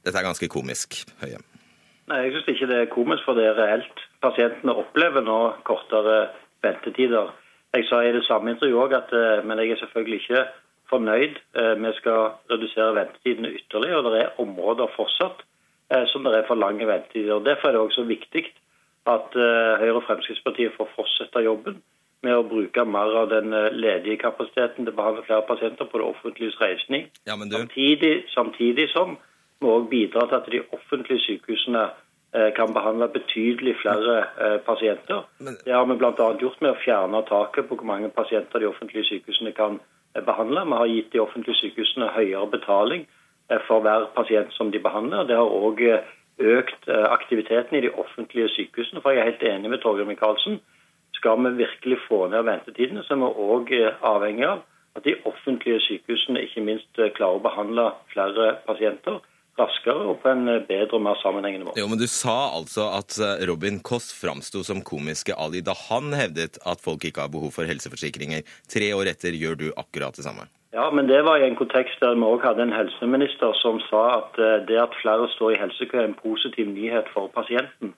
Dette 0.00 0.16
er 0.16 0.24
ganske 0.24 0.48
komisk, 0.48 1.02
Høie. 1.20 1.42
Nei, 2.08 2.22
jeg 2.24 2.32
syns 2.34 2.48
ikke 2.54 2.70
det 2.72 2.78
er 2.80 2.90
komisk, 2.90 3.26
for 3.28 3.38
det 3.38 3.44
er 3.46 3.60
reelt. 3.60 4.00
Pasientene 4.24 4.72
opplever 4.80 5.22
nå 5.22 5.38
kortere 5.68 6.30
ventetider. 6.64 7.28
Jeg 7.76 7.86
sa 7.86 8.00
i 8.02 8.14
det 8.16 8.24
samme 8.26 8.56
intervjuet 8.56 8.88
òg 8.88 8.96
at 8.96 9.12
uh, 9.14 9.44
men 9.46 9.60
jeg 9.62 9.76
er 9.76 9.82
selvfølgelig 9.84 10.22
ikke 10.24 10.42
fornøyd. 10.90 11.38
Vi 11.84 11.92
skal 11.98 12.34
redusere 12.50 12.96
ventetidene 12.98 13.54
ytterligere, 13.58 14.02
og 14.02 14.12
det 14.12 14.22
er 14.24 14.42
områder 14.42 14.90
fortsatt 14.96 15.46
som 16.12 16.22
det 16.22 16.36
er 16.38 16.46
for 16.46 16.54
lange 16.54 16.86
ventetider. 16.86 17.40
Derfor 17.42 17.68
er 17.68 17.72
det 17.72 17.80
også 17.80 18.04
viktig 18.06 18.44
at 19.10 19.34
Høyre 19.34 19.96
og 19.98 20.04
Fremskrittspartiet 20.06 20.76
får 20.76 20.90
fortsette 20.94 21.42
jobben 21.42 21.80
med 22.22 22.36
å 22.36 22.44
bruke 22.46 22.84
mer 22.84 23.14
av 23.22 23.30
den 23.32 23.50
ledige 23.74 24.20
kapasiteten 24.20 24.84
til 24.84 24.92
å 24.92 24.98
behandle 24.98 25.24
flere 25.26 25.46
pasienter 25.48 25.88
på 25.88 25.98
det 25.98 26.06
offentliges 26.12 26.60
regning. 26.60 27.08
Ja, 27.26 27.34
du... 27.34 27.56
samtidig, 27.56 28.12
samtidig, 28.34 28.86
som 28.92 29.16
vi 29.60 29.72
òg 29.72 29.88
bidrar 29.90 30.28
til 30.28 30.38
at 30.38 30.50
de 30.52 30.62
offentlige 30.76 31.24
sykehusene 31.26 31.88
kan 32.54 32.70
behandle 32.70 33.08
betydelig 33.10 33.74
flere 33.80 34.60
pasienter. 34.66 35.24
Det 35.40 35.72
har 35.74 35.88
vi 35.90 35.96
bl.a. 35.98 36.28
gjort 36.38 36.60
med 36.62 36.70
å 36.70 36.82
fjerne 36.84 37.24
taket 37.26 37.66
på 37.66 37.80
hvor 37.80 37.88
mange 37.88 38.12
pasienter 38.14 38.62
de 38.62 38.68
offentlige 38.70 39.08
sykehusene 39.08 39.56
kan 39.56 39.80
behandle. 39.80 39.96
Vi 40.14 40.20
har 40.26 40.86
gitt 40.86 41.12
de 41.12 41.20
offentlige 41.22 41.54
sykehusene 41.60 42.08
høyere 42.10 42.46
betaling 42.50 43.04
for 43.68 43.80
hver 43.84 44.08
pasient 44.16 44.50
som 44.56 44.72
de 44.72 44.80
behandler. 44.82 45.26
Det 45.28 45.36
har 45.38 45.46
òg 45.46 45.82
økt 46.40 46.88
aktiviteten 46.88 47.76
i 47.78 47.82
de 47.84 47.92
offentlige 47.94 48.48
sykehusene. 48.48 49.00
For 49.02 49.10
jeg 49.14 49.20
er 49.20 49.30
helt 49.30 49.42
enig 49.42 49.70
med 49.70 49.82
Torgeir 49.84 50.08
Micaelsen. 50.08 50.58
Skal 51.14 51.38
vi 51.44 51.52
virkelig 51.62 51.98
få 52.08 52.26
ned 52.26 52.42
ventetidene, 52.42 53.04
så 53.04 53.14
er 53.14 53.22
vi 53.22 53.30
òg 53.46 53.72
avhengig 54.02 54.46
av 54.48 54.64
at 54.98 55.04
de 55.06 55.14
offentlige 55.24 55.80
sykehusene 55.86 56.42
ikke 56.42 56.64
minst 56.66 57.02
klarer 57.14 57.38
å 57.38 57.44
behandle 57.46 57.90
flere 58.10 58.56
pasienter 58.66 59.20
raskere 59.60 60.08
og 60.12 60.20
på 60.24 60.32
en 60.32 60.46
bedre 60.68 60.98
og 60.98 61.04
mer 61.04 61.18
sammenhengende 61.22 61.68
måte. 61.68 61.80
Jo, 61.80 61.88
men 61.90 62.00
Du 62.00 62.08
sa 62.10 62.50
altså 62.56 62.90
at 62.96 63.18
Robin 63.48 63.80
Koss 63.84 64.10
framsto 64.16 64.64
som 64.66 64.82
komiske 64.82 65.36
Ali 65.36 65.60
da 65.64 65.76
han 65.88 66.14
hevdet 66.16 66.58
at 66.66 66.80
folk 66.82 67.04
ikke 67.04 67.26
har 67.26 67.32
behov 67.32 67.52
for 67.58 67.68
helseforsikringer. 67.68 68.42
Tre 68.72 68.94
år 68.96 69.12
etter 69.12 69.36
gjør 69.36 69.60
du 69.60 69.68
akkurat 69.76 70.16
det 70.16 70.26
samme. 70.26 70.48
Ja, 70.72 70.90
men 70.94 71.08
det 71.10 71.22
var 71.26 71.40
i 71.40 71.48
en 71.48 71.58
kontekst 71.58 71.98
der 72.02 72.14
vi 72.14 72.22
òg 72.22 72.44
hadde 72.46 72.62
en 72.62 72.74
helseminister 72.74 73.56
som 73.58 73.80
sa 73.88 74.02
at 74.20 74.38
det 74.68 74.78
at 74.78 74.94
flere 75.02 75.26
står 75.34 75.56
i 75.56 75.58
helsekø 75.58 75.98
er 75.98 76.06
en 76.06 76.20
positiv 76.20 76.68
nyhet 76.70 77.10
for 77.14 77.26
pasienten. 77.34 77.90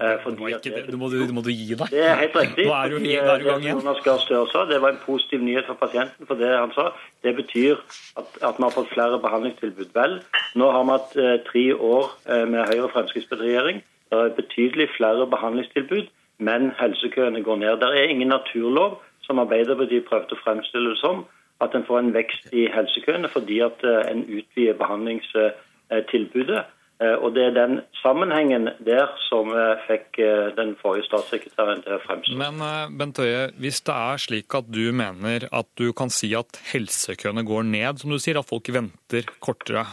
Eh, 0.00 0.16
fordi 0.24 0.48
ikke, 0.50 0.70
det- 0.74 0.98
må, 0.98 1.08
du 1.08 1.32
må 1.32 1.42
du 1.46 1.50
gi 1.54 1.74
deg. 1.78 1.86
Det 1.90 2.02
er 2.02 2.16
helt 2.18 2.36
riktig. 2.36 2.66
Nå 2.66 2.72
er 2.74 2.88
du, 2.90 2.96
fordi, 2.98 3.14
nå 3.14 3.22
er 3.22 3.38
du 3.38 3.44
eh, 3.44 3.50
gang 3.52 3.62
igjen. 3.62 3.78
Jonas 3.78 4.00
Gahr 4.04 4.18
Støre 4.18 4.48
sa, 4.50 4.64
det 4.66 4.80
var 4.82 4.90
en 4.90 5.02
positiv 5.06 5.40
nyhet 5.46 5.66
for 5.70 5.74
pasienten. 5.78 6.26
For 6.26 6.34
det 6.40 6.50
han 6.50 6.72
sa, 6.74 6.88
det 7.22 7.36
betyr 7.36 7.78
at, 8.18 8.26
at 8.42 8.58
vi 8.58 8.62
har 8.66 8.74
fått 8.74 8.90
flere 8.90 9.20
behandlingstilbud. 9.22 9.92
Vel, 9.94 10.18
nå 10.58 10.70
har 10.74 10.82
vi 10.88 10.96
hatt 10.96 11.16
eh, 11.16 11.36
tre 11.46 11.64
år 11.74 12.10
eh, 12.26 12.44
med 12.50 12.66
Høyre- 12.72 12.88
og 12.88 12.92
Fremskrittsparti-regjering. 12.96 13.82
Det 14.10 14.18
er 14.20 14.34
betydelig 14.36 14.88
flere 14.96 15.26
behandlingstilbud, 15.30 16.10
men 16.38 16.72
helsekøene 16.80 17.42
går 17.46 17.56
ned. 17.62 17.78
Det 17.80 17.88
er 17.94 18.10
ingen 18.10 18.28
naturlov, 18.34 18.98
som 19.22 19.38
Arbeiderpartiet 19.38 20.04
prøvde 20.10 20.34
å 20.36 20.42
fremstille 20.42 20.90
det 20.92 20.98
som, 21.00 21.24
at 21.62 21.74
en 21.74 21.86
får 21.86 21.98
en 22.02 22.12
vekst 22.14 22.50
i 22.52 22.66
helsekøene 22.74 23.30
fordi 23.30 23.60
at 23.64 23.84
eh, 23.86 24.02
en 24.10 24.26
utvider 24.26 24.74
behandlingstilbudet. 24.82 26.64
Eh, 27.04 27.16
Og 27.20 27.34
Det 27.34 27.44
er 27.48 27.54
den 27.56 27.80
sammenhengen 28.00 28.68
der 28.86 29.10
som 29.28 29.50
eh, 29.52 29.80
fikk 29.88 30.20
eh, 30.22 30.52
den 30.56 30.74
forrige 30.80 31.06
statssekretæren 31.08 31.82
til 31.84 31.96
å 31.96 32.00
fremstå. 32.04 32.36
Men 32.38 32.62
Bent 32.98 33.20
Høie, 33.20 33.48
hvis 33.60 33.82
det 33.86 33.94
er 33.94 34.22
slik 34.22 34.56
at 34.56 34.68
du 34.72 34.84
mener 34.96 35.48
at 35.50 35.68
du 35.80 35.88
kan 35.96 36.12
si 36.12 36.32
at 36.38 36.58
helsekøene 36.70 37.44
går 37.46 37.66
ned, 37.68 38.00
som 38.00 38.12
du 38.12 38.18
sier, 38.22 38.38
at 38.38 38.48
folk 38.48 38.68
venter 38.74 39.26
kortere, 39.44 39.84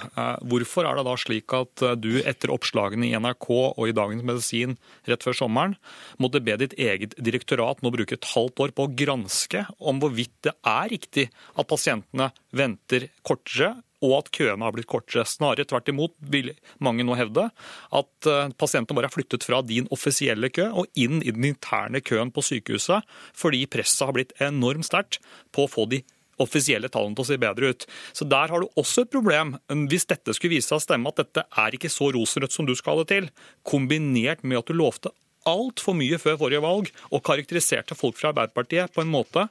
hvorfor 0.47 0.88
er 0.88 0.97
det 0.97 1.06
da 1.08 1.15
slik 1.19 1.54
at 1.56 1.84
du 2.02 2.12
etter 2.21 2.54
oppslagene 2.54 3.10
i 3.10 3.15
NRK 3.17 3.47
og 3.52 3.84
i 3.89 3.95
Dagens 3.95 4.26
Medisin 4.26 4.78
rett 5.10 5.26
før 5.26 5.38
sommeren 5.38 5.76
måtte 6.21 6.41
be 6.43 6.56
ditt 6.62 6.76
eget 6.80 7.15
direktorat 7.19 7.82
nå 7.82 7.91
bruke 7.93 8.17
et 8.17 8.30
halvt 8.34 8.65
år 8.65 8.76
på 8.76 8.88
å 8.88 8.93
granske 9.04 9.65
om 9.80 10.02
hvorvidt 10.02 10.36
det 10.47 10.56
er 10.67 10.91
riktig 10.93 11.28
at 11.56 11.69
pasientene 11.69 12.32
venter 12.56 13.10
kortere 13.26 13.76
og 14.01 14.15
at 14.17 14.31
køene 14.35 14.65
har 14.65 14.75
blitt 14.75 14.89
kortere. 14.91 15.25
Snarere 15.27 15.67
tvert 15.69 15.91
imot 15.91 16.15
vil 16.33 16.53
mange 16.83 17.05
nå 17.07 17.17
hevde 17.19 17.47
at 17.49 18.29
eh, 18.29 18.53
pasientene 18.59 18.97
bare 18.97 19.11
er 19.11 19.15
flyttet 19.15 19.45
fra 19.47 19.61
din 19.65 19.89
offisielle 19.93 20.51
kø 20.53 20.69
og 20.83 20.89
inn 20.99 21.21
i 21.21 21.33
den 21.33 21.51
interne 21.53 22.01
køen 22.03 22.33
på 22.33 22.43
sykehuset, 22.45 23.05
fordi 23.37 23.67
presset 23.71 24.07
har 24.07 24.17
blitt 24.17 24.35
enormt 24.41 24.89
sterkt 24.89 25.21
på 25.53 25.65
å 25.67 25.71
få 25.71 25.87
de 25.91 26.01
offisielle 26.41 26.89
tallene 26.89 27.17
til 27.17 27.25
å 27.25 27.29
se 27.29 27.39
bedre 27.41 27.71
ut. 27.73 27.87
Så 28.17 28.25
der 28.25 28.51
har 28.51 28.63
du 28.63 28.79
også 28.79 29.05
et 29.05 29.13
problem. 29.13 29.55
Hvis 29.91 30.07
dette 30.09 30.33
skulle 30.33 30.55
vise 30.55 30.71
seg 30.71 30.79
å 30.79 30.85
stemme 30.85 31.11
at 31.11 31.21
dette 31.21 31.45
er 31.45 31.77
ikke 31.77 31.91
så 31.91 32.09
rosenrødt 32.15 32.55
som 32.55 32.65
du 32.65 32.73
skal 32.77 32.97
ha 32.97 33.03
det 33.03 33.11
til, 33.13 33.27
kombinert 33.67 34.41
med 34.41 34.61
at 34.61 34.71
du 34.71 34.77
lovte 34.77 35.13
altfor 35.49 35.95
mye 35.97 36.19
før 36.21 36.37
forrige 36.37 36.61
valg 36.61 36.91
og 37.09 37.23
karakteriserte 37.25 37.97
folk 37.97 38.17
fra 38.19 38.29
Arbeiderpartiet 38.29 38.93
på 38.93 39.01
en 39.01 39.13
måte 39.13 39.47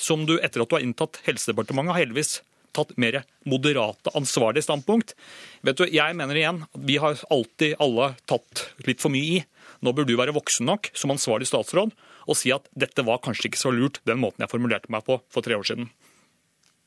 som 0.00 0.24
du 0.28 0.38
etter 0.38 0.62
at 0.62 0.70
du 0.70 0.76
har 0.78 0.84
inntatt 0.84 1.20
Helsedepartementet, 1.26 1.92
har 1.92 2.04
heldigvis 2.06 2.38
tatt 2.76 2.94
mer 3.00 3.22
moderate, 3.48 4.12
ansvarlige 4.18 4.66
standpunkt. 4.66 5.14
Vet 5.64 5.80
du, 5.80 5.84
Jeg 5.90 6.16
mener 6.18 6.36
igjen 6.36 6.62
at 6.66 6.80
vi 6.90 6.96
har 7.00 7.16
alltid 7.30 7.76
alle 7.80 8.14
tatt 8.30 8.66
litt 8.86 9.00
for 9.02 9.14
mye 9.14 9.38
i. 9.38 9.44
Nå 9.84 9.92
bør 9.94 10.06
du 10.08 10.16
være 10.16 10.34
voksen 10.36 10.66
nok 10.68 10.90
som 10.96 11.12
ansvarlig 11.14 11.46
statsråd 11.50 11.94
og 12.24 12.38
si 12.40 12.52
at 12.54 12.68
dette 12.72 13.04
var 13.04 13.18
kanskje 13.24 13.50
ikke 13.50 13.60
så 13.60 13.72
lurt, 13.74 13.98
den 14.08 14.20
måten 14.22 14.40
jeg 14.44 14.50
formulerte 14.52 14.88
meg 14.92 15.04
på 15.04 15.18
for 15.32 15.44
tre 15.44 15.58
år 15.58 15.66
siden. 15.68 15.90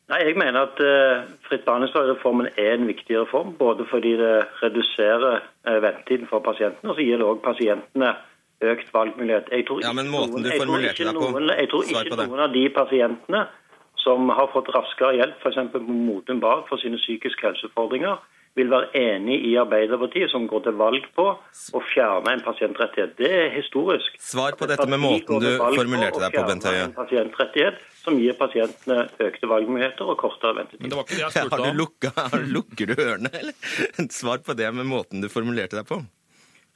Nei, 0.07 0.21
Jeg 0.23 0.37
mener 0.39 0.69
at 0.69 0.79
uh, 0.79 1.27
fritt 1.49 1.65
behandlingsvalg-reformen 1.67 2.47
er 2.55 2.77
en 2.77 2.87
viktig 2.87 3.17
reform. 3.19 3.51
Både 3.59 3.83
fordi 3.91 4.13
det 4.17 4.47
reduserer 4.61 5.41
uh, 5.43 5.77
ventetiden 5.83 6.29
for 6.31 6.39
pasientene, 6.45 6.93
og 6.93 6.95
så 6.95 7.03
gir 7.03 7.19
det 7.19 7.27
òg 7.27 7.41
pasientene 7.43 8.13
økt 8.63 8.87
valgmulighet. 8.95 9.51
Jeg 9.53 9.67
tror 9.67 9.83
ikke 9.83 10.05
måten 10.07 10.39
noen- 10.41 10.47
jeg 10.47 10.61
tror 10.63 10.79
ikke 10.79 11.13
noen- 11.13 11.51
Jeg 11.59 11.69
tror 11.69 11.83
ikke 11.91 12.19
noen 12.23 12.39
av 12.47 12.53
de 12.55 12.63
pasientene 12.73 13.41
som 14.07 14.29
har 14.31 14.47
fått 14.55 14.71
raskere 14.71 15.17
hjelp, 15.19 15.37
f.eks. 15.43 15.59
på 15.75 15.83
Modum 15.83 16.39
Bad 16.39 16.65
for 16.71 16.79
sine 16.79 16.95
psykiske 17.01 17.43
helseutfordringer, 17.43 18.17
vil 18.57 18.71
være 18.71 18.87
enig 18.97 19.35
i 19.45 19.51
Arbeiderpartiet, 19.61 20.31
som 20.31 20.47
går 20.49 20.63
til 20.65 20.73
valg 20.79 21.03
på 21.13 21.25
å 21.77 21.81
fjerne 21.91 22.31
en 22.33 22.41
pasientrettighet. 22.41 23.11
Det 23.19 23.29
er 23.29 23.51
historisk. 23.53 24.15
Svar 24.23 24.55
på 24.57 24.65
dette 24.71 24.87
med 24.89 24.97
måten 25.03 25.43
du 25.43 25.49
formulerte 25.61 26.23
deg 26.23 26.33
på, 26.33 26.45
Bent 26.47 26.65
Høie. 26.65 26.87
En 26.87 26.95
pasientrettighet 26.97 27.77
som 28.01 28.17
gir 28.17 28.33
pasientene 28.39 29.03
økte 29.27 29.51
valgmuligheter 29.51 30.09
og 30.09 30.17
kortere 30.23 30.55
ventetid. 30.57 30.81
Men 30.81 30.89
det 30.95 30.97
var 30.97 31.05
ikke 31.05 31.19
det 31.19 31.25
jeg 31.27 31.35
spurte 31.37 31.61
om. 31.61 32.17
har 32.17 32.39
du- 32.47 32.51
lukker 32.57 32.89
du 32.89 32.95
ørene, 32.97 33.33
eller? 33.43 34.09
Svar 34.09 34.41
på 34.41 34.57
det 34.57 34.71
med 34.73 34.89
måten 34.89 35.21
du 35.21 35.29
formulerte 35.29 35.77
deg 35.77 35.85
på. 35.91 36.01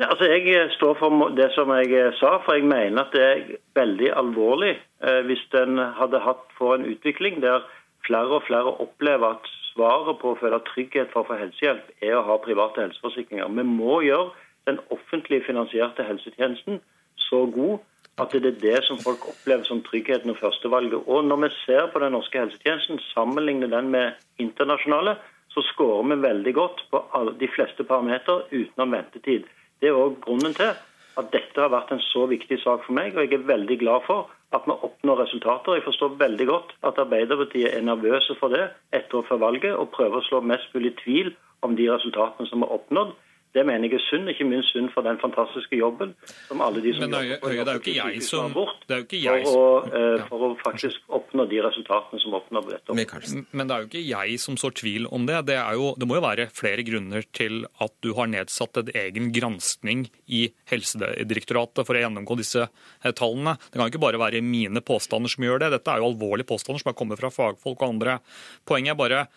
Ja, 0.01 0.07
altså 0.09 0.25
Jeg 0.25 0.47
eh, 0.49 0.71
står 0.73 0.93
for 0.97 1.29
det 1.37 1.51
som 1.53 1.69
jeg 1.77 1.91
eh, 1.93 2.13
sa, 2.17 2.39
for 2.41 2.57
jeg 2.57 2.65
mener 2.65 3.03
at 3.03 3.11
det 3.13 3.25
er 3.25 3.41
veldig 3.77 4.07
alvorlig 4.17 4.71
eh, 5.05 5.19
hvis 5.27 5.43
en 5.59 5.77
hadde 5.77 6.23
hatt 6.25 6.41
for 6.57 6.73
en 6.73 6.87
utvikling 6.89 7.37
der 7.43 7.67
flere 8.07 8.39
og 8.39 8.47
flere 8.47 8.73
opplever 8.81 9.35
at 9.35 9.51
svaret 9.67 10.17
på 10.23 10.31
å 10.31 10.39
føle 10.41 10.57
trygghet 10.71 11.13
for 11.13 11.21
å 11.21 11.29
få 11.29 11.37
helsehjelp 11.43 11.93
er 12.01 12.17
å 12.17 12.25
ha 12.31 12.39
private 12.41 12.81
helseforsikringer. 12.81 13.53
Vi 13.61 13.67
må 13.67 14.01
gjøre 14.07 14.33
den 14.71 14.81
offentlig 14.89 15.43
finansierte 15.45 16.07
helsetjenesten 16.09 16.81
så 17.27 17.45
god 17.53 17.77
at 18.17 18.33
det 18.33 18.55
er 18.55 18.59
det 18.65 18.83
som 18.89 18.97
folk 19.05 19.29
opplever 19.29 19.69
som 19.69 19.85
tryggheten 19.85 20.33
og 20.33 20.41
førstevalget. 20.41 21.05
Og 21.05 21.29
når 21.29 21.45
vi 21.45 21.53
ser 21.61 21.93
på 21.93 22.01
den 22.01 22.17
norske 22.17 22.41
helsetjenesten, 22.41 22.97
sammenligner 23.13 23.69
den 23.69 23.93
med 23.93 24.17
internasjonale, 24.41 25.19
så 25.53 25.61
skårer 25.75 26.09
vi 26.09 26.21
veldig 26.25 26.57
godt 26.57 26.85
på 26.89 27.05
alle, 27.13 27.37
de 27.37 27.53
fleste 27.53 27.85
parametere 27.85 28.49
utenom 28.49 28.97
ventetid. 28.97 29.45
Det 29.81 29.89
er 29.89 29.97
òg 29.97 30.19
grunnen 30.21 30.53
til 30.53 30.75
at 31.17 31.31
dette 31.33 31.57
har 31.57 31.71
vært 31.73 31.91
en 31.95 32.03
så 32.11 32.27
viktig 32.29 32.59
sak 32.61 32.85
for 32.85 32.93
meg, 32.95 33.15
og 33.15 33.25
jeg 33.25 33.39
er 33.39 33.47
veldig 33.49 33.77
glad 33.81 34.05
for 34.05 34.29
at 34.55 34.67
vi 34.67 34.75
oppnår 34.87 35.23
resultater. 35.23 35.77
Jeg 35.79 35.85
forstår 35.87 36.19
veldig 36.19 36.47
godt 36.47 36.75
at 36.87 36.99
Arbeiderpartiet 37.01 37.73
er 37.73 37.81
nervøse 37.87 38.35
for 38.39 38.53
det 38.53 38.67
ett 38.93 39.13
år 39.17 39.25
før 39.29 39.41
valget, 39.47 39.73
og 39.73 39.89
prøver 39.95 40.19
å 40.19 40.27
slå 40.27 40.41
mest 40.45 40.69
mulig 40.75 40.93
tvil 41.01 41.33
om 41.65 41.75
de 41.79 41.89
resultatene 41.91 42.49
som 42.49 42.65
er 42.65 42.73
oppnådd. 42.77 43.15
Det 43.51 43.65
mener 43.67 43.89
jeg 43.89 43.99
er 43.99 44.03
synd, 44.07 44.29
ikke 44.31 44.45
minst 44.47 44.71
synd 44.71 44.87
for 44.93 45.03
den 45.03 45.17
fantastiske 45.19 45.75
jobben 45.75 46.13
som 46.47 46.61
alle 46.63 46.79
de 46.83 46.93
som 46.95 47.03
Men 47.03 47.11
jobber 47.11 47.41
på 47.41 47.49
det 47.51 47.59
er 47.59 47.73
jo 47.73 47.81
ikke 47.81 47.95
jeg 47.97 48.23
som- 48.23 48.53
har 48.55 48.75
det 48.87 48.95
er 48.95 49.01
jo 49.01 49.05
ikke 49.07 49.21
jeg 49.21 49.43
for, 49.43 49.81
å, 49.81 49.93
eh, 49.99 50.25
for 50.29 50.45
å 50.47 50.49
faktisk 50.61 51.11
oppnå 51.19 51.49
de 51.49 51.59
resultatene 51.65 52.21
som 52.21 52.37
oppnår 52.39 52.63
på 52.63 52.71
dette 52.71 52.95
området. 52.95 53.45
Men 53.51 53.67
det 53.67 53.75
er 53.75 53.81
jo 53.81 53.89
ikke 53.89 54.07
jeg 54.07 54.39
som 54.39 54.55
sår 54.55 54.71
tvil 54.81 55.07
om 55.11 55.25
det. 55.25 55.45
Det, 55.51 55.57
er 55.57 55.73
jo, 55.73 55.93
det 55.99 56.07
må 56.07 56.15
jo 56.15 56.23
være 56.23 56.47
flere 56.55 56.85
grunner 56.87 57.27
til 57.33 57.65
at 57.81 57.91
du 58.01 58.13
har 58.13 58.27
nedsatt 58.31 58.77
en 58.77 58.93
egen 58.95 59.31
granskning 59.35 60.09
i 60.29 60.47
Helsedirektoratet 60.71 61.85
for 61.85 61.93
å 61.97 62.01
gjennomgå 62.03 62.37
disse 62.39 62.67
eh, 63.03 63.11
tallene. 63.11 63.57
Det 63.67 63.75
kan 63.77 63.87
jo 63.87 63.91
ikke 63.91 64.05
bare 64.07 64.21
være 64.21 64.41
mine 64.41 64.79
påstander 64.81 65.29
som 65.29 65.43
gjør 65.43 65.59
det. 65.65 65.71
Dette 65.75 65.91
er 65.91 65.99
jo 65.99 66.11
alvorlige 66.13 66.47
påstander 66.47 66.79
som 66.79 66.93
har 66.93 66.99
kommet 66.99 67.19
fra 67.19 67.29
fagfolk 67.33 67.81
og 67.81 67.89
andre. 67.89 68.19
Poenget 68.65 68.95
er 68.95 68.99
bare 68.99 69.27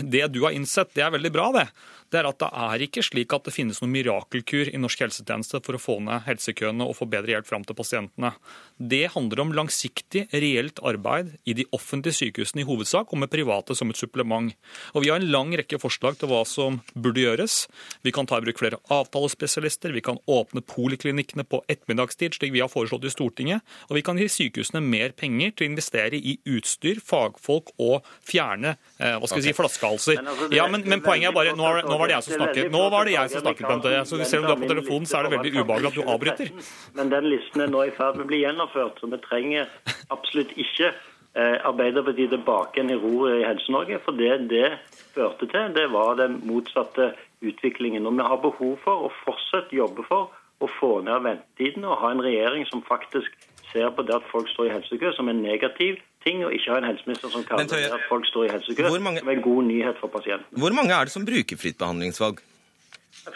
det 0.00 0.24
du 0.32 0.40
har 0.46 0.54
innsett, 0.56 0.94
det 0.96 1.04
er 1.04 1.12
veldig 1.12 1.32
bra, 1.34 1.50
det. 1.52 1.66
Det 2.12 2.20
er 2.20 2.28
at 2.28 2.40
det 2.42 2.50
er 2.52 2.84
ikke 2.84 3.04
slik 3.06 3.32
at 3.32 3.46
det 3.46 3.54
finnes 3.54 3.78
noen 3.80 3.94
mirakelkur 3.94 4.68
i 4.68 4.80
norsk 4.80 5.00
helsetjeneste 5.06 5.62
for 5.64 5.78
å 5.78 5.80
få 5.80 5.96
ned 6.04 6.26
helsekøene 6.26 6.84
og 6.84 6.98
få 6.98 7.08
bedre 7.08 7.32
hjelp 7.32 7.48
fram 7.48 7.64
til 7.64 7.78
pasientene. 7.78 8.34
Det 8.76 9.06
handler 9.14 9.40
om 9.44 9.54
langsiktig, 9.56 10.26
reelt 10.32 10.82
arbeid 10.84 11.36
i 11.48 11.54
de 11.56 11.64
offentlige 11.72 12.18
sykehusene 12.18 12.64
i 12.64 12.66
hovedsak, 12.68 13.12
og 13.12 13.22
med 13.22 13.32
private 13.32 13.76
som 13.78 13.92
et 13.92 14.00
supplement. 14.00 14.52
Og 14.92 15.02
Vi 15.02 15.10
har 15.10 15.20
en 15.20 15.30
lang 15.32 15.54
rekke 15.56 15.80
forslag 15.80 16.18
til 16.20 16.28
hva 16.30 16.42
som 16.46 16.80
burde 16.94 17.24
gjøres. 17.24 17.66
Vi 18.04 18.12
kan 18.12 18.28
ta 18.28 18.38
i 18.38 18.44
bruk 18.44 18.60
flere 18.60 18.80
avtalespesialister, 18.92 19.92
vi 19.92 20.04
kan 20.04 20.20
åpne 20.28 20.62
poliklinikkene 20.62 21.46
på 21.48 21.62
ettermiddagstid, 21.66 22.36
slik 22.36 22.52
vi 22.52 22.60
har 22.60 22.70
foreslått 22.72 23.08
i 23.08 23.12
Stortinget, 23.12 23.64
og 23.88 23.96
vi 23.96 24.04
kan 24.04 24.20
gi 24.20 24.28
sykehusene 24.28 24.82
mer 24.84 25.16
penger 25.16 25.56
til 25.56 25.66
å 25.66 25.70
investere 25.72 26.20
i 26.20 26.36
utstyr, 26.44 27.00
fagfolk 27.00 27.72
og 27.80 28.06
fjerne 28.26 28.76
eh, 28.98 29.16
hva 29.16 29.30
skal 29.30 29.40
vi 29.40 29.48
si, 29.48 29.56
flaskehalser. 29.56 30.20
Altså, 30.22 30.50
Ja, 30.52 30.68
men, 30.70 30.84
men 30.86 31.02
poenget 31.04 31.30
er 31.30 31.36
bare, 31.36 31.56
nå, 31.56 31.66
har, 31.66 31.82
nå 31.86 32.01
var 32.02 32.10
det 32.10 32.16
jeg 32.16 32.26
som 32.26 32.36
snakket. 32.40 32.72
Nå 32.74 32.82
var 32.92 33.08
det 33.08 33.14
jeg 33.14 33.32
som 33.32 33.44
snakket, 33.44 33.68
Bent 33.70 33.88
Høie. 33.88 34.02
Så 34.08 34.18
selv 34.24 34.44
om 34.44 34.50
du 34.50 34.54
er 34.54 34.60
på 34.64 34.70
telefonen, 34.72 35.08
så 35.08 35.18
er 35.18 35.26
det 35.26 35.32
veldig 35.36 35.54
ubehagelig 35.60 35.90
at 35.92 35.98
du 35.98 36.12
avbryter. 36.16 36.52
Men 36.98 37.14
den 37.14 37.30
listen 37.30 37.64
er 37.64 37.72
nå 37.72 37.86
i 37.86 37.94
ferd 37.96 38.18
med 38.18 38.26
å 38.26 38.30
bli 38.32 38.42
gjennomført, 38.42 39.00
så 39.00 39.10
vi 39.12 39.20
trenger 39.24 39.72
absolutt 40.14 40.54
ikke 40.58 40.90
eh, 40.90 41.58
Arbeiderpartiet 41.70 42.34
tilbake 42.34 42.78
igjen 42.80 42.94
i 42.94 43.00
roret 43.02 43.40
i 43.40 43.46
Helse-Norge. 43.46 44.02
For 44.06 44.18
det 44.18 44.34
det 44.52 44.68
førte 45.14 45.48
til, 45.48 45.74
det 45.76 45.88
var 45.94 46.18
den 46.20 46.40
motsatte 46.48 47.12
utviklingen. 47.42 48.06
Og 48.06 48.18
vi 48.18 48.28
har 48.30 48.42
behov 48.42 48.76
for 48.84 49.08
å 49.08 49.12
fortsette 49.22 49.78
jobbe 49.78 50.06
for 50.08 50.32
å 50.62 50.68
få 50.78 50.92
ned 51.06 51.24
ventetiden 51.26 51.86
og 51.88 51.98
ha 52.02 52.12
en 52.12 52.22
regjering 52.22 52.66
som 52.70 52.84
faktisk 52.86 53.34
ser 53.72 53.90
på 53.96 54.02
det 54.06 54.14
at 54.14 54.22
folk 54.32 54.48
står 54.52 54.66
i 54.70 54.72
helsekø 54.76 55.12
som 55.16 55.28
en 55.28 55.42
negativ 55.42 55.96
ting, 56.24 56.44
og 56.44 56.52
ikke 56.54 56.70
ha 56.70 56.78
en 56.78 56.84
helseminister 56.92 57.28
som 57.34 57.42
kaller 57.44 57.66
det 57.66 57.90
at 57.92 58.04
folk 58.08 58.26
står 58.26 58.44
i 58.46 58.52
helsekø 58.54 58.88
mange- 59.00 59.18
som 59.20 59.28
en 59.28 59.42
god 59.42 59.62
nyhet 59.64 59.96
for 60.00 60.08
pasienten. 60.08 60.46
Hvor 60.58 60.72
mange 60.72 60.92
er 60.94 61.04
det 61.04 61.12
som 61.12 61.24
bruker 61.26 61.56
fritt 61.58 61.78
behandlingsvalg? 61.78 62.38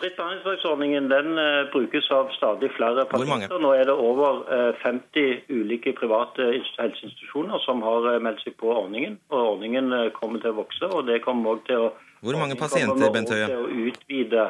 Fritt 0.01 0.17
behandlingsvalgsordningen 0.17 1.09
den 1.11 1.39
eh, 1.39 1.69
brukes 1.73 2.09
av 2.11 2.31
stadig 2.35 2.71
flere 2.75 3.05
pasienter. 3.07 3.59
Nå 3.63 3.71
er 3.77 3.85
det 3.87 3.95
over 3.95 4.41
eh, 4.51 4.73
50 4.83 5.45
ulike 5.53 5.93
private 5.99 6.47
helseinstitusjoner 6.81 7.61
som 7.67 7.83
har 7.87 8.09
eh, 8.15 8.21
meldt 8.25 8.43
seg 8.43 8.57
på 8.61 8.73
ordningen. 8.73 9.19
og 9.31 9.53
Ordningen 9.57 9.93
eh, 9.93 10.09
kommer 10.17 10.43
til 10.43 10.51
å 10.55 10.59
vokse. 10.63 10.89
og 10.91 11.07
det 11.07 11.21
kommer 11.27 11.55
også 11.57 11.67
til 11.67 11.85
å 11.87 11.93
Hvor 12.25 12.39
mange 12.41 12.57
pasienter, 12.59 13.13
Bent 13.13 13.31
Høie? 13.31 13.47
til 13.47 13.63
å 13.63 13.69
utvide 13.91 14.49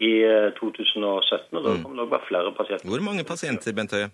i 0.00 0.12
eh, 0.22 0.50
2017. 0.60 1.58
og 1.58 1.64
Da 1.64 1.70
Mm. 1.74 1.82
kommer 1.82 1.96
det 1.96 2.04
også 2.06 2.14
være 2.16 2.28
flere 2.30 2.52
pasienter. 2.56 2.88
Hvor 2.88 3.02
mange 3.04 3.24
pasienter, 3.24 3.72
Bent 3.74 3.90
Høie? 3.92 4.08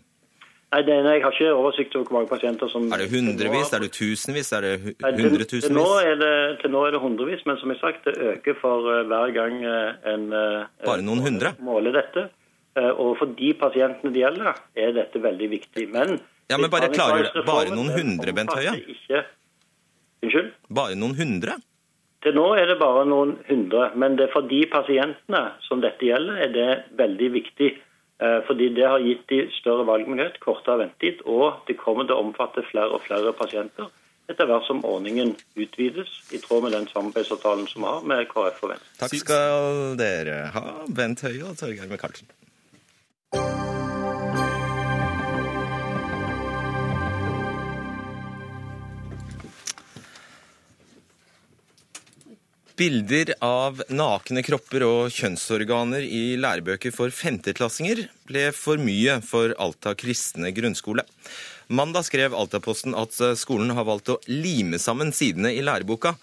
Nei, 0.75 0.81
det, 0.83 0.95
nei, 1.07 1.13
Jeg 1.21 1.23
har 1.23 1.35
ikke 1.37 1.51
oversikt 1.55 1.93
over 1.95 2.09
hvor 2.09 2.17
mange 2.19 2.31
pasienter 2.33 2.71
som 2.73 2.89
Er 2.91 3.03
det 3.05 3.11
hundrevis, 3.13 3.71
er 3.77 3.85
det 3.85 3.93
tusenvis, 3.95 4.49
er 4.57 4.65
det 4.67 4.73
hundretusenvis? 4.83 5.51
Til, 5.51 5.69
til, 5.69 5.77
nå 5.77 5.85
er 6.03 6.17
det, 6.19 6.31
til 6.65 6.73
nå 6.75 6.81
er 6.89 6.97
det 6.97 7.01
hundrevis, 7.05 7.45
men 7.47 7.61
som 7.61 7.71
jeg 7.71 7.79
sagt, 7.79 8.09
det 8.09 8.15
øker 8.33 8.57
for 8.59 8.89
eh, 8.91 9.05
hver 9.11 9.35
gang 9.37 9.61
eh, 9.63 10.09
en 10.15 10.25
eh, 10.35 10.65
Bare 10.83 11.05
noen 11.07 11.23
hundre? 11.23 11.55
måler 11.63 11.95
dette. 12.01 12.27
Og 12.75 13.13
for 13.21 13.31
de 13.39 13.53
pasientene 13.55 14.11
det 14.11 14.25
gjelder, 14.25 14.57
er 14.75 14.91
dette 14.97 15.21
veldig 15.23 15.47
viktig. 15.53 15.85
Men 15.95 16.17
Ja, 16.51 16.59
men 16.59 16.67
bare 16.73 16.89
klarer 16.91 17.29
du- 17.31 17.45
bare 17.47 17.71
noen 17.71 17.93
hundre, 17.95 18.35
Bent 18.35 18.51
Høie? 18.51 18.73
Ikke... 18.97 19.21
Unnskyld? 20.25 20.51
Bare 20.75 20.97
noen 20.99 21.15
hundre? 21.15 21.55
Til 22.25 22.35
nå 22.35 22.49
er 22.59 22.67
det 22.73 22.79
bare 22.81 23.05
noen 23.07 23.37
hundre, 23.47 23.93
men 23.95 24.17
det 24.19 24.27
er 24.27 24.33
for 24.35 24.49
de 24.51 24.65
pasientene 24.73 25.45
som 25.69 25.85
dette 25.85 26.03
gjelder, 26.09 26.41
er 26.49 26.51
det 26.57 26.69
veldig 26.99 27.31
viktig. 27.39 27.71
Eh, 28.25 28.41
Fordi 28.47 28.71
det 28.77 28.87
har 28.89 29.03
gitt 29.05 29.27
de 29.29 29.43
større 29.59 29.85
valgmulighet, 29.89 30.41
kortere 30.41 30.79
ventetid, 30.85 31.25
og 31.27 31.65
det 31.69 31.77
kommer 31.81 32.07
til 32.09 32.17
å 32.17 32.25
omfatte 32.25 32.65
flere 32.71 32.95
og 32.97 33.05
flere 33.05 33.35
pasienter 33.37 33.91
etter 34.33 34.49
hvert 34.49 34.65
som 34.65 34.79
ordningen 34.89 35.35
utvides, 35.61 36.09
i 36.33 36.39
tråd 36.41 36.63
med 36.65 36.73
den 36.73 36.87
samarbeidsavtalen 36.89 37.67
som 37.69 37.85
vi 37.85 37.91
har 37.91 38.07
med 38.09 38.23
KrF 38.31 38.63
og 38.65 38.71
Venstre. 38.73 38.95
Takk 39.03 39.17
skal 39.21 39.99
dere 40.01 40.39
ha, 40.55 40.63
Bent 40.89 41.21
Høie 41.27 41.43
og 41.45 41.59
Torgeir 41.61 41.91
Micaelsen. 41.91 42.31
Bilder 52.75 53.37
av 53.39 53.85
nakne 53.95 54.43
kropper 54.43 54.83
og 54.83 55.13
kjønnsorganer 55.15 56.03
i 56.03 56.35
lærebøker 56.43 56.91
for 56.91 57.13
femteklassinger 57.15 58.01
ble 58.27 58.49
for 58.51 58.83
mye 58.83 59.21
for 59.23 59.53
Alta 59.63 59.93
kristne 59.95 60.51
grunnskole. 60.57 61.05
Mandag 61.71 62.09
skrev 62.09 62.35
Altaposten 62.35 62.97
at 62.99 63.15
skolen 63.39 63.71
har 63.79 63.87
valgt 63.87 64.11
å 64.11 64.17
lime 64.27 64.81
sammen 64.83 65.15
sidene 65.15 65.53
i 65.55 65.63
læreboka, 65.63 66.17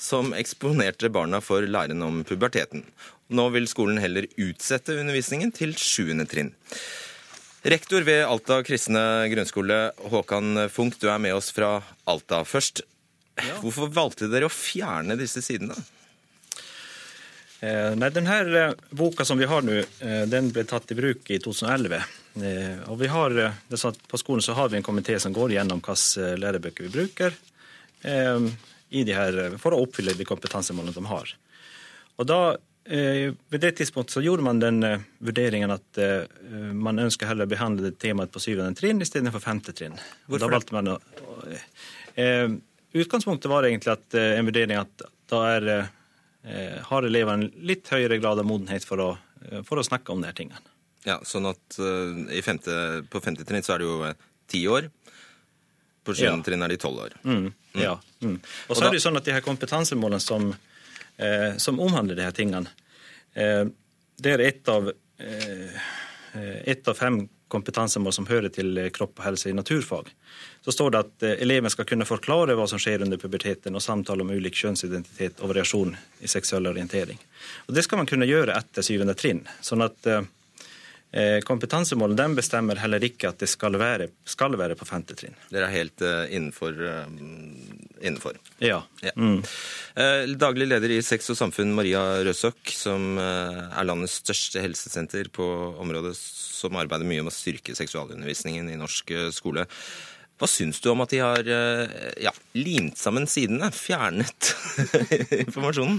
som 0.00 0.32
eksponerte 0.32 1.10
barna 1.12 1.42
for 1.44 1.68
læren 1.68 2.00
om 2.06 2.24
puberteten. 2.24 2.86
Nå 3.28 3.50
vil 3.52 3.68
skolen 3.68 4.00
heller 4.00 4.30
utsette 4.40 4.96
undervisningen 4.96 5.52
til 5.52 5.76
sjuende 5.76 6.24
trinn. 6.24 6.54
Rektor 7.68 8.08
ved 8.08 8.24
Alta 8.24 8.62
kristne 8.64 9.04
grunnskole, 9.28 9.90
Håkan 10.08 10.70
Funk, 10.72 10.96
du 10.96 11.10
er 11.12 11.20
med 11.20 11.36
oss 11.36 11.52
fra 11.52 11.82
Alta. 12.08 12.40
Først, 12.48 12.80
hvorfor 13.60 13.92
valgte 13.92 14.32
dere 14.32 14.48
å 14.48 14.56
fjerne 14.56 15.20
disse 15.20 15.44
sidene? 15.44 15.76
Eh, 17.60 17.96
nei, 17.98 18.10
den 18.14 18.28
her 18.30 18.50
eh, 18.54 18.72
boka 18.90 19.24
som 19.26 19.38
vi 19.38 19.46
har 19.50 19.64
nå, 19.66 19.80
eh, 19.82 20.22
den 20.30 20.52
ble 20.54 20.62
tatt 20.68 20.92
i 20.94 20.96
bruk 20.98 21.26
i 21.34 21.40
2011. 21.42 22.04
Eh, 22.38 22.84
og 22.86 23.00
vi 23.00 23.10
har, 23.10 23.34
På 24.06 24.18
skolen 24.18 24.42
så 24.42 24.54
har 24.54 24.68
vi 24.68 24.76
en 24.78 24.86
komité 24.86 25.18
som 25.18 25.32
går 25.34 25.56
gjennom 25.56 25.82
hvilke 25.82 26.36
lærebøker 26.38 26.86
vi 26.86 26.94
bruker 26.94 27.34
i 28.88 29.02
de 29.02 29.12
her, 29.12 29.56
for 29.58 29.74
å 29.74 29.80
oppfylle 29.82 30.14
de 30.14 30.24
kompetansemålene 30.24 30.94
de 30.94 31.02
har. 31.10 31.32
Og 32.16 32.26
da, 32.26 32.56
Ved 32.88 33.60
det 33.60 33.72
tidspunktet 33.76 34.14
så 34.14 34.22
gjorde 34.22 34.44
man 34.46 34.60
den 34.62 34.78
vurderingen 35.18 35.74
at 35.74 35.98
man 36.72 37.02
ønsker 37.02 37.26
heller 37.26 37.44
å 37.44 37.50
behandle 37.50 37.90
temaet 37.90 38.30
på 38.32 38.40
syvende 38.40 38.78
trinn 38.78 39.02
istedenfor 39.02 39.42
femte 39.42 39.74
trinn. 39.76 39.98
Hvorfor 40.24 40.46
da 40.46 40.54
valgte 40.54 40.76
man 40.78 40.92
å, 40.94 40.96
Utgangspunktet 42.94 43.50
var 43.50 43.66
egentlig 43.66 43.92
at 43.92 44.16
en 44.22 44.48
vurdering 44.48 44.78
at 44.78 45.04
da 45.28 45.42
er 45.58 45.68
har 46.88 47.02
elevene 47.04 47.50
litt 47.68 47.88
høyere 47.92 48.18
grad 48.22 48.38
av 48.40 48.46
modenhet 48.48 48.84
for 48.88 49.02
å, 49.04 49.08
eh, 49.50 49.62
for 49.66 49.80
å 49.80 49.84
snakke 49.86 50.12
om 50.14 50.22
de 50.22 50.30
her 50.30 50.36
tingene. 50.38 50.60
Ja, 51.06 51.18
sånn 51.24 51.46
at 51.50 51.78
eh, 51.78 52.36
i 52.38 52.42
femte, 52.42 53.04
På 53.10 53.20
femte 53.24 53.44
trinn 53.46 53.62
så 53.64 53.74
er 53.76 53.82
det 53.82 53.88
jo 53.88 53.98
eh, 54.08 54.14
ti 54.50 54.64
år. 54.68 54.88
På 56.04 56.14
sjuende 56.16 56.40
Ja. 56.40 56.46
trinn 56.48 56.64
er 56.64 56.72
de 56.72 56.78
tolv 56.80 57.04
år. 57.04 57.16
Mm, 57.24 57.52
ja. 57.74 57.98
Mm. 58.22 58.38
Og 58.68 58.76
så 58.76 58.84
er 58.86 58.90
det 58.90 59.00
jo 59.00 59.04
sånn 59.10 59.20
at 59.20 59.24
de 59.28 59.32
her 59.36 59.44
kompetansemålene 59.44 60.20
som, 60.24 60.54
eh, 61.18 61.56
som 61.58 61.78
omhandler 61.84 62.16
de 62.16 62.24
her 62.24 62.32
tingene, 62.32 62.68
eh, 63.36 63.64
det 64.18 64.32
er 64.34 64.40
ett 64.46 64.68
av, 64.68 64.88
eh, 65.20 65.80
et 66.66 66.88
av 66.88 66.96
fem 66.96 67.28
kompetansemål 67.48 68.12
som 68.12 68.26
hører 68.28 68.52
til 68.54 68.76
eh, 68.78 68.90
kropp 68.94 69.18
og 69.18 69.26
helse 69.26 69.50
i 69.50 69.56
naturfag. 69.56 70.10
Så 70.64 70.74
står 70.74 70.94
det 70.94 71.02
at 71.04 71.26
eh, 71.26 71.36
eleven 71.44 71.72
skal 71.72 71.88
kunne 71.88 72.08
forklare 72.08 72.56
hva 72.58 72.66
som 72.70 72.80
skjer 72.82 73.04
under 73.06 73.20
puberteten 73.20 73.76
og 73.76 73.84
samtale 73.84 74.24
om 74.24 74.32
ulik 74.34 74.58
kjønnsidentitet 74.58 75.42
og 75.42 75.52
variasjon 75.52 75.94
i 76.20 76.30
seksuell 76.30 76.70
orientering. 76.70 77.20
Og 77.66 77.74
Det 77.74 77.84
skal 77.86 78.02
man 78.02 78.10
kunne 78.10 78.28
gjøre 78.28 78.56
etter 78.56 78.86
syvende 78.86 79.16
trinn. 79.18 79.46
sånn 79.60 79.84
at 79.86 80.06
eh, 80.06 80.26
Kompetansemålet 81.48 82.18
den 82.20 82.34
bestemmer 82.36 82.76
heller 82.82 83.00
ikke 83.06 83.30
at 83.30 83.38
det 83.40 83.48
skal 83.48 83.78
være, 83.80 84.10
skal 84.28 84.52
være 84.60 84.76
på 84.76 84.84
femte 84.88 85.14
trinn. 85.16 85.36
Dere 85.48 85.70
er 85.70 85.72
helt 85.78 86.02
eh, 86.04 86.26
innenfor. 86.36 86.76
eh, 86.84 87.06
innenfor. 88.04 88.36
Ja. 88.62 88.82
Ja. 89.02 89.14
Mm. 89.16 89.40
Eh, 89.96 90.26
Daglig 90.38 90.68
leder 90.68 90.92
i 90.92 91.00
Sex 91.02 91.30
og 91.32 91.38
Samfunn, 91.40 91.72
Maria 91.74 92.02
Røsok, 92.28 92.60
som 92.76 93.16
eh, 93.18 93.64
er 93.72 93.88
landets 93.88 94.20
største 94.20 94.60
helsesenter 94.62 95.32
på 95.34 95.48
området, 95.80 96.12
som 96.18 96.76
arbeider 96.78 97.08
mye 97.08 97.24
med 97.24 97.32
å 97.32 97.34
styrke 97.34 97.74
seksualundervisningen 97.78 98.68
i 98.70 98.78
norsk 98.78 99.10
eh, 99.16 99.30
skole. 99.34 99.64
Hva 100.38 100.46
syns 100.46 100.78
du 100.84 100.92
om 100.92 101.00
at 101.02 101.10
de 101.10 101.18
har 101.24 101.48
eh, 101.50 101.98
ja, 102.22 102.30
limt 102.54 103.00
sammen 103.00 103.26
sidene? 103.26 103.72
Fjernet 103.74 104.52
informasjonen? 105.46 105.98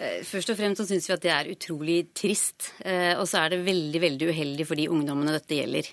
Eh, 0.00 0.20
Først 0.24 0.50
og 0.52 0.58
fremst 0.58 0.80
så 0.80 0.88
syns 0.88 1.08
vi 1.08 1.16
at 1.16 1.24
det 1.24 1.32
er 1.34 1.52
utrolig 1.52 1.98
trist. 2.16 2.72
eh, 2.80 3.14
Og 3.20 3.28
så 3.28 3.44
er 3.44 3.50
det 3.50 3.66
veldig 3.66 4.00
veldig 4.00 4.30
uheldig 4.32 4.66
for 4.66 4.74
de 4.76 4.88
ungdommene 4.88 5.36
dette 5.36 5.60
gjelder. 5.60 5.86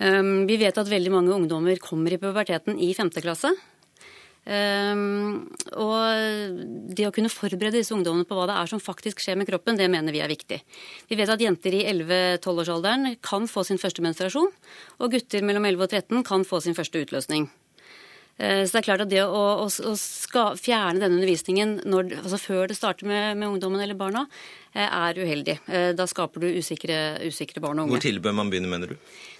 Um, 0.00 0.46
Vi 0.46 0.56
vet 0.56 0.78
at 0.78 0.88
veldig 0.88 1.12
mange 1.12 1.34
ungdommer 1.34 1.76
kommer 1.76 2.10
i 2.10 2.16
puberteten 2.16 2.80
i 2.80 2.94
femte 2.94 3.20
klasse. 3.20 3.52
Um, 4.46 5.52
og 5.76 6.96
det 6.96 7.04
å 7.04 7.12
kunne 7.12 7.28
forberede 7.28 7.76
disse 7.76 7.92
ungdommene 7.92 8.24
på 8.24 8.34
hva 8.34 8.46
det 8.48 8.56
er 8.56 8.70
som 8.72 8.80
faktisk 8.80 9.20
skjer 9.20 9.36
med 9.36 9.46
kroppen, 9.46 9.76
det 9.76 9.90
mener 9.92 10.10
vi 10.10 10.22
er 10.24 10.32
viktig. 10.32 10.62
Vi 11.06 11.18
vet 11.20 11.28
at 11.28 11.44
jenter 11.44 11.76
i 11.76 11.84
11-12-årsalderen 11.84 13.20
kan 13.20 13.44
få 13.44 13.66
sin 13.68 13.76
første 13.76 14.00
menstruasjon, 14.00 14.48
og 14.98 15.12
gutter 15.12 15.44
mellom 15.44 15.68
11 15.68 15.84
og 15.84 15.90
13 15.90 16.24
kan 16.24 16.48
få 16.48 16.62
sin 16.64 16.74
første 16.74 17.04
utløsning. 17.04 17.50
Eh, 18.38 18.64
Så 18.64 18.72
det 18.72 18.80
er 18.80 18.86
klart 18.88 19.02
at 19.04 19.10
det 19.10 19.22
å, 19.24 19.42
å, 19.64 19.66
å 19.66 19.94
ska, 19.98 20.54
fjerne 20.56 21.00
denne 21.02 21.18
undervisningen 21.20 21.80
når, 21.84 22.14
altså 22.22 22.38
før 22.40 22.68
det 22.70 22.76
starter 22.78 23.06
med, 23.10 23.36
med 23.36 23.48
ungdommen 23.48 23.80
eller 23.84 23.94
barna, 23.98 24.26
eh, 24.74 24.86
er 24.86 25.14
uheldig. 25.20 25.58
Eh, 25.68 25.92
Da 25.98 26.06
skaper 26.08 26.40
du 26.40 26.48
usikre, 26.60 27.18
usikre 27.26 27.60
barn 27.60 27.78
og 27.82 27.88
Hvor 27.90 27.98
unge. 27.98 28.06
tidlig 28.06 28.22
bør 28.24 28.34
man 28.38 28.50
begynne, 28.50 28.70
mener 28.70 28.94
du? 28.94 28.96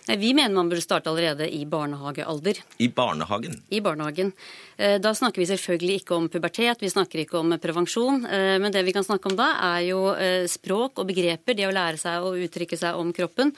Nei, 0.08 0.16
vi 0.16 0.32
mener 0.34 0.54
man 0.56 0.68
burde 0.68 0.82
starte 0.82 1.06
allerede 1.12 1.46
i 1.52 1.64
barnehagealder. 1.68 2.58
I 2.80 2.88
barnehagen? 2.88 3.60
I 3.70 3.80
barnehagen. 3.84 4.32
Eh, 4.76 4.98
Da 4.98 5.12
snakker 5.14 5.38
vi 5.40 5.46
selvfølgelig 5.46 6.00
ikke 6.02 6.16
om 6.16 6.28
pubertet, 6.28 6.80
vi 6.80 6.88
snakker 6.90 7.20
ikke 7.24 7.38
om 7.38 7.52
prevensjon. 7.60 8.22
Men 8.60 8.72
det 8.72 8.82
vi 8.84 8.92
kan 8.96 9.04
snakke 9.04 9.30
om 9.30 9.36
da, 9.36 9.52
er 9.76 9.84
jo 9.88 10.00
språk 10.48 10.98
og 10.98 11.06
begreper, 11.06 11.54
det 11.54 11.68
å 11.68 11.72
lære 11.72 11.96
seg 12.00 12.20
å 12.24 12.32
uttrykke 12.36 12.76
seg 12.80 12.96
om 12.96 13.12
kroppen. 13.12 13.52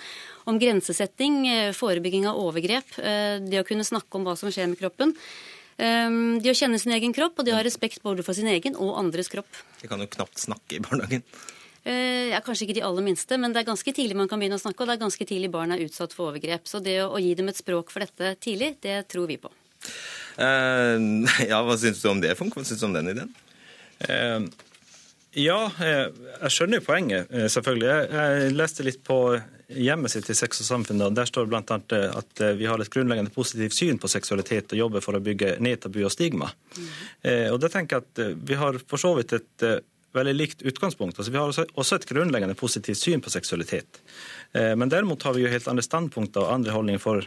Om 0.44 0.58
grensesetting, 0.58 1.46
eh, 1.48 1.72
forebygging 1.76 2.26
av 2.26 2.38
overgrep, 2.40 2.98
eh, 2.98 3.38
det 3.38 3.60
å 3.60 3.66
kunne 3.66 3.86
snakke 3.86 4.18
om 4.18 4.24
hva 4.26 4.36
som 4.36 4.50
skjer 4.50 4.68
med 4.68 4.78
kroppen. 4.78 5.14
Eh, 5.78 6.10
Det 6.42 6.50
å 6.50 6.58
kjenne 6.58 6.78
sin 6.80 6.92
egen 6.92 7.14
kropp, 7.14 7.38
og 7.38 7.44
det 7.44 7.52
å 7.52 7.56
ha 7.60 7.62
respekt 7.62 8.02
både 8.02 8.24
for 8.24 8.34
sin 8.34 8.46
egen 8.46 8.76
og 8.76 8.96
andres 8.98 9.28
kropp. 9.28 9.48
De 9.80 9.88
kan 9.88 10.00
jo 10.00 10.06
knapt 10.06 10.38
snakke 10.38 10.76
i 10.76 10.80
barnehagen. 10.80 11.22
Eh, 11.84 12.30
Ja, 12.32 12.40
kanskje 12.40 12.66
ikke 12.66 12.74
de 12.74 12.86
aller 12.86 13.02
minste, 13.02 13.38
men 13.38 13.52
det 13.52 13.60
er 13.60 13.72
ganske 13.72 13.92
tidlig 13.92 14.16
man 14.16 14.28
kan 14.28 14.40
begynne 14.40 14.58
å 14.58 14.62
snakke, 14.62 14.80
og 14.80 14.88
det 14.88 14.94
er 15.00 15.04
ganske 15.04 15.26
tidlig 15.26 15.50
barn 15.50 15.72
er 15.72 15.84
utsatt 15.84 16.12
for 16.12 16.32
overgrep. 16.32 16.64
Så 16.64 16.82
det 16.82 17.00
å, 17.02 17.18
gi 17.20 17.34
dem 17.34 17.48
et 17.48 17.56
språk 17.56 17.90
for 17.90 18.00
dette 18.00 18.36
tidlig, 18.40 18.76
det 18.80 19.08
tror 19.08 19.26
vi 19.26 19.36
på. 19.36 19.50
Uh, 20.38 21.26
ja, 21.50 21.62
Hva 21.62 21.76
syns 21.76 22.00
du 22.00 22.08
om 22.08 22.20
det, 22.20 22.36
Funk? 22.38 22.54
Hva 22.54 22.64
syns 22.64 22.80
du 22.80 22.86
om 22.86 22.94
den 22.94 23.10
ideen? 23.12 23.34
Eh, 24.08 24.40
ja, 25.38 25.58
eh, 25.80 26.08
jeg 26.42 26.52
skjønner 26.52 26.80
jo 26.80 26.84
poenget, 26.84 27.30
eh, 27.32 27.48
selvfølgelig. 27.48 27.88
Jeg, 27.88 28.52
leste 28.56 28.84
litt 28.84 29.00
på 29.04 29.16
hjemmet 29.72 30.12
sitt 30.12 30.28
i 30.28 30.36
Sex 30.36 30.60
og 30.60 30.68
samfunn, 30.68 31.00
og 31.06 31.14
der 31.16 31.28
står 31.28 31.46
det 31.46 31.52
bl.a. 31.54 31.78
at 32.20 32.42
eh, 32.44 32.52
vi 32.58 32.68
har 32.68 32.80
et 32.80 32.92
grunnleggende 32.92 33.32
positivt 33.32 33.76
syn 33.76 34.00
på 34.02 34.10
seksualitet 34.12 34.74
og 34.74 34.82
jobber 34.82 35.04
for 35.04 35.16
å 35.16 35.22
bygge 35.24 35.56
ned 35.64 35.80
tabu 35.80 36.02
og 36.04 36.12
stigma. 36.12 36.50
Mm. 36.76 36.92
og 37.52 37.58
da 37.60 37.68
tenker 37.72 37.96
jeg 37.96 38.04
at 38.04 38.38
vi 38.48 38.56
har 38.56 38.76
for 38.88 39.00
så 39.00 39.12
vidt 39.16 39.32
et 39.36 39.64
veldig 40.12 40.32
likt 40.36 40.62
utgangspunkt. 40.68 41.16
Altså, 41.18 41.32
vi 41.32 41.40
har 41.40 41.48
også, 41.48 41.96
et 41.96 42.08
grunnleggende 42.08 42.56
positivt 42.58 43.00
syn 43.00 43.22
på 43.24 43.32
seksualitet. 43.32 44.00
Men 44.52 44.90
derimot 44.92 45.22
har 45.24 45.36
vi 45.36 45.46
jo 45.46 45.52
helt 45.52 45.68
andre 45.68 45.84
standpunkter 45.84 46.44
og 46.44 46.52
andre 46.58 46.74
holdninger 46.74 47.00
for 47.00 47.24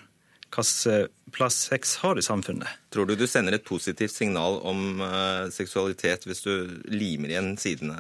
hvilken 0.56 1.12
plass 1.36 1.58
sex 1.68 1.98
har 2.04 2.20
i 2.20 2.24
samfunnet. 2.24 2.70
Tror 2.94 3.10
du 3.10 3.16
du 3.20 3.28
sender 3.28 3.58
et 3.58 3.68
positivt 3.68 4.14
signal 4.14 4.62
om 4.64 5.02
uh, 5.04 5.52
seksualitet 5.52 6.28
hvis 6.30 6.46
du 6.46 6.82
limer 6.88 7.34
igjen 7.34 7.56
sidene? 7.60 7.98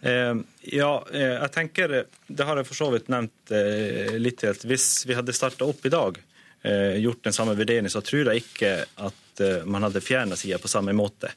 Eh, 0.00 0.34
ja, 0.72 0.92
eh, 1.12 1.34
jeg 1.36 1.50
tenker 1.52 1.92
Det 2.26 2.46
har 2.46 2.56
jeg 2.56 2.68
for 2.68 2.78
så 2.78 2.88
vidt 2.94 3.10
nevnt 3.12 3.52
eh, 3.54 4.14
litt 4.18 4.40
til. 4.40 4.56
Hvis 4.70 5.04
vi 5.08 5.16
hadde 5.18 5.34
starta 5.36 5.68
opp 5.68 5.84
i 5.86 5.92
dag, 5.92 6.18
eh, 6.62 6.96
gjort 7.02 7.24
den 7.28 7.36
samme 7.36 7.56
vurderingen, 7.58 7.92
så 7.92 8.02
tror 8.04 8.32
jeg 8.32 8.44
ikke 8.44 8.72
at 9.06 9.44
eh, 9.44 9.68
man 9.68 9.86
hadde 9.86 10.02
fjerna 10.04 10.38
sida 10.38 10.58
på 10.62 10.70
samme 10.72 10.94
måte. 10.96 11.34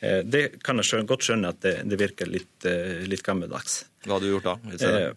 Eh, 0.00 0.20
det 0.24 0.62
kan 0.64 0.80
jeg 0.80 0.90
skjønne, 0.90 1.10
godt 1.10 1.28
skjønne 1.28 1.54
at 1.54 1.62
det, 1.66 1.76
det 1.90 2.00
virker 2.00 2.30
litt, 2.30 2.56
eh, 2.68 3.04
litt 3.10 3.24
gammeldags. 3.26 3.82
Hva 4.06 4.16
hadde 4.16 4.30
du 4.30 4.36
gjort 4.36 4.52
da? 4.52 5.08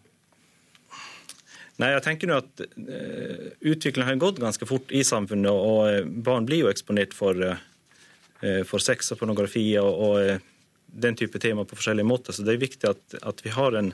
Nei, 1.79 1.93
jeg 1.95 2.03
tenker 2.05 2.29
nå 2.29 2.37
at 2.41 2.61
uh, 2.61 3.45
Utviklingen 3.71 4.09
har 4.09 4.19
gått 4.21 4.41
ganske 4.41 4.67
fort 4.69 4.91
i 4.93 5.03
samfunnet, 5.07 5.51
og 5.51 6.11
barn 6.25 6.47
blir 6.49 6.65
jo 6.65 6.71
eksponert 6.71 7.15
for, 7.17 7.37
uh, 7.37 8.61
for 8.67 8.83
sex 8.83 9.13
og 9.13 9.21
pornografi 9.21 9.63
og, 9.79 10.01
og 10.05 10.15
eh, 10.21 10.43
den 10.91 11.15
type 11.15 11.39
tema 11.39 11.63
på 11.65 11.77
forskjellige 11.77 12.09
måter. 12.09 12.35
Så 12.35 12.43
det 12.45 12.55
er 12.55 12.65
viktig 12.65 12.89
at, 12.89 13.17
at 13.21 13.45
vi 13.45 13.53
har 13.55 13.77
en, 13.79 13.93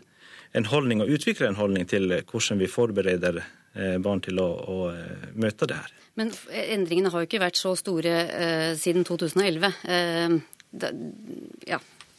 en 0.58 0.70
holdning 0.72 1.04
og 1.04 1.12
utvikler 1.14 1.52
en 1.52 1.60
holdning 1.60 1.86
til 1.88 2.10
hvordan 2.24 2.64
vi 2.64 2.72
forbereder 2.72 3.44
barn 4.02 4.24
til 4.26 4.40
å, 4.42 4.48
å 4.58 4.78
møte 5.38 5.68
det 5.70 5.76
her. 5.78 5.92
Men 6.18 6.32
endringene 6.50 7.12
har 7.14 7.22
jo 7.22 7.28
ikke 7.30 7.44
vært 7.44 7.60
så 7.60 7.76
store 7.78 8.14
uh, 8.26 8.72
siden 8.80 9.06
2011. 9.06 9.68
Uh, 9.86 10.40
da, 10.82 10.90
ja, 11.70 11.78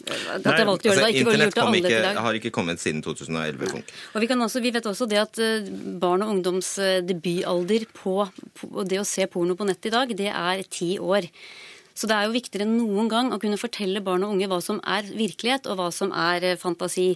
at 0.09 0.47
Nei, 0.49 0.67
valgte 0.69 0.89
å 0.89 0.93
gjøre 0.93 1.05
altså, 1.05 1.13
ikke 1.13 1.25
Internett 1.25 1.59
kom 1.59 1.79
ikke, 1.79 2.03
har 2.27 2.41
ikke 2.41 2.53
kommet 2.55 2.83
siden 2.83 3.05
2011. 3.05 3.71
Funk. 3.75 3.95
Og 4.15 4.25
vi, 4.25 4.31
også, 4.35 4.63
vi, 4.65 4.75
vet 4.75 4.91
også 4.91 5.09
det 5.11 5.23
at 5.23 5.41
eh, 5.43 5.71
barn 6.03 6.25
og 6.27 6.35
ungdoms 6.37 6.75
debutalder 7.09 7.89
på, 7.97 8.21
på 8.61 8.87
det 8.89 9.03
å 9.03 9.09
se 9.09 9.27
porno 9.31 9.59
på 9.59 9.69
nett 9.69 9.91
i 9.91 9.95
dag, 9.95 10.15
det 10.19 10.31
er 10.33 10.63
ti 10.71 10.95
år. 10.99 11.29
Så 11.99 12.07
det 12.07 12.15
er 12.15 12.29
jo 12.29 12.35
viktigere 12.37 12.63
enn 12.63 12.77
noen 12.79 13.09
gang 13.11 13.33
å 13.35 13.41
kunne 13.43 13.59
fortelle 13.59 14.03
barn 14.05 14.23
og 14.23 14.37
unge 14.37 14.47
hva 14.51 14.61
som 14.63 14.79
er 14.87 15.07
virkelighet, 15.09 15.67
og 15.67 15.81
hva 15.81 15.89
som 15.95 16.13
er 16.15 16.45
eh, 16.47 16.59
fantasi. 16.61 17.09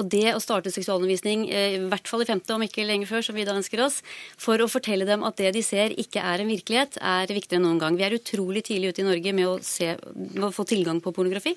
Og 0.00 0.08
det 0.12 0.30
å 0.32 0.40
starte 0.40 0.72
seksualundervisning, 0.72 1.42
eh, 1.52 1.74
i 1.76 1.82
hvert 1.92 2.08
fall 2.08 2.24
i 2.24 2.28
femte, 2.28 2.54
om 2.54 2.64
ikke 2.64 2.86
lenger 2.88 3.10
før, 3.10 3.26
som 3.26 3.36
vi 3.36 3.44
da 3.44 3.56
ønsker 3.58 3.82
oss, 3.84 3.98
for 4.40 4.62
å 4.64 4.68
fortelle 4.70 5.04
dem 5.08 5.26
at 5.28 5.36
det 5.42 5.52
de 5.58 5.64
ser 5.66 5.92
ikke 5.92 6.24
er 6.24 6.40
en 6.40 6.52
virkelighet, 6.52 6.96
er 7.04 7.34
viktigere 7.36 7.60
enn 7.60 7.68
noen 7.68 7.82
gang. 7.82 7.98
Vi 8.00 8.06
er 8.08 8.16
utrolig 8.16 8.64
tidlig 8.70 8.94
ute 8.94 9.04
i 9.04 9.10
Norge 9.10 9.36
med 9.36 9.50
å, 9.50 9.58
se, 9.66 9.92
med 10.16 10.48
å 10.48 10.54
få 10.56 10.64
tilgang 10.72 11.02
på 11.04 11.12
pornografi. 11.16 11.52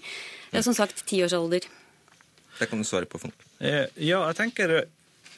Som 0.60 0.76
sagt, 0.76 1.06
tiårsalder. 1.08 1.64
Det 2.60 2.68
kan 2.70 2.84
du 2.84 2.86
svare 2.86 3.08
på, 3.10 3.24
Funk. 3.24 3.48
Eh, 3.64 3.88
ja, 4.04 4.20
jeg 4.28 4.40
tenker 4.42 4.76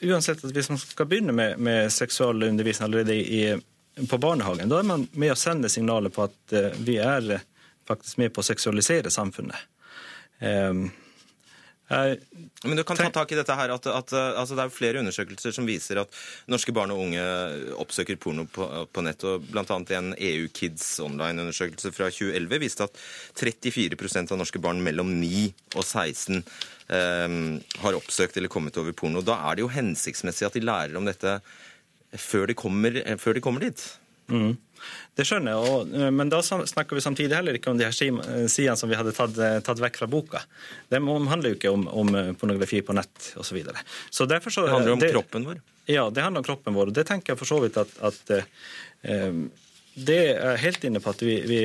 uansett 0.02 0.42
at 0.44 0.52
hvis 0.52 0.68
man 0.72 0.82
skal 0.82 1.06
begynne 1.08 1.32
med, 1.32 1.62
med 1.62 1.94
seksualundervisning 1.94 2.90
allerede 2.90 3.16
i 3.16 3.42
på 4.04 4.18
barnehagen, 4.20 4.68
da 4.68 4.80
er 4.82 4.88
man 4.88 5.06
med 5.16 5.32
å 5.32 5.38
sende 5.40 5.70
signaler 5.72 6.12
på 6.12 6.26
at 6.26 6.54
eh, 6.56 6.76
vi 6.84 6.98
er 7.00 7.32
eh, 7.38 7.48
faktisk 7.88 8.20
med 8.20 8.34
på 8.34 8.42
å 8.42 8.46
seksualisere 8.46 9.12
samfunnet. 9.12 9.56
Um, 10.36 10.88
jeg, 11.86 12.16
Men 12.66 12.76
du 12.76 12.82
kan 12.84 12.98
ta 12.98 13.06
tak 13.14 13.30
i 13.32 13.38
dette 13.38 13.54
her, 13.54 13.70
at, 13.70 13.86
at 13.86 14.12
altså 14.12 14.56
Det 14.58 14.64
er 14.64 14.72
flere 14.74 15.00
undersøkelser 15.00 15.54
som 15.54 15.68
viser 15.68 16.00
at 16.02 16.16
norske 16.50 16.74
barn 16.74 16.90
og 16.92 17.04
unge 17.04 17.22
oppsøker 17.78 18.18
porno 18.20 18.44
på, 18.50 18.66
på 18.90 19.04
nett. 19.06 19.22
og 19.24 19.46
Blant 19.46 19.70
annet 19.72 19.94
en 19.94 20.10
EU 20.18 20.48
Kids 20.52 20.98
online-undersøkelse 21.04 21.94
fra 21.94 22.10
2011 22.10 22.62
viste 22.64 22.88
at 22.90 22.98
34% 23.38 24.34
av 24.34 24.42
norske 24.42 24.60
barn 24.60 24.82
mellom 24.84 25.14
9 25.22 25.46
og 25.76 25.84
16 25.86 26.42
um, 26.42 27.38
har 27.84 28.00
oppsøkt 28.02 28.36
eller 28.36 28.52
kommet 28.52 28.82
over 28.82 28.92
porno. 28.92 29.22
Da 29.24 29.38
er 29.46 29.56
det 29.56 29.64
jo 29.64 29.72
hensiktsmessig 29.72 30.50
at 30.50 30.58
de 30.58 30.66
lærer 30.66 30.98
om 30.98 31.06
dette 31.06 31.38
før 32.20 32.50
de 32.50 32.56
kommer, 32.58 33.00
før 33.20 33.36
de 33.38 33.44
kommer 33.44 33.66
dit. 33.66 33.82
Mm. 34.32 34.56
Det 35.16 35.24
skjønner 35.24 35.54
jeg, 35.54 35.70
og, 35.72 35.92
eh, 35.96 36.10
men 36.12 36.30
da 36.30 36.42
snakker 36.44 36.98
vi 36.98 37.02
samtidig 37.04 37.36
heller 37.38 37.56
ikke 37.56 37.72
om 37.72 37.78
de 37.78 37.86
her 37.86 37.94
eh, 37.94 38.46
sidene 38.52 38.76
som 38.78 38.90
vi 38.90 38.98
hadde 38.98 39.14
tatt, 39.16 39.38
eh, 39.40 39.58
tatt 39.64 39.80
vekk 39.82 40.00
fra 40.02 40.08
boka. 40.10 40.42
De 40.92 41.00
handler 41.00 41.52
jo 41.52 41.58
ikke 41.58 41.72
om, 41.72 41.86
om 41.88 42.12
pornografi 42.38 42.82
på 42.84 42.96
nett 42.96 43.30
osv. 43.34 43.48
Så 43.48 43.56
videre. 43.56 43.84
så 44.10 44.26
derfor 44.28 44.52
så, 44.52 44.66
det 44.66 44.74
handler 44.74 44.96
om 44.96 45.04
det, 45.04 45.12
kroppen 45.14 45.46
vår? 45.48 45.62
Ja, 45.88 46.08
det 46.10 46.24
handler 46.24 46.42
om 46.42 46.48
kroppen 46.48 46.76
vår. 46.76 46.90
og 46.90 46.98
Det 46.98 47.06
tenker 47.08 47.32
jeg 47.32 47.40
for 47.40 47.48
så 47.48 47.60
vidt 47.62 47.78
at, 47.80 47.94
at 48.04 48.34
eh, 48.36 49.38
Det 49.96 50.22
er 50.34 50.60
helt 50.60 50.84
inne 50.84 51.00
på 51.00 51.14
at 51.14 51.22
vi, 51.24 51.38
vi 51.48 51.60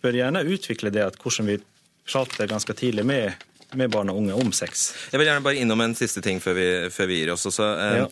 bør 0.00 0.16
gjerne 0.16 0.46
utvikle 0.46 0.94
det 0.94 1.04
at 1.04 1.18
hvordan 1.20 1.50
vi 1.50 1.58
prater 2.06 2.48
ganske 2.48 2.72
tidlig 2.78 3.04
med 3.04 3.34
med 3.74 3.90
barn 3.90 4.10
og 4.12 4.20
unge 4.20 4.34
om 4.38 4.52
sex. 4.54 4.86
Jeg 5.10 5.18
vil 5.18 5.26
gjerne 5.26 5.42
bare 5.44 5.58
innom 5.58 5.80
en 5.82 5.94
siste 5.98 6.22
ting 6.22 6.38
før 6.42 6.54
vi, 6.58 6.66
før 6.94 7.08
vi 7.10 7.18
gir 7.18 7.32
oss. 7.34 7.46
Også. 7.50 7.66
Um, 7.66 7.96
ja. 7.98 8.06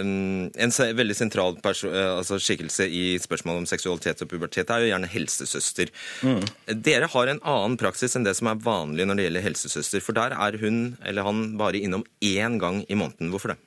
um, 0.00 0.46
en 0.64 0.74
veldig 1.00 1.16
sentral 1.16 1.58
eh, 1.60 1.98
altså 2.14 2.38
skikkelse 2.40 2.86
i 2.88 3.02
spørsmålet 3.20 3.64
om 3.64 3.68
seksualitet 3.68 4.24
og 4.24 4.30
pubertet 4.30 4.72
er 4.72 4.84
jo 4.84 4.90
gjerne 4.92 5.10
helsesøster. 5.12 5.92
Mm. 6.24 6.40
Dere 6.86 7.10
har 7.12 7.32
en 7.32 7.42
annen 7.42 7.76
praksis 7.80 8.16
enn 8.16 8.24
det 8.26 8.36
som 8.38 8.50
er 8.50 8.62
vanlig 8.64 9.08
når 9.08 9.20
det 9.20 9.28
gjelder 9.28 9.46
helsesøster. 9.50 10.04
For 10.04 10.16
der 10.16 10.36
er 10.36 10.58
hun 10.62 10.96
eller 11.04 11.28
han 11.28 11.44
bare 11.60 11.82
innom 11.82 12.06
én 12.24 12.56
gang 12.62 12.80
i 12.88 12.98
måneden. 12.98 13.32
Hvorfor 13.34 13.54
det? 13.54 13.60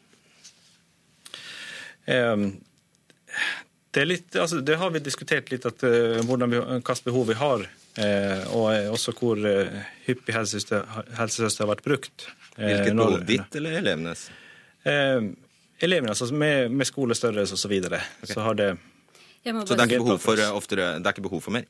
Um, 2.09 2.49
det, 3.93 4.07
litt, 4.07 4.33
altså, 4.33 4.63
det, 4.65 4.79
har 4.81 4.89
vi 4.89 5.03
diskutert 5.05 5.51
litt, 5.53 5.67
at, 5.69 5.85
uh, 5.85 6.17
hvordan 6.25 6.49
vi, 6.49 6.63
hvilket 6.81 7.05
behov 7.05 7.29
vi 7.29 7.37
har 7.37 7.69
Eh, 7.69 7.80
og 7.99 8.93
også 8.93 9.13
hvor 9.17 9.39
eh, 9.47 9.81
hyppig 10.05 10.35
helsesøster, 10.35 10.85
helsesøster 11.17 11.65
har 11.65 11.73
vært 11.73 11.83
brukt. 11.85 12.27
Eh, 12.55 12.69
Hvilket 12.69 12.95
behov? 12.95 13.17
Ditt 13.27 13.57
eller 13.59 13.79
elevenes? 13.81 14.29
Elevenes, 15.81 16.21
altså 16.21 16.37
med, 16.37 16.71
med 16.71 16.87
skolestørrelse 16.87 17.57
osv. 17.57 17.65
Så, 17.65 17.71
videre. 17.71 18.01
okay. 18.21 18.33
så 18.33 18.45
har 18.45 18.57
det 18.59 18.69
Så 19.43 19.75
det 19.75 19.79
er, 19.79 19.85
ikke 19.89 20.03
behov 20.05 20.21
for, 20.23 20.45
oftere, 20.55 20.93
det 20.99 21.09
er 21.09 21.15
ikke 21.17 21.27
behov 21.27 21.43
for 21.43 21.57
mer? 21.57 21.67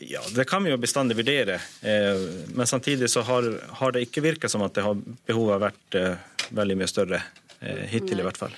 Ja, 0.00 0.22
det 0.32 0.46
kan 0.48 0.64
vi 0.64 0.70
jo 0.72 0.78
bestandig 0.80 1.18
vurdere. 1.18 1.58
Men 1.82 2.66
samtidig 2.66 3.10
så 3.12 3.20
har, 3.26 3.50
har 3.82 3.92
det 3.92 4.06
ikke 4.06 4.22
virka 4.24 4.48
som 4.48 4.64
at 4.64 4.72
det 4.78 4.86
har, 4.86 4.96
behovet 5.28 5.58
har 5.58 5.64
vært 5.66 6.54
veldig 6.56 6.78
mye 6.80 6.88
større 6.88 7.20
Eh, 7.60 7.84
hittil 7.92 8.22
i 8.22 8.24
hvert 8.24 8.40
fall. 8.40 8.54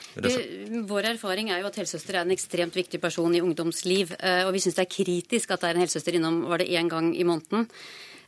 Vår 0.87 1.09
erfaring 1.17 1.51
er 1.51 1.59
jo 1.59 1.67
at 1.73 1.81
helsesøster 1.81 2.21
er 2.21 2.23
en 2.23 2.35
ekstremt 2.35 2.77
viktig 2.79 3.01
person 3.03 3.35
i 3.35 3.43
ungdomsliv. 3.43 4.15
Eh, 4.21 4.45
og 4.47 4.55
vi 4.55 4.63
syns 4.63 4.79
det 4.79 4.87
er 4.87 4.95
kritisk 4.95 5.51
at 5.51 5.65
det 5.65 5.73
er 5.73 5.79
en 5.79 5.83
helsesøster 5.83 6.21
innom 6.21 6.45
var 6.47 6.63
det 6.63 6.71
én 6.71 6.91
gang 6.91 7.11
i 7.19 7.27
måneden. 7.27 7.67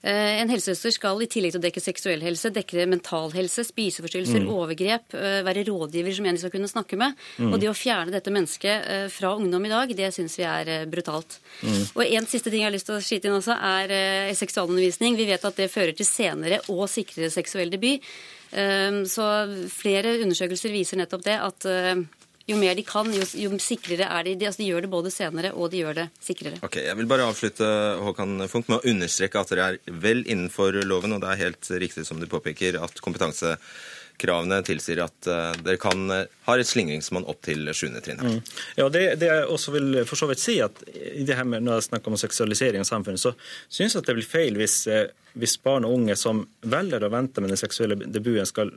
Eh, 0.02 0.40
en 0.40 0.50
helsesøster 0.50 0.96
skal 0.96 1.22
i 1.22 1.30
tillegg 1.30 1.54
til 1.54 1.62
å 1.62 1.64
dekke 1.68 1.80
seksuell 1.84 2.26
helse, 2.26 2.50
dekke 2.52 2.88
mental 2.90 3.30
helse, 3.36 3.62
spiseforstyrrelser, 3.70 4.42
mm. 4.42 4.50
overgrep, 4.50 5.16
være 5.46 5.64
rådgiver 5.70 6.18
som 6.18 6.26
en 6.26 6.34
de 6.34 6.42
skal 6.42 6.56
kunne 6.56 6.74
snakke 6.74 6.98
med. 6.98 7.14
Mm. 7.38 7.54
Og 7.54 7.62
det 7.62 7.70
å 7.70 7.78
fjerne 7.78 8.12
dette 8.12 8.34
mennesket 8.34 9.14
fra 9.14 9.36
ungdom 9.38 9.70
i 9.70 9.74
dag, 9.76 9.94
det 9.94 10.10
syns 10.18 10.34
vi 10.42 10.50
er 10.50 10.90
brutalt. 10.90 11.38
Mm. 11.62 11.82
Og 11.94 12.06
en 12.10 12.26
siste 12.34 12.50
ting 12.50 12.66
jeg 12.66 12.72
har 12.72 12.74
lyst 12.74 12.90
til 12.90 12.98
å 12.98 13.04
skyte 13.12 13.30
inn 13.30 13.38
også, 13.38 13.56
er 13.62 14.34
seksualundervisning. 14.42 15.14
Vi 15.22 15.30
vet 15.30 15.46
at 15.46 15.62
det 15.62 15.70
fører 15.72 15.94
til 15.94 16.10
senere 16.10 16.64
og 16.66 16.88
sikrere 16.90 17.30
seksuell 17.32 17.70
debut. 17.72 18.02
Ehm, 18.54 19.02
så 19.10 19.24
flere 19.72 20.18
undersøkelser 20.22 20.74
viser 20.74 21.00
nettopp 21.00 21.24
det, 21.26 21.38
at 21.42 21.66
eh, 21.70 22.04
jo 22.50 22.58
mer 22.60 22.76
de 22.76 22.84
kan, 22.86 23.08
jo, 23.14 23.24
jo 23.40 23.56
sikrere 23.62 24.06
er 24.06 24.26
de. 24.26 24.34
de. 24.38 24.48
Altså, 24.50 24.62
de 24.62 24.68
gjør 24.68 24.84
det 24.84 24.92
både 24.92 25.12
senere 25.12 25.54
og 25.56 25.72
de 25.72 25.80
gjør 25.82 25.98
det 26.02 26.06
sikrere. 26.22 26.60
Ok, 26.66 26.78
Jeg 26.84 26.96
vil 26.98 27.08
bare 27.10 27.26
avslutte 27.26 27.68
Håkan 28.04 28.46
Funk, 28.52 28.68
med 28.68 28.78
å 28.78 28.94
understreke 28.94 29.40
at 29.40 29.52
dere 29.52 29.68
er 29.72 29.98
vel 30.04 30.22
innenfor 30.26 30.82
loven, 30.84 31.16
og 31.16 31.24
det 31.24 31.32
er 31.32 31.44
helt 31.46 31.70
riktig 31.82 32.06
som 32.06 32.20
du 32.20 32.28
påpeker 32.30 32.78
at 32.82 33.00
kompetanse 33.04 33.56
kravene 34.20 34.60
tilsier 34.66 35.02
at 35.04 35.28
uh, 35.30 35.52
dere 35.64 35.80
kan 35.80 36.06
ha 36.12 36.24
har 36.44 36.60
et 36.60 36.68
slingringsmonn 36.68 37.26
opp 37.30 37.40
til 37.44 37.70
7. 37.72 37.86
trinn. 38.04 38.20
Mm. 38.20 38.40
Ja, 38.76 38.88
det, 38.92 39.04
det, 39.20 39.30
jeg 39.30 39.46
også 39.50 39.72
vil 39.74 40.00
for 40.08 40.20
så 40.20 40.28
vidt 40.28 40.42
si, 40.42 40.58
at 40.64 40.82
i 40.92 41.24
det 41.24 41.38
her 41.38 41.46
med, 41.48 41.64
når 41.64 41.80
jeg 41.80 41.88
snakker 41.88 42.12
om 42.12 42.20
seksualisering 42.20 42.84
av 42.84 42.88
samfunnet, 42.88 43.22
så 43.22 43.32
syns 43.72 43.96
jeg 43.96 44.02
at 44.02 44.10
det 44.10 44.18
blir 44.18 44.28
feil 44.28 44.58
hvis, 44.60 44.82
uh, 44.92 45.06
hvis 45.40 45.56
barn 45.64 45.88
og 45.88 45.96
unge 45.96 46.16
som 46.20 46.44
velger 46.60 47.06
å 47.06 47.12
vente 47.14 47.44
med 47.44 47.54
den 47.54 47.60
seksuelle 47.60 47.96
debuten, 48.04 48.48
skal 48.48 48.74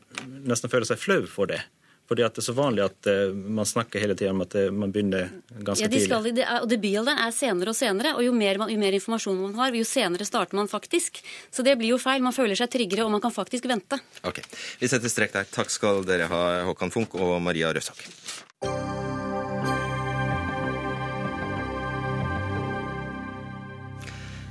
nesten 0.48 0.72
føle 0.72 0.88
seg 0.88 1.02
flau 1.02 1.22
for 1.30 1.52
det. 1.52 1.62
Fordi 2.08 2.24
at 2.24 2.38
det 2.38 2.40
er 2.40 2.48
så 2.48 2.56
vanlig 2.56 2.86
at 2.86 3.10
uh, 3.12 3.36
man 3.36 3.68
snakker 3.68 4.00
hele 4.00 4.16
tiden 4.16 4.38
om 4.38 4.46
at 4.46 4.56
uh, 4.56 4.70
man 4.72 4.94
begynner 4.96 5.28
ganske 5.52 5.84
ja, 5.84 5.92
de 5.92 6.00
skal, 6.04 6.24
tidlig. 6.24 6.38
Det 6.40 6.46
er, 6.46 6.62
og 6.64 6.70
Debutalderen 6.72 7.20
er 7.26 7.36
senere 7.36 7.74
og 7.74 7.78
senere, 7.78 8.14
og 8.16 8.24
jo 8.24 8.36
mer, 8.36 8.62
man, 8.62 8.72
jo 8.72 8.80
mer, 8.80 8.96
informasjon 8.96 9.42
man 9.42 9.58
har, 9.60 9.76
jo 9.76 9.88
senere 9.88 10.28
starter 10.28 10.56
man 10.60 10.72
faktisk. 10.72 11.20
Så 11.52 11.66
det 11.68 11.76
blir 11.80 11.96
jo 11.96 12.02
feil. 12.02 12.24
Man 12.24 12.36
føler 12.36 12.56
seg 12.60 12.72
tryggere, 12.72 13.04
og 13.04 13.12
man 13.12 13.24
kan 13.24 13.36
faktisk 13.36 13.68
vente. 13.68 14.00
Ok, 14.28 14.40
Vi 14.80 14.88
setter 14.88 15.12
strek 15.12 15.36
der. 15.36 15.50
Takk 15.52 15.74
skal 15.74 16.06
dere 16.08 16.32
ha, 16.32 16.44
Håkan 16.70 16.96
Funk 16.96 17.20
og 17.20 17.42
Maria 17.44 17.74
Røsak. 17.76 18.08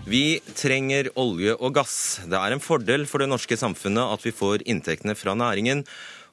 Vi 0.07 0.39
trenger 0.55 1.09
olje 1.19 1.57
og 1.59 1.73
gass. 1.75 2.21
Det 2.31 2.39
er 2.39 2.55
en 2.55 2.63
fordel 2.63 3.09
for 3.11 3.19
det 3.19 3.27
norske 3.27 3.57
samfunnet 3.59 4.13
at 4.15 4.23
vi 4.23 4.31
får 4.31 4.63
inntektene 4.71 5.17
fra 5.19 5.35
næringen 5.35 5.83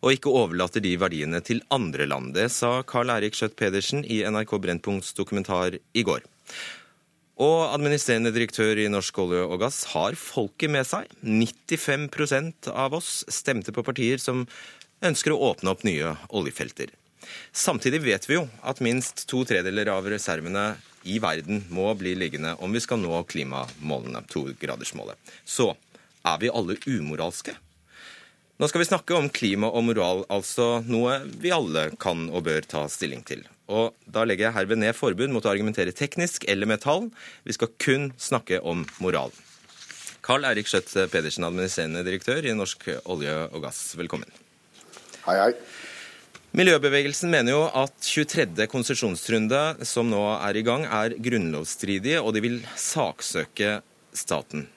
og 0.03 0.11
ikke 0.11 0.31
overlater 0.35 0.83
de 0.83 0.93
verdiene 0.99 1.39
til 1.45 1.63
andre 1.71 2.05
land. 2.09 2.33
Det 2.35 2.49
sa 2.51 2.81
Carl 2.87 3.11
Erik 3.13 3.37
Skjøtt 3.37 3.55
Pedersen 3.59 4.03
i 4.03 4.19
NRK 4.27 4.57
Brennpunkts 4.59 5.15
dokumentar 5.15 5.79
i 5.79 6.03
går. 6.03 6.25
Og 7.43 7.73
administrerende 7.73 8.33
direktør 8.35 8.77
i 8.77 8.89
Norsk 8.91 9.17
olje 9.23 9.45
og 9.47 9.61
gass 9.63 9.79
har 9.95 10.17
folket 10.19 10.73
med 10.75 10.85
seg. 10.85 11.07
95% 11.23 12.69
av 12.69 12.99
oss 12.99 13.23
stemte 13.31 13.73
på 13.73 13.85
partier 13.85 14.21
som 14.21 14.43
ønsker 15.03 15.33
å 15.33 15.39
åpne 15.49 15.71
opp 15.71 15.87
nye 15.87 16.13
oljefelter. 16.35 16.91
Samtidig 17.55 18.03
vet 18.03 18.27
vi 18.27 18.35
jo 18.35 18.47
at 18.61 18.83
minst 18.83 19.25
to 19.31 19.41
tredeler 19.47 19.89
av 19.93 20.07
reservene 20.11 20.73
i 21.07 21.17
verden 21.23 21.63
må 21.71 21.87
bli 21.99 22.13
liggende 22.19 22.57
om 22.63 22.75
vi 22.75 22.83
skal 22.83 22.99
nå 22.99 23.23
klimamålene, 23.31 24.23
togradersmålet. 24.31 25.15
Så 25.47 25.71
er 26.27 26.39
vi 26.43 26.51
alle 26.51 26.77
umoralske? 26.85 27.55
Nå 28.61 28.67
skal 28.69 28.83
vi 28.83 28.85
snakke 28.85 29.15
om 29.17 29.31
klima 29.33 29.71
og 29.73 29.87
moral, 29.87 30.19
altså 30.29 30.83
noe 30.85 31.15
vi 31.41 31.49
alle 31.51 31.87
kan 32.01 32.27
og 32.29 32.45
bør 32.45 32.65
ta 32.69 32.83
stilling 32.91 33.23
til. 33.25 33.41
Og 33.65 33.95
da 34.05 34.27
legger 34.27 34.49
jeg 34.49 34.57
herved 34.59 34.79
ned 34.83 34.93
forbud 34.93 35.33
mot 35.33 35.45
å 35.47 35.49
argumentere 35.49 35.95
teknisk 35.95 36.45
eller 36.51 36.69
med 36.69 36.83
tall. 36.83 37.07
Vi 37.47 37.55
skal 37.57 37.71
kun 37.81 38.11
snakke 38.21 38.59
om 38.61 38.83
moral. 39.01 39.33
Carl 40.23 40.45
Erik 40.47 40.69
Skjøtt 40.69 40.93
Pedersen, 41.11 41.47
administrerende 41.47 42.05
direktør 42.05 42.45
i 42.45 42.53
Norsk 42.55 42.85
olje 43.09 43.33
og 43.49 43.65
gass, 43.65 43.81
velkommen. 43.99 44.29
Hei, 45.25 45.39
hei. 45.39 45.49
Miljøbevegelsen 46.53 47.33
mener 47.33 47.55
jo 47.55 47.63
at 47.65 47.97
23. 48.05 48.67
konsesjonsrunde, 48.69 49.63
som 49.89 50.13
nå 50.13 50.21
er 50.35 50.59
i 50.59 50.63
gang, 50.63 50.85
er 50.85 51.17
grunnlovsstridig, 51.17 52.19
og 52.21 52.35
de 52.37 52.45
vil 52.45 52.61
saksøke 52.77 53.79
staten. 54.13 54.67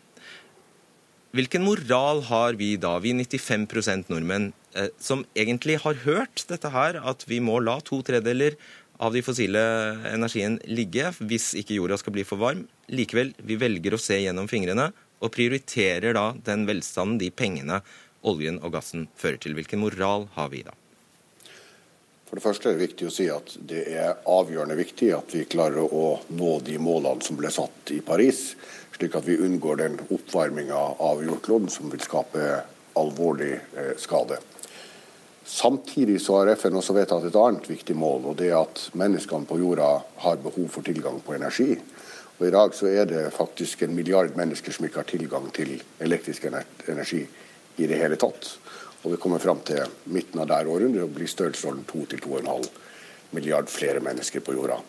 Hvilken 1.37 1.66
moral 1.66 2.22
har 2.30 2.55
vi 2.57 2.78
da, 2.80 2.95
vi 3.03 3.11
95 3.12 4.07
nordmenn, 4.09 4.53
eh, 4.72 4.89
som 4.99 5.26
egentlig 5.37 5.76
har 5.82 5.99
hørt 6.07 6.47
dette 6.49 6.70
her, 6.72 6.97
at 6.97 7.26
vi 7.28 7.43
må 7.45 7.59
la 7.61 7.74
to 7.84 7.99
tredeler 8.01 8.57
av 8.97 9.12
de 9.12 9.20
fossile 9.20 9.61
energien 10.09 10.57
ligge 10.64 11.11
hvis 11.20 11.51
ikke 11.61 11.76
jorda 11.76 11.99
skal 12.01 12.16
bli 12.16 12.24
for 12.24 12.41
varm. 12.41 12.64
Likevel, 12.89 13.34
vi 13.37 13.59
velger 13.61 13.93
å 13.93 14.01
se 14.01 14.16
gjennom 14.22 14.49
fingrene 14.49 14.89
og 15.20 15.34
prioriterer 15.34 16.16
da 16.16 16.30
den 16.47 16.64
velstanden, 16.70 17.20
de 17.20 17.28
pengene 17.28 17.82
oljen 18.24 18.57
og 18.62 18.72
gassen 18.78 19.05
fører 19.20 19.43
til. 19.43 19.59
Hvilken 19.59 19.82
moral 19.84 20.30
har 20.39 20.49
vi 20.55 20.64
da? 20.64 20.72
For 22.26 22.41
det 22.41 22.43
første 22.43 22.70
er 22.70 22.74
det 22.74 22.89
viktig 22.89 23.07
å 23.07 23.12
si 23.14 23.28
at 23.30 23.53
det 23.70 23.84
er 23.93 24.16
avgjørende 24.26 24.74
viktig 24.78 25.12
at 25.14 25.37
vi 25.37 25.45
klarer 25.47 25.84
å 25.84 26.16
nå 26.32 26.57
de 26.66 26.80
målene 26.82 27.22
som 27.22 27.37
ble 27.39 27.53
satt 27.55 27.93
i 27.95 28.01
Paris, 28.03 28.57
slik 28.97 29.16
at 29.16 29.28
vi 29.28 29.38
unngår 29.38 29.76
den 29.76 29.99
oppvarminga 30.09 30.82
av 30.99 31.24
jordkloden 31.24 31.68
som 31.72 31.90
vil 31.92 32.01
skape 32.01 32.61
alvorlig 32.97 33.53
eh, 33.53 33.92
skade. 34.01 34.38
Samtidig 35.47 36.20
så 36.20 36.40
har 36.40 36.55
FN 36.57 36.78
også 36.80 36.97
vedtatt 36.97 37.28
et 37.28 37.36
annet 37.38 37.68
viktig 37.70 37.94
mål, 37.97 38.24
og 38.32 38.38
det 38.40 38.49
er 38.51 38.59
at 38.64 38.80
menneskene 38.99 39.47
på 39.47 39.61
jorda 39.61 39.90
har 40.24 40.40
behov 40.42 40.66
for 40.74 40.86
tilgang 40.86 41.20
på 41.22 41.36
energi. 41.36 41.76
Og 42.36 42.49
I 42.49 42.53
dag 42.53 42.74
så 42.74 42.88
er 42.90 43.07
det 43.09 43.22
faktisk 43.36 43.84
en 43.84 43.94
milliard 43.97 44.34
mennesker 44.36 44.74
som 44.74 44.88
ikke 44.88 45.05
har 45.05 45.09
tilgang 45.09 45.47
til 45.55 45.76
elektrisk 46.03 46.49
energi 46.51 47.22
i 47.76 47.86
det 47.86 48.01
hele 48.01 48.18
tatt. 48.20 48.51
Og 49.05 49.12
vi 49.14 49.20
kommer 49.22 49.38
fram 49.38 49.61
til 49.64 49.86
midten 50.11 50.42
av 50.42 50.51
der 50.51 50.68
århundret 50.68 51.07
og 51.07 51.14
blir 51.14 51.30
størrelsesorden 51.30 51.86
2-2,5 51.88 52.66
milliard 53.36 53.70
flere 53.70 54.03
mennesker 54.03 54.42
på 54.42 54.57
jorda. 54.57 54.80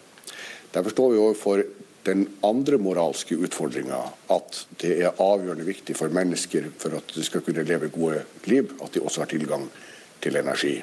Derfor 0.74 0.96
står 0.96 1.14
vi 1.14 1.22
overfor 1.22 1.64
den 2.08 2.26
andre 2.46 2.80
moralske 2.82 3.38
utfordringa 3.38 4.00
at 4.34 4.62
det 4.82 4.96
er 5.02 5.22
avgjørende 5.22 5.68
viktig 5.68 5.96
for 5.98 6.14
mennesker 6.14 6.70
for 6.80 6.98
at 6.98 7.14
de 7.16 7.26
skal 7.26 7.44
kunne 7.46 7.66
leve 7.68 7.92
gode 7.94 8.24
liv, 8.48 8.72
at 8.84 8.94
de 8.96 9.04
også 9.04 9.24
har 9.24 9.32
tilgang 9.32 9.68
til 10.24 10.40
energi. 10.40 10.76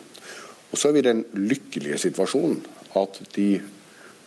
Og 0.70 0.78
så 0.78 0.88
er 0.88 0.96
vi 0.96 1.04
i 1.04 1.08
den 1.08 1.24
lykkelige 1.38 1.98
situasjonen 2.06 2.60
at 2.98 3.20
de 3.36 3.48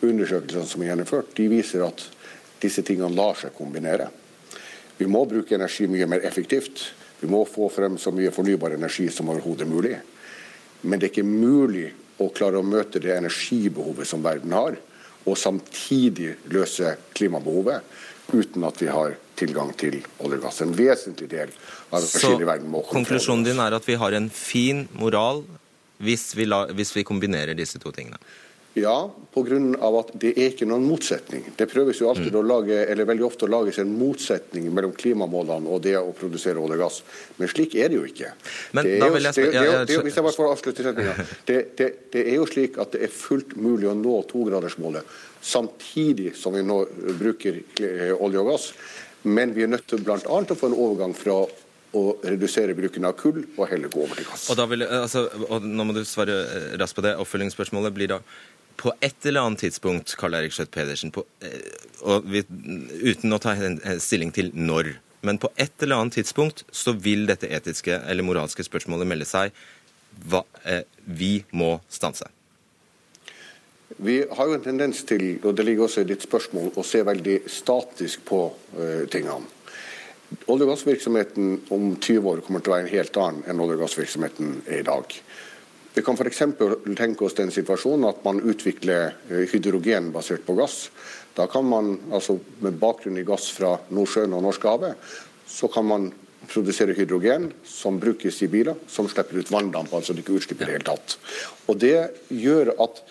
undersøkelsene 0.02 0.68
som 0.68 0.82
er 0.82 0.92
gjennomført, 0.92 1.34
de 1.36 1.48
viser 1.50 1.84
at 1.86 2.04
disse 2.62 2.82
tingene 2.86 3.14
lar 3.14 3.38
seg 3.38 3.54
kombinere. 3.56 4.08
Vi 4.98 5.06
må 5.06 5.22
bruke 5.30 5.54
energi 5.54 5.86
mye 5.90 6.08
mer 6.10 6.24
effektivt. 6.26 6.82
Vi 7.20 7.30
må 7.30 7.44
få 7.46 7.68
frem 7.70 7.98
så 7.98 8.10
mye 8.14 8.32
fornybar 8.34 8.74
energi 8.74 9.08
som 9.14 9.30
overhodet 9.30 9.68
mulig. 9.68 9.96
Men 10.82 10.98
det 10.98 11.08
er 11.08 11.12
ikke 11.12 11.26
mulig 11.26 11.88
å 12.18 12.30
klare 12.34 12.58
å 12.58 12.66
møte 12.66 13.00
det 13.02 13.14
energibehovet 13.14 14.08
som 14.08 14.24
verden 14.24 14.54
har, 14.54 14.78
og 15.28 15.38
samtidig 15.38 16.34
løse 16.52 16.96
klimabehovet 17.16 17.84
uten 18.32 18.64
at 18.68 18.82
vi 18.82 18.90
har 18.92 19.14
tilgang 19.38 19.70
til 19.78 20.00
olje 20.24 20.38
og 20.40 20.44
gass. 20.44 20.60
En 20.64 20.74
vesentlig 20.76 21.30
del 21.30 21.52
av 21.90 22.02
den 22.02 22.10
forskjellige 22.10 22.48
verden 22.48 22.72
må 22.72 22.82
Konklusjonen 22.88 23.46
din 23.46 23.62
er 23.62 23.76
at 23.76 23.86
vi 23.88 23.96
har 24.00 24.16
en 24.18 24.28
fin 24.32 24.86
moral 24.98 25.44
hvis 25.98 26.30
vi, 26.38 26.46
la, 26.46 26.64
hvis 26.70 26.92
vi 26.94 27.06
kombinerer 27.06 27.56
disse 27.58 27.80
to 27.82 27.90
tingene? 27.94 28.18
Ja, 28.78 29.10
pga. 29.34 29.58
at 30.00 30.10
det 30.20 30.32
er 30.36 30.52
ikke 30.52 30.66
noen 30.68 30.86
motsetning. 30.88 31.44
Det 31.56 31.66
prøves 31.70 32.00
jo 32.00 32.08
alltid 32.10 32.32
mm. 32.32 32.38
å 32.40 32.42
lage, 32.46 32.78
eller 32.92 33.08
veldig 33.08 33.26
ofte 33.26 33.46
å 33.46 33.50
lages 33.52 33.78
en 33.82 33.92
motsetning 33.98 34.68
mellom 34.74 34.92
klimamålene 34.96 35.68
og 35.68 35.82
det 35.84 35.96
å 35.98 36.12
produsere 36.16 36.60
olje 36.60 36.78
og 36.78 36.84
gass. 36.84 37.00
Men 37.38 37.52
slik 37.52 37.76
er 37.78 37.92
det 37.92 37.98
jo 37.98 38.06
ikke. 38.08 38.32
Men 38.76 38.88
det 38.88 38.98
er 38.98 39.00
det, 41.48 42.24
er 42.24 42.34
jo 42.36 42.46
slik 42.48 42.78
at 42.78 42.94
det 42.94 43.04
er 43.06 43.12
fullt 43.12 43.56
mulig 43.56 43.88
å 43.90 43.96
nå 43.98 44.20
togradersmålet 44.30 45.16
samtidig 45.44 46.34
som 46.36 46.54
vi 46.56 46.64
nå 46.66 46.82
bruker 47.20 47.62
olje 48.18 48.42
og 48.42 48.52
gass. 48.52 48.72
Men 49.28 49.54
vi 49.54 49.64
er 49.64 49.72
nødt 49.72 49.88
til 49.90 50.02
bl.a. 50.04 50.18
å 50.18 50.58
få 50.58 50.70
en 50.70 50.78
overgang 50.78 51.14
fra 51.16 51.42
å 51.96 52.02
redusere 52.20 52.76
bruken 52.76 53.06
av 53.08 53.16
kull 53.16 53.40
og 53.56 53.64
heller 53.70 53.90
gå 53.92 54.02
over 54.04 54.18
til 54.18 54.28
gass. 54.28 54.48
Og, 54.52 54.60
vil, 54.70 54.84
altså, 54.84 55.24
og 55.48 55.64
Nå 55.64 55.88
må 55.88 55.96
du 55.96 56.02
svare 56.06 56.36
raskt 56.80 56.98
på 56.98 57.04
det. 57.06 57.14
Oppfølgingsspørsmålet 57.22 57.94
blir 57.96 58.12
da 58.12 58.20
på 58.78 58.92
et 59.02 59.26
eller 59.26 59.42
annet 59.42 59.64
tidspunkt, 59.66 60.14
Karl 60.18 60.36
Eirik 60.38 60.54
Skjøtt 60.54 60.70
Pedersen, 60.74 61.10
eh, 61.42 62.44
uten 63.10 63.34
å 63.34 63.40
ta 63.42 63.56
stilling 63.98 64.30
til 64.34 64.52
når, 64.54 64.94
men 65.26 65.40
på 65.42 65.50
et 65.58 65.82
eller 65.82 65.98
annet 65.98 66.20
tidspunkt 66.20 66.62
så 66.70 66.94
vil 66.94 67.26
dette 67.26 67.50
etiske 67.50 67.96
eller 68.06 68.26
moralske 68.26 68.62
spørsmålet 68.62 69.10
melde 69.10 69.26
seg. 69.26 69.54
Hva, 70.30 70.44
eh, 70.64 70.84
vi 71.04 71.44
må 71.52 71.80
stanse. 71.90 72.30
Vi 73.96 74.20
har 74.30 74.46
jo 74.46 74.54
en 74.54 74.62
tendens 74.62 75.02
til, 75.08 75.40
og 75.42 75.56
det 75.56 75.64
ligger 75.64 75.88
også 75.88 76.04
i 76.04 76.08
ditt 76.10 76.22
spørsmål, 76.22 76.74
å 76.76 76.84
se 76.86 77.00
veldig 77.02 77.38
statisk 77.50 78.20
på 78.28 78.40
uh, 78.76 79.06
tingene. 79.10 79.48
Olje- 80.46 80.66
og 80.66 80.74
gassvirksomheten 80.74 81.54
om 81.72 81.94
20 81.96 82.28
år 82.28 82.42
kommer 82.44 82.60
til 82.60 82.70
å 82.70 82.76
være 82.76 82.84
en 82.84 82.92
helt 82.92 83.16
annen 83.16 83.46
enn 83.48 83.62
olje- 83.64 83.78
og 83.78 83.86
gassvirksomheten 83.86 84.58
er 84.66 84.82
i 84.82 84.86
dag. 84.86 85.16
Vi 85.98 86.02
kan 86.06 86.14
f.eks. 86.14 86.42
tenke 86.94 87.24
oss 87.26 87.34
den 87.34 87.48
situasjonen 87.50 88.06
at 88.06 88.20
man 88.22 88.38
utvikler 88.46 89.16
eh, 89.26 89.48
hydrogen 89.50 90.12
basert 90.14 90.44
på 90.46 90.54
gass. 90.54 90.92
Da 91.34 91.48
kan 91.50 91.64
man, 91.66 91.96
altså 92.14 92.36
med 92.62 92.76
bakgrunn 92.78 93.18
i 93.18 93.24
gass 93.26 93.48
fra 93.56 93.72
Nordsjøen 93.90 94.36
og 94.36 94.44
Norskehavet, 94.44 95.08
så 95.50 95.66
kan 95.74 95.88
man 95.88 96.04
produsere 96.46 96.94
hydrogen 96.94 97.48
som 97.66 97.98
brukes 97.98 98.38
i 98.46 98.50
biler, 98.52 98.78
som 98.86 99.08
slipper 99.10 99.40
ut 99.40 99.50
vanndamp, 99.50 99.90
altså 99.90 100.14
det 100.14 100.22
ikke 100.22 100.36
utslipper 100.38 100.68
i 100.68 100.70
det 100.70 100.76
hele 100.76 100.86
tatt. 100.86 101.16
Og 101.66 101.82
Det 101.82 101.96
gjør 102.44 102.70
at 102.86 103.02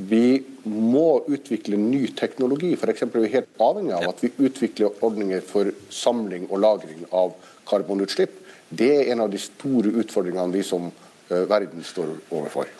vi 0.00 0.40
må 0.64 1.20
utvikle 1.28 1.76
ny 1.76 2.06
teknologi. 2.16 2.72
F.eks. 2.72 3.04
er 3.04 3.20
vi 3.20 3.34
helt 3.36 3.52
avhengig 3.60 3.98
av 3.98 4.08
at 4.14 4.24
vi 4.24 4.32
utvikler 4.48 5.04
ordninger 5.04 5.44
for 5.44 5.74
samling 5.92 6.48
og 6.48 6.64
lagring 6.64 7.04
av 7.12 7.36
karbonutslipp. 7.68 8.32
Det 8.72 8.90
er 8.96 9.12
en 9.12 9.26
av 9.26 9.28
de 9.28 9.44
store 9.44 9.92
utfordringene 10.00 10.56
vi 10.56 10.64
som 10.64 10.88
verden 11.30 11.84
står 11.86 12.16
overfor. 12.30 12.70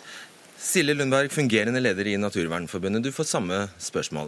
Silje 0.61 0.93
Lundberg, 0.93 1.31
fungerende 1.33 1.79
leder 1.81 2.05
i 2.07 2.17
Naturvernforbundet. 2.21 3.01
Du 3.01 3.09
får 3.11 3.25
samme 3.25 3.63
spørsmål. 3.81 4.27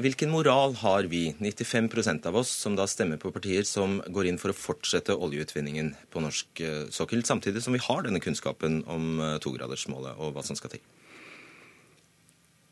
Hvilken 0.00 0.30
moral 0.32 0.72
har 0.80 1.04
vi, 1.12 1.34
95% 1.36 2.24
av 2.30 2.38
oss, 2.40 2.48
som 2.64 2.72
da 2.78 2.86
stemmer 2.88 3.20
på 3.20 3.28
partier 3.34 3.66
som 3.68 3.98
går 4.08 4.30
inn 4.30 4.40
for 4.40 4.54
å 4.54 4.56
fortsette 4.56 5.12
oljeutvinningen 5.12 5.92
på 6.08 6.22
norsk 6.24 6.62
eh, 6.64 6.86
sokkel, 6.88 7.20
samtidig 7.28 7.60
som 7.60 7.76
vi 7.76 7.82
har 7.84 8.06
denne 8.06 8.22
kunnskapen 8.24 8.80
om 8.88 9.20
eh, 9.20 9.36
togradersmålet 9.44 10.16
og 10.16 10.32
hva 10.38 10.46
som 10.46 10.56
skal 10.56 10.72
til? 10.72 10.82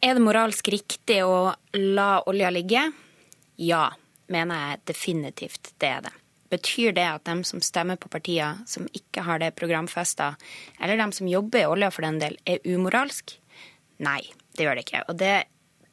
Er 0.00 0.16
det 0.16 0.24
moralsk 0.24 0.72
riktig 0.72 1.20
å 1.28 1.52
la 1.76 2.10
olja 2.24 2.48
ligge? 2.48 2.88
Ja, 3.60 3.90
mener 4.32 4.70
jeg 4.70 4.86
definitivt 4.94 5.74
det 5.76 5.92
er 5.98 6.08
det. 6.08 6.16
Betyr 6.52 6.94
det 6.96 7.06
at 7.08 7.26
dem 7.26 7.42
som 7.46 7.62
stemmer 7.64 7.98
på 8.00 8.10
partier 8.12 8.60
som 8.70 8.86
ikke 8.94 9.24
har 9.26 9.40
det 9.42 9.54
programfesta, 9.58 10.34
eller 10.80 11.00
dem 11.00 11.12
som 11.12 11.28
jobber 11.30 11.64
i 11.64 11.68
olja 11.68 11.90
for 11.90 12.06
den 12.06 12.20
del, 12.22 12.38
er 12.46 12.62
umoralsk? 12.64 13.36
Nei, 14.04 14.22
det 14.56 14.66
gjør 14.66 14.78
det 14.78 14.86
ikke. 14.86 15.04
Og 15.10 15.20
det 15.20 15.34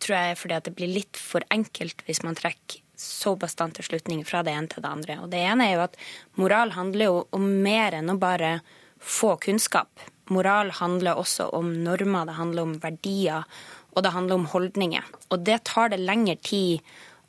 tror 0.04 0.18
jeg 0.18 0.32
er 0.32 0.40
fordi 0.40 0.58
at 0.58 0.68
det 0.68 0.76
blir 0.78 0.92
litt 0.92 1.20
for 1.20 1.46
enkelt 1.54 2.04
hvis 2.08 2.24
man 2.26 2.38
trekker 2.38 2.82
så 3.00 3.34
bastante 3.40 3.84
slutninger 3.84 4.28
fra 4.28 4.44
det 4.46 4.54
ene 4.54 4.70
til 4.72 4.84
det 4.84 4.92
andre. 4.92 5.20
Og 5.24 5.32
det 5.32 5.42
ene 5.42 5.68
er 5.68 5.78
jo 5.78 5.86
at 5.88 5.96
moral 6.40 6.74
handler 6.76 7.10
jo 7.10 7.22
om 7.36 7.48
mer 7.66 7.96
enn 7.98 8.12
å 8.14 8.20
bare 8.22 8.58
få 9.04 9.34
kunnskap. 9.44 10.04
Moral 10.32 10.70
handler 10.78 11.20
også 11.20 11.50
om 11.58 11.74
normer, 11.84 12.30
det 12.30 12.38
handler 12.38 12.68
om 12.68 12.78
verdier 12.84 13.48
og 13.94 14.04
det 14.06 14.14
handler 14.14 14.40
om 14.40 14.48
holdninger. 14.50 15.10
Og 15.30 15.44
det 15.46 15.64
tar 15.70 15.92
det 15.94 16.02
lengre 16.02 16.36
tid 16.42 16.82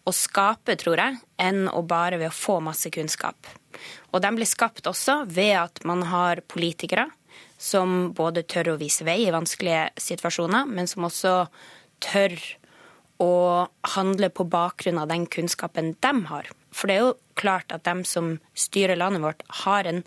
å 0.04 0.12
skape, 0.12 0.76
tror 0.80 1.00
jeg, 1.00 1.20
enn 1.40 1.68
å 1.72 1.82
bare 1.88 2.18
ved 2.20 2.30
å 2.30 2.36
få 2.36 2.58
masse 2.64 2.90
kunnskap. 2.92 3.48
Og 4.12 4.20
de 4.22 4.30
blir 4.36 4.48
skapt 4.48 4.86
også 4.86 5.22
ved 5.26 5.54
at 5.58 5.80
man 5.88 6.04
har 6.10 6.44
politikere 6.50 7.08
som 7.58 8.12
både 8.14 8.44
tør 8.46 8.74
å 8.74 8.80
vise 8.80 9.06
vei 9.06 9.24
i 9.24 9.32
vanskelige 9.34 9.88
situasjoner, 10.00 10.68
men 10.68 10.90
som 10.90 11.06
også 11.08 11.46
tør 12.04 12.36
å 13.22 13.32
handle 13.94 14.28
på 14.34 14.46
bakgrunn 14.50 15.00
av 15.00 15.08
den 15.10 15.26
kunnskapen 15.30 15.94
de 16.02 16.12
har. 16.28 16.50
For 16.74 16.90
det 16.90 16.96
er 16.96 17.06
jo 17.06 17.16
klart 17.38 17.72
at 17.72 17.86
de 17.86 18.04
som 18.08 18.36
styrer 18.58 18.98
landet 18.98 19.22
vårt, 19.24 19.44
har 19.64 19.88
en 19.88 20.02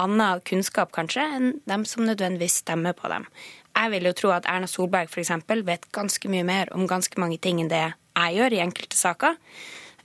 annen 0.00 0.42
kunnskap 0.44 0.92
kanskje 0.92 1.24
enn 1.36 1.52
dem 1.68 1.84
som 1.88 2.04
nødvendigvis 2.04 2.60
stemmer 2.64 2.96
på 2.96 3.08
dem. 3.12 3.28
Jeg 3.76 3.92
vil 3.92 4.08
jo 4.08 4.14
tro 4.16 4.30
at 4.32 4.46
Erna 4.48 4.68
Solberg 4.70 5.10
f.eks. 5.12 5.32
vet 5.68 5.90
ganske 5.92 6.30
mye 6.32 6.44
mer 6.48 6.72
om 6.74 6.86
ganske 6.88 7.20
mange 7.20 7.36
ting 7.42 7.60
enn 7.60 7.68
det 7.72 7.82
jeg 8.16 8.38
gjør 8.38 8.56
i 8.56 8.62
enkelte 8.64 8.96
saker. 8.96 9.36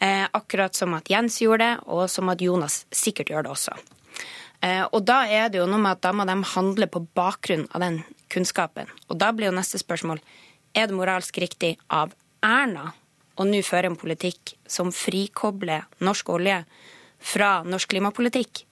Eh, 0.01 0.25
akkurat 0.33 0.75
som 0.75 0.93
at 0.97 1.09
Jens 1.09 1.39
gjorde 1.39 1.63
det, 1.63 1.73
og 1.87 2.09
som 2.09 2.29
at 2.33 2.41
Jonas 2.41 2.81
sikkert 2.91 3.31
gjør 3.31 3.45
det 3.45 3.51
også. 3.53 3.75
Eh, 4.61 4.83
og 4.91 5.05
da 5.07 5.23
er 5.29 5.49
det 5.49 5.61
jo 5.61 5.67
noe 5.69 5.79
med 5.79 5.95
at 5.95 6.03
da 6.03 6.11
må 6.13 6.25
de 6.27 6.35
handle 6.53 6.87
på 6.91 7.03
bakgrunn 7.15 7.67
av 7.71 7.85
den 7.85 8.01
kunnskapen. 8.33 8.91
Og 9.09 9.19
da 9.21 9.31
blir 9.31 9.49
jo 9.49 9.55
neste 9.55 9.79
spørsmål 9.79 10.19
er 10.75 10.87
det 10.87 10.97
moralsk 10.97 11.39
riktig 11.43 11.75
av 11.87 12.13
Erna 12.43 12.91
å 13.39 13.47
nå 13.47 13.61
føre 13.65 13.91
en 13.91 13.99
politikk 13.99 14.55
som 14.69 14.91
frikobler 14.95 15.87
norsk 16.03 16.29
olje 16.33 16.61
fra 17.19 17.61
norsk 17.63 17.93
klimapolitikk? 17.93 18.65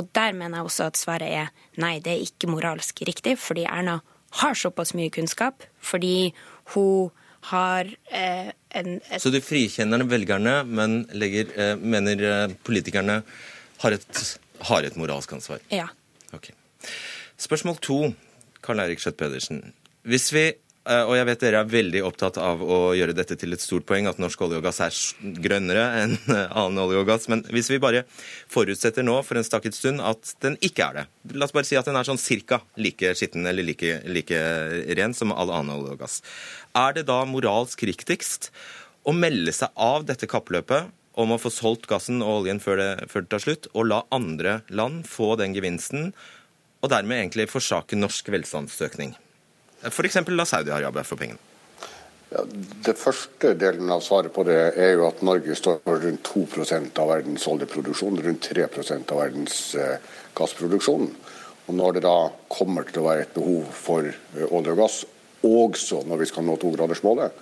Og 0.00 0.08
der 0.16 0.32
mener 0.36 0.60
jeg 0.60 0.68
også 0.68 0.88
at 0.88 1.00
svaret 1.00 1.28
er 1.30 1.50
nei, 1.80 1.98
det 2.00 2.14
er 2.14 2.24
ikke 2.24 2.50
moralsk 2.50 3.04
riktig, 3.08 3.36
fordi 3.40 3.66
Erna 3.68 4.00
har 4.40 4.54
såpass 4.56 4.94
mye 4.96 5.12
kunnskap, 5.12 5.64
fordi 5.80 6.32
hun 6.74 7.10
har 7.50 7.88
eh, 8.14 8.52
en 8.78 8.94
et... 9.10 9.20
Så 9.22 9.32
du 9.34 9.40
frikjenner 9.42 10.04
velgerne, 10.08 10.62
men 10.64 11.02
legger, 11.12 11.50
eh, 11.58 11.74
mener 11.76 12.22
eh, 12.22 12.54
politikerne 12.64 13.20
har 13.82 13.96
et, 13.96 14.22
har 14.68 14.86
et, 14.86 14.96
moralsk 14.96 15.32
ansvar? 15.36 15.62
Ja. 15.74 15.88
Okay. 16.32 16.54
Spørsmål 17.42 17.80
to, 17.82 17.98
Karl 18.62 18.84
Eirik 18.84 19.02
Skjøtt 19.02 19.18
Pedersen. 19.18 19.64
Hvis 20.06 20.30
vi 20.34 20.52
og 20.82 21.12
jeg 21.14 21.26
vet 21.28 21.42
dere 21.44 21.60
er 21.62 21.68
veldig 21.70 22.00
opptatt 22.08 22.38
av 22.42 22.62
å 22.64 22.78
gjøre 22.98 23.14
dette 23.14 23.36
til 23.38 23.54
et 23.54 23.62
stort 23.62 23.84
poeng, 23.86 24.08
at 24.10 24.18
norsk 24.18 24.40
olje 24.42 24.58
og 24.58 24.64
gass 24.66 24.80
er 24.82 24.96
grønnere 25.44 25.84
enn 26.00 26.16
annen 26.58 26.80
olje 26.82 26.98
og 27.04 27.06
gass. 27.06 27.28
Men 27.30 27.44
hvis 27.54 27.70
vi 27.70 27.78
bare 27.82 28.02
forutsetter 28.50 29.06
nå 29.06 29.14
for 29.22 29.38
en 29.38 29.46
stakket 29.46 29.78
stund 29.78 30.02
at 30.02 30.34
den 30.42 30.58
ikke 30.58 30.88
er 30.88 30.98
det, 30.98 31.06
la 31.38 31.46
oss 31.46 31.54
bare 31.54 31.68
si 31.68 31.78
at 31.78 31.86
den 31.86 31.98
er 31.98 32.08
sånn 32.08 32.18
cirka 32.18 32.58
like 32.82 33.14
skitten 33.18 33.46
eller 33.46 33.66
like, 33.66 34.00
like 34.10 34.42
ren 34.98 35.14
som 35.14 35.30
all 35.30 35.54
annen 35.54 35.76
olje 35.76 35.94
og 35.94 36.02
gass, 36.02 36.18
er 36.74 36.98
det 36.98 37.06
da 37.12 37.22
moralsk 37.30 37.86
riktigst 37.86 38.50
å 39.06 39.14
melde 39.14 39.54
seg 39.54 39.70
av 39.78 40.06
dette 40.10 40.26
kappløpet 40.30 40.90
om 41.22 41.30
å 41.34 41.38
få 41.38 41.50
solgt 41.52 41.86
gassen 41.90 42.22
og 42.24 42.42
oljen 42.42 42.58
før 42.62 42.80
det, 42.80 42.92
før 43.12 43.22
det 43.22 43.34
tar 43.34 43.44
slutt, 43.44 43.70
og 43.76 43.86
la 43.86 44.02
andre 44.14 44.62
land 44.72 45.06
få 45.06 45.36
den 45.38 45.54
gevinsten, 45.54 46.10
og 46.82 46.90
dermed 46.90 47.20
egentlig 47.20 47.52
forsake 47.52 47.98
norsk 47.98 48.32
velstandsøkning? 48.34 49.12
F.eks. 49.90 50.20
la 50.28 50.46
Saudi-Arabia 50.46 51.04
få 51.04 51.18
pengene? 51.18 51.50
Ja, 52.32 52.46
det 52.86 52.94
første 52.96 53.52
delen 53.60 53.90
av 53.92 54.00
svaret 54.00 54.32
på 54.32 54.44
det 54.48 54.56
er 54.80 54.94
jo 54.94 55.04
at 55.10 55.20
Norge 55.26 55.52
står 55.58 55.82
for 55.84 56.00
rundt 56.00 56.30
2% 56.30 57.00
av 57.02 57.10
verdens 57.10 57.44
oljeproduksjon, 57.50 58.20
rundt 58.24 58.48
3% 58.48 59.12
av 59.12 59.20
verdens 59.20 59.56
eh, 59.76 59.98
gassproduksjon. 60.38 61.10
Og 61.66 61.74
Når 61.76 61.98
det 61.98 62.04
da 62.06 62.16
kommer 62.48 62.88
til 62.88 63.02
å 63.02 63.10
være 63.10 63.26
et 63.26 63.34
behov 63.36 63.68
for 63.76 64.08
eh, 64.08 64.46
olje 64.48 64.72
og 64.72 64.80
gass, 64.80 65.02
også 65.42 66.04
når 66.08 66.22
vi 66.22 66.30
skal 66.30 66.46
nå 66.46 66.56
togradersmålet, 66.62 67.36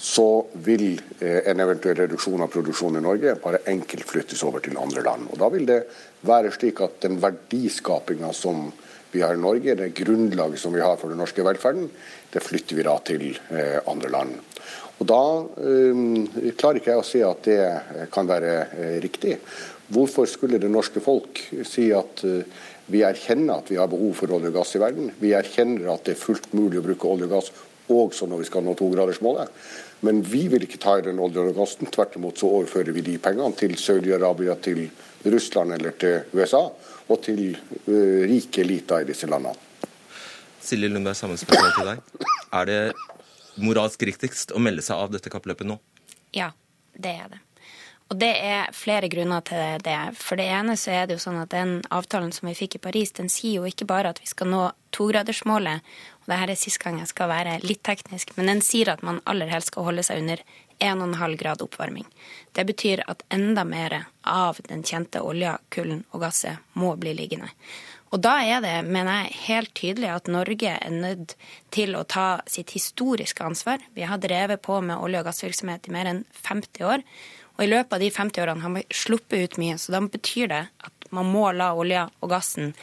så 0.00 0.46
vil 0.64 0.94
eh, 1.20 1.42
en 1.50 1.60
eventuell 1.60 1.98
reduksjon 2.00 2.40
av 2.40 2.52
produksjonen 2.54 3.02
i 3.02 3.04
Norge 3.04 3.36
bare 3.42 3.60
enkelt 3.68 4.08
flyttes 4.08 4.40
over 4.48 4.64
til 4.64 4.80
andre 4.80 5.04
land. 5.04 5.28
Og 5.28 5.42
Da 5.42 5.50
vil 5.52 5.68
det 5.68 5.82
være 6.24 6.54
slik 6.56 6.80
at 6.80 7.02
den 7.04 7.20
verdiskapinga 7.20 8.32
som 8.32 8.70
vi 9.12 9.22
har 9.24 9.34
i 9.34 9.40
Norge, 9.40 9.74
det 9.74 9.92
grunnlaget 9.98 10.62
som 10.62 10.74
vi 10.74 10.82
har 10.84 10.96
for 11.00 11.12
den 11.12 11.20
norske 11.20 11.44
velferden, 11.46 11.88
det 12.30 12.42
flytter 12.44 12.78
vi 12.78 12.86
da 12.86 12.96
til 13.06 13.26
eh, 13.50 13.78
andre 13.90 14.12
land. 14.12 14.38
Og 15.00 15.08
Da 15.08 15.20
eh, 15.64 16.52
klarer 16.60 16.80
ikke 16.80 16.92
jeg 16.92 17.00
å 17.00 17.06
si 17.06 17.22
at 17.24 17.46
det 17.48 18.08
kan 18.12 18.28
være 18.28 18.52
eh, 18.68 18.98
riktig. 19.00 19.38
Hvorfor 19.90 20.28
skulle 20.28 20.60
det 20.60 20.70
norske 20.70 21.00
folk 21.02 21.40
si 21.66 21.88
at 21.96 22.24
eh, 22.28 22.44
vi 22.90 23.00
erkjenner 23.06 23.62
at 23.62 23.70
vi 23.72 23.78
har 23.80 23.88
behov 23.90 24.12
for 24.18 24.36
olje 24.36 24.52
og 24.52 24.58
gass 24.60 24.76
i 24.76 24.82
verden? 24.82 25.08
Vi 25.22 25.32
erkjenner 25.36 25.94
at 25.94 26.04
det 26.04 26.16
er 26.16 26.20
fullt 26.20 26.52
mulig 26.52 26.82
å 26.82 26.84
bruke 26.84 27.08
olje 27.08 27.30
og 27.30 27.36
gass 27.38 27.52
også 27.90 28.28
når 28.30 28.44
vi 28.44 28.50
skal 28.50 28.62
nå 28.62 28.76
togradersmålet. 28.78 29.50
Men 30.06 30.20
vi 30.24 30.44
vil 30.52 30.62
ikke 30.64 30.80
ta 30.80 30.98
i 30.98 31.04
den 31.04 31.18
oljen 31.20 31.48
og 31.50 31.56
gassen. 31.58 31.88
Tvert 31.90 32.14
imot 32.20 32.38
så 32.38 32.52
overfører 32.60 32.94
vi 32.94 33.02
de 33.08 33.16
pengene 33.20 33.56
til 33.58 33.74
Saudi-Arabia, 33.80 34.54
til 34.62 34.84
Russland 35.26 35.74
eller 35.76 35.96
til 36.00 36.36
USA 36.36 36.68
og 37.10 37.20
til 37.26 37.42
uh, 37.88 38.22
rike 38.30 38.62
eliter 38.64 39.02
i 39.02 39.10
disse 39.10 39.28
landene. 39.30 39.58
Silje 40.60 40.90
Lundberg, 40.92 41.16
samme 41.18 41.38
spørsmål 41.40 41.76
til 41.76 41.88
deg. 41.90 42.26
Er 42.54 42.66
det 42.68 42.80
moralsk 43.60 44.02
riktigst 44.06 44.52
å 44.54 44.62
melde 44.62 44.84
seg 44.84 45.00
av 45.00 45.12
dette 45.14 45.32
kappløpet 45.32 45.66
nå? 45.66 45.80
Ja, 46.36 46.52
det 46.94 47.14
er 47.24 47.30
det. 47.32 47.40
Og 48.10 48.18
det 48.18 48.30
er 48.42 48.72
flere 48.74 49.08
grunner 49.10 49.42
til 49.46 49.82
det. 49.86 49.98
For 50.18 50.38
det 50.38 50.48
ene 50.50 50.74
så 50.78 50.90
er 50.90 51.06
det 51.06 51.14
jo 51.14 51.22
sånn 51.22 51.38
at 51.44 51.52
den 51.54 51.76
avtalen 51.94 52.32
som 52.34 52.48
vi 52.50 52.56
fikk 52.58 52.76
i 52.76 52.82
Paris, 52.82 53.12
den 53.14 53.30
sier 53.30 53.60
jo 53.60 53.68
ikke 53.70 53.86
bare 53.86 54.10
at 54.10 54.18
vi 54.18 54.26
skal 54.26 54.50
nå 54.50 54.64
togradersmålet, 54.94 55.86
og 56.18 56.32
det 56.32 56.40
her 56.40 56.50
er 56.50 56.58
sist 56.58 56.80
gang 56.82 56.98
jeg 56.98 57.12
skal 57.12 57.30
være 57.30 57.60
litt 57.62 57.84
teknisk, 57.86 58.34
men 58.34 58.50
den 58.50 58.64
sier 58.66 58.90
at 58.90 59.04
man 59.06 59.22
aller 59.30 59.50
helst 59.52 59.70
skal 59.70 59.86
holde 59.86 60.02
seg 60.06 60.24
under 60.24 60.42
1,5 60.80 61.36
grad 61.36 61.62
oppvarming. 61.62 62.06
Det 62.52 62.64
betyr 62.66 63.04
at 63.06 63.22
enda 63.32 63.64
mer 63.64 63.96
av 64.26 64.58
den 64.68 64.82
kjente 64.82 65.22
olja, 65.22 65.58
kullen 65.68 66.04
og 66.10 66.24
gasset 66.24 66.60
må 66.72 66.94
bli 67.00 67.14
liggende. 67.14 67.50
Og 68.10 68.22
da 68.24 68.40
er 68.42 68.62
det, 68.64 68.74
mener 68.90 69.20
jeg, 69.20 69.36
helt 69.46 69.74
tydelig 69.78 70.08
at 70.10 70.30
Norge 70.32 70.72
er 70.72 70.94
nødt 70.94 71.36
til 71.70 71.94
å 71.94 72.02
ta 72.02 72.40
sitt 72.50 72.72
historiske 72.74 73.44
ansvar. 73.46 73.84
Vi 73.94 74.02
har 74.02 74.18
drevet 74.18 74.62
på 74.66 74.80
med 74.82 74.98
olje- 74.98 75.20
og 75.22 75.28
gassvirksomhet 75.28 75.86
i 75.86 75.94
mer 75.94 76.10
enn 76.10 76.24
50 76.42 76.88
år. 76.88 77.04
Og 77.54 77.62
i 77.66 77.70
løpet 77.70 77.94
av 77.94 78.02
de 78.02 78.10
50 78.10 78.42
årene 78.42 78.64
har 78.64 78.74
vi 78.74 78.82
sluppet 79.02 79.44
ut 79.44 79.60
mye. 79.62 79.78
Så 79.78 79.94
da 79.94 80.00
betyr 80.02 80.50
det 80.50 80.64
at 80.82 81.06
man 81.14 81.30
må 81.30 81.52
la 81.54 81.70
olja 81.76 82.08
og 82.18 82.32
gassen 82.32 82.74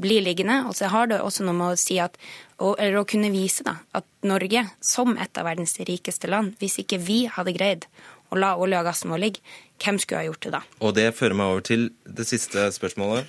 bli 0.00 0.18
liggende. 0.24 0.62
Og 0.68 0.76
så 0.78 0.90
har 0.92 1.10
det 1.10 1.20
også 1.22 1.46
noe 1.46 1.56
med 1.56 1.74
å 1.74 1.80
si 1.80 1.98
at 2.02 2.18
eller 2.60 3.00
å 3.00 3.06
kunne 3.08 3.30
vise 3.34 3.64
da, 3.66 3.76
at 3.96 4.06
Norge, 4.26 4.62
som 4.80 5.16
et 5.20 5.38
av 5.38 5.44
verdens 5.48 5.76
rikeste 5.76 6.30
land, 6.30 6.54
hvis 6.60 6.78
ikke 6.82 7.00
vi 7.02 7.24
hadde 7.28 7.52
greid 7.56 7.88
å 8.32 8.38
la 8.40 8.54
olje 8.58 8.80
og 8.80 8.88
gassen 8.88 9.12
vår 9.12 9.22
ligge, 9.22 9.42
hvem 9.82 10.00
skulle 10.02 10.22
ha 10.22 10.28
gjort 10.30 10.46
det 10.46 10.52
da? 10.56 10.62
Og 10.80 10.94
det 10.96 11.10
fører 11.18 11.36
meg 11.38 11.52
over 11.52 11.66
til 11.68 11.88
det 12.08 12.26
siste 12.28 12.64
spørsmålet. 12.74 13.28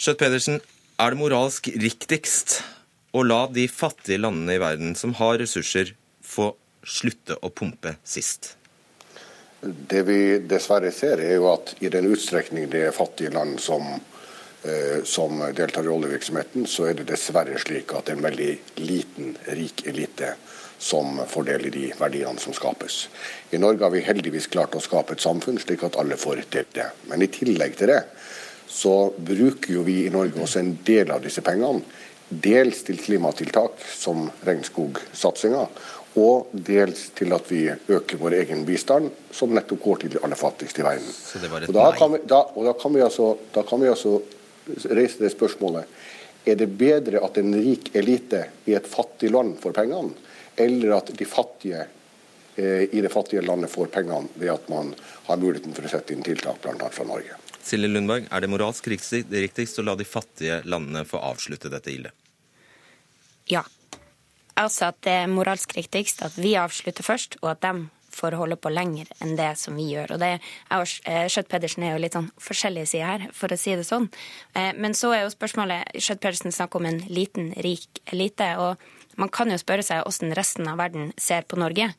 Skjøtt 0.00 0.20
Pedersen, 0.22 0.60
er 1.00 1.12
det 1.12 1.20
moralsk 1.20 1.68
riktigst 1.80 2.60
å 3.16 3.24
la 3.26 3.42
de 3.50 3.66
fattige 3.68 4.20
landene 4.22 4.56
i 4.56 4.62
verden 4.62 4.94
som 4.96 5.12
har 5.18 5.40
ressurser, 5.42 5.94
få 6.22 6.52
slutte 6.86 7.36
å 7.42 7.50
pumpe 7.52 7.96
sist? 8.06 8.54
Det 9.60 10.00
vi 10.08 10.20
dessverre 10.48 10.92
ser, 10.94 11.20
er 11.20 11.36
jo 11.36 11.50
at 11.50 11.74
i 11.84 11.90
den 11.92 12.08
utstrekning 12.08 12.70
det 12.72 12.86
er 12.86 12.96
fattige 12.96 13.34
land 13.34 13.58
som 13.60 13.90
som 15.08 15.38
deltar 15.56 15.86
i 15.86 15.88
oljevirksomheten, 15.88 16.66
så 16.68 16.90
er 16.90 16.98
det 16.98 17.06
dessverre 17.08 17.56
slik 17.62 17.94
at 17.96 18.04
det 18.04 18.12
er 18.12 18.18
en 18.18 18.26
veldig 18.26 18.50
liten, 18.82 19.30
rik 19.56 19.86
elite 19.88 20.34
som 20.80 21.20
får 21.28 21.44
del 21.44 21.66
i 21.66 21.72
de 21.74 21.86
verdiene 21.98 22.40
som 22.40 22.54
skapes. 22.56 23.02
I 23.52 23.60
Norge 23.60 23.84
har 23.84 23.92
vi 23.92 24.00
heldigvis 24.04 24.48
klart 24.52 24.76
å 24.76 24.80
skape 24.80 25.16
et 25.16 25.24
samfunn 25.24 25.60
slik 25.60 25.84
at 25.84 25.98
alle 26.00 26.16
får 26.20 26.44
del 26.54 26.68
det. 26.72 26.86
Men 27.08 27.24
i 27.24 27.28
tillegg 27.32 27.76
til 27.76 27.92
det 27.92 28.02
så 28.70 29.10
bruker 29.16 29.74
jo 29.74 29.84
vi 29.84 30.04
i 30.06 30.12
Norge 30.14 30.40
også 30.40 30.62
en 30.62 30.72
del 30.86 31.12
av 31.12 31.20
disse 31.24 31.44
pengene. 31.44 31.84
Dels 32.30 32.84
til 32.86 33.00
klimatiltak 33.02 33.82
som 33.90 34.28
regnskogsatsinga, 34.46 35.64
og 36.20 36.50
dels 36.54 37.08
til 37.18 37.34
at 37.34 37.48
vi 37.50 37.64
øker 37.68 38.18
vår 38.18 38.36
egen 38.40 38.62
bistand, 38.66 39.10
som 39.34 39.52
nettopp 39.54 39.82
går 39.82 40.00
til 40.02 40.12
de 40.14 40.20
aller 40.24 40.38
fattigste 40.38 40.82
i 40.82 40.86
verden. 40.86 41.10
Og 41.68 41.74
da, 41.74 41.88
kan 41.98 42.14
vi, 42.14 42.22
da, 42.30 42.44
da 42.70 42.74
kan 42.78 42.94
vi 42.94 43.02
altså, 43.04 43.32
da 43.54 43.66
kan 43.66 43.82
vi 43.82 43.90
altså 43.90 44.20
reise 44.90 45.22
det 45.22 45.32
spørsmålet 45.34 45.88
er 46.44 46.56
det 46.56 46.70
bedre 46.80 47.20
at 47.24 47.38
en 47.40 47.54
rik 47.54 47.90
elite 47.96 48.46
i 48.64 48.74
et 48.76 48.86
fattig 48.88 49.30
land 49.32 49.58
får 49.60 49.74
pengene, 49.76 50.14
eller 50.56 50.96
at 50.96 51.12
de 51.16 51.26
fattige 51.28 51.82
eh, 52.56 52.86
i 52.88 53.02
det 53.04 53.12
fattige 53.12 53.44
landet 53.44 53.72
får 53.72 53.92
pengene 53.92 54.28
ved 54.34 54.54
at 54.54 54.68
man 54.72 54.94
har 55.28 55.40
muligheten 55.40 55.76
for 55.76 55.86
å 55.86 55.92
sette 55.92 56.16
inn 56.16 56.24
tiltak, 56.24 56.62
bl.a. 56.64 56.88
fra 56.92 57.06
Norge. 57.08 57.36
Silje 57.60 57.90
Lundberg, 57.90 58.30
er 58.32 58.40
det 58.40 58.48
moralsk 58.48 58.88
riktigst 58.88 59.78
å 59.78 59.84
la 59.84 59.94
de 60.00 60.08
fattige 60.08 60.62
landene 60.64 61.04
få 61.04 61.20
avslutte 61.20 61.68
dette 61.72 61.92
ille? 61.92 62.14
Ja. 63.50 63.66
Altså 64.60 64.90
at 64.90 65.00
det 65.04 65.12
er 65.22 65.30
moralsk 65.30 65.76
riktigst 65.76 66.24
at 66.24 66.36
vi 66.40 66.54
avslutter 66.58 67.04
først, 67.04 67.36
og 67.44 67.52
at 67.52 67.62
de 67.64 67.74
for 68.20 68.34
å 68.34 68.42
holde 68.42 68.58
på 68.60 68.72
lenger 68.72 69.10
enn 69.24 69.36
det 69.38 69.50
som 69.60 69.76
vi 69.78 69.88
gjør. 69.94 70.14
Og 70.14 70.22
det, 70.22 70.32
og 70.76 70.94
eh, 71.08 71.26
er 71.26 71.92
jo 71.92 72.00
litt 72.02 72.16
sånn 72.16 72.30
forskjellige 72.40 72.92
sider 72.92 73.08
her, 73.08 73.28
for 73.36 73.52
å 73.52 73.60
si 73.60 73.76
det 73.78 73.86
sånn. 73.88 74.10
Eh, 74.54 74.72
men 74.76 74.96
så 74.98 75.14
er 75.14 75.24
jo 75.24 75.34
spørsmålet 75.34 75.94
Skjøtt 75.96 76.22
Pedersen 76.22 76.54
snakker 76.54 76.80
om 76.80 76.90
en 76.90 77.00
liten, 77.08 77.52
rik 77.64 78.02
elite. 78.12 78.52
Og 78.60 79.20
man 79.20 79.32
kan 79.32 79.52
jo 79.52 79.60
spørre 79.60 79.86
seg 79.86 80.04
hvordan 80.04 80.36
resten 80.38 80.68
av 80.70 80.80
verden 80.82 81.14
ser 81.20 81.48
på 81.48 81.58
Norge. 81.60 81.90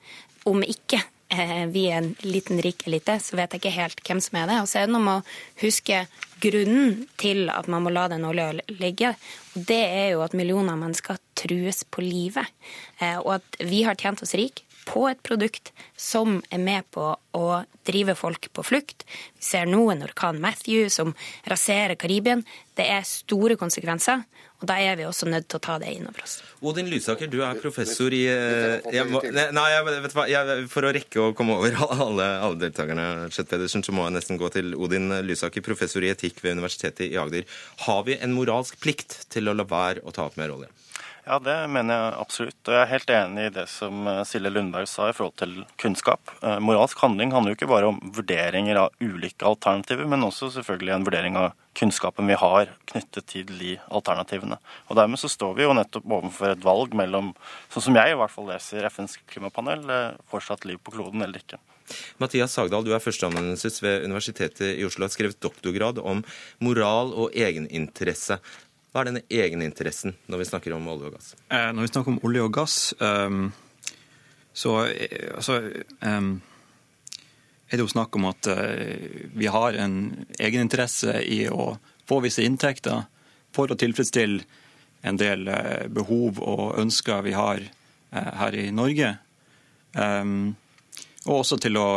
Om 0.49 0.65
ikke 0.65 1.01
eh, 1.33 1.65
vi 1.73 1.87
er 1.89 2.01
en 2.01 2.11
liten, 2.25 2.61
rik 2.63 2.85
elite, 2.89 3.17
så 3.23 3.39
vet 3.39 3.55
jeg 3.55 3.63
ikke 3.63 3.77
helt 3.77 4.03
hvem 4.05 4.21
som 4.23 4.41
er 4.41 4.51
det. 4.51 4.59
Og 4.63 4.69
så 4.69 4.81
er 4.81 4.89
det 4.89 4.95
noe 4.95 5.05
med 5.07 5.21
å 5.21 5.65
huske 5.65 6.05
grunnen 6.41 7.05
til 7.21 7.51
at 7.53 7.69
man 7.69 7.85
må 7.85 7.93
la 7.93 8.07
den 8.11 8.25
olja 8.25 8.51
ligge. 8.69 9.13
Og 9.55 9.69
det 9.69 9.83
er 9.85 10.11
jo 10.15 10.25
at 10.25 10.37
millioner 10.37 10.73
av 10.73 10.81
mennesker 10.81 11.21
trues 11.37 11.83
på 11.89 12.01
livet. 12.05 12.49
Og 13.21 13.35
at 13.39 13.61
vi 13.65 13.81
har 13.85 13.97
tjent 13.97 14.21
oss 14.25 14.33
rik 14.37 14.63
på 14.85 15.05
et 15.09 15.21
produkt 15.23 15.71
som 15.99 16.39
er 16.49 16.61
med 16.61 16.87
på 16.93 17.13
å 17.37 17.47
drive 17.87 18.15
folk 18.17 18.49
på 18.53 18.65
flukt. 18.65 19.05
Vi 19.37 19.45
ser 19.45 19.69
nå 19.69 19.83
en 19.91 20.05
orkan 20.05 20.41
Matthew 20.41 20.89
som 20.93 21.15
raserer 21.49 21.97
Karibien. 21.99 22.45
Det 22.77 22.87
er 22.89 23.07
store 23.07 23.57
konsekvenser. 23.59 24.25
Og 24.61 24.67
Da 24.69 24.75
er 24.77 24.95
vi 24.95 25.07
også 25.07 25.25
nødt 25.25 25.47
til 25.49 25.57
å 25.57 25.63
ta 25.63 25.79
det 25.81 25.89
inn 25.89 26.05
over 26.05 26.21
oss. 26.21 26.35
Odin 26.61 26.89
Lysaker, 26.91 27.25
du 27.25 27.39
er 27.41 27.57
professor 27.57 28.13
i 28.13 28.21
jeg 28.29 29.07
må, 29.09 29.23
Nei, 29.33 29.69
vet 30.03 30.13
hva, 30.13 30.27
jeg, 30.29 30.67
For 30.69 30.85
å 30.85 30.91
rekke 30.93 31.23
å 31.23 31.31
komme 31.37 31.57
over 31.57 31.79
alle, 32.05 32.27
alle 32.45 32.61
deltakerne, 32.67 33.07
Pedersen, 33.49 33.81
så 33.81 33.95
må 33.95 34.05
jeg 34.05 34.19
nesten 34.19 34.37
gå 34.37 34.51
til 34.53 34.77
Odin 34.77 35.09
Lysaker, 35.25 35.65
professor 35.65 36.05
i 36.05 36.13
etikk 36.13 36.43
ved 36.45 36.59
Universitetet 36.59 37.07
i 37.09 37.17
Agder. 37.17 37.49
Har 37.87 38.05
vi 38.05 38.19
en 38.21 38.37
moralsk 38.37 38.77
plikt 38.83 39.23
til 39.33 39.49
å 39.49 39.57
la 39.57 39.65
være 39.65 40.05
å 40.05 40.13
ta 40.13 40.29
opp 40.29 40.37
mer 40.37 40.53
olje? 40.53 40.69
Ja, 41.21 41.37
det 41.37 41.55
mener 41.69 41.93
jeg 41.93 42.13
absolutt. 42.17 42.59
Og 42.65 42.73
jeg 42.73 42.81
er 42.81 42.89
helt 42.89 43.11
enig 43.13 43.43
i 43.45 43.53
det 43.53 43.67
som 43.69 44.07
eh, 44.09 44.23
Silje 44.25 44.49
Lundberg 44.49 44.87
sa 44.89 45.09
i 45.09 45.13
forhold 45.13 45.35
til 45.37 45.53
kunnskap. 45.81 46.31
Eh, 46.41 46.57
moralsk 46.63 46.97
handling 47.03 47.33
handler 47.35 47.53
jo 47.53 47.59
ikke 47.59 47.69
bare 47.69 47.91
om 47.91 47.99
vurderinger 48.15 48.79
av 48.81 49.03
ulike 49.03 49.45
alternativer, 49.45 50.09
men 50.09 50.25
også 50.25 50.49
selvfølgelig 50.55 50.95
en 50.95 51.05
vurdering 51.05 51.37
av 51.37 51.51
kunnskapen 51.77 52.27
vi 52.27 52.39
har 52.41 52.71
knyttet 52.89 53.27
til 53.29 53.51
de 53.53 53.75
alternativene. 53.93 54.57
Og 54.89 54.97
Dermed 54.97 55.21
så 55.21 55.29
står 55.31 55.53
vi 55.59 55.67
jo 55.67 55.75
nettopp 55.77 56.09
overfor 56.09 56.55
et 56.55 56.65
valg 56.65 56.97
mellom, 56.97 57.35
sånn 57.71 57.85
som 57.85 58.01
jeg 58.01 58.15
i 58.15 58.17
hvert 58.17 58.33
fall 58.33 58.49
leser 58.49 58.89
FNs 58.89 59.19
klimapanel, 59.29 59.85
eh, 59.93 60.17
fortsatt 60.33 60.65
liv 60.65 60.81
på 60.81 60.97
kloden 60.97 61.21
eller 61.21 61.43
ikke. 61.43 61.61
Mathias 62.23 62.55
Sagdal, 62.55 62.85
du 62.87 62.93
er 62.95 63.03
førsteamanuensis 63.03 63.81
ved 63.83 64.07
Universitetet 64.07 64.73
i 64.73 64.85
Oslo 64.87 65.05
og 65.05 65.09
har 65.09 65.15
skrevet 65.15 65.41
doktorgrad 65.43 66.01
om 66.01 66.25
moral 66.63 67.13
og 67.13 67.35
egeninteresse. 67.35 68.39
Hva 68.91 69.01
er 69.01 69.07
denne 69.07 69.23
egeninteressen 69.31 70.17
når 70.27 70.41
vi 70.41 70.47
snakker 70.49 70.73
om 70.75 70.87
olje 70.91 71.07
og 71.07 71.15
gass? 71.15 71.33
Eh, 71.47 71.69
når 71.71 71.85
vi 71.85 71.91
snakker 71.93 72.11
om 72.11 72.23
olje 72.27 72.43
og 72.43 72.55
gass, 72.57 72.77
um, 72.99 73.45
så 74.51 74.73
altså, 74.83 75.59
um, 76.03 76.33
er 77.69 77.79
det 77.79 77.85
jo 77.85 77.93
snakk 77.93 78.17
om 78.19 78.27
at 78.27 78.49
uh, 78.51 79.31
vi 79.31 79.47
har 79.47 79.79
en 79.79 79.95
egeninteresse 80.35 81.21
i 81.23 81.45
å 81.47 81.77
få 82.09 82.19
visse 82.25 82.43
inntekter 82.43 83.05
for 83.55 83.71
å 83.71 83.79
tilfredsstille 83.79 84.43
en 85.07 85.19
del 85.19 85.47
uh, 85.47 85.87
behov 85.87 86.43
og 86.43 86.75
ønsker 86.83 87.23
vi 87.23 87.37
har 87.37 87.63
her 88.11 88.55
i 88.59 88.65
Norge. 88.75 89.13
Um, 89.95 90.57
og 91.27 91.35
også 91.43 91.57
til 91.61 91.77
å 91.77 91.87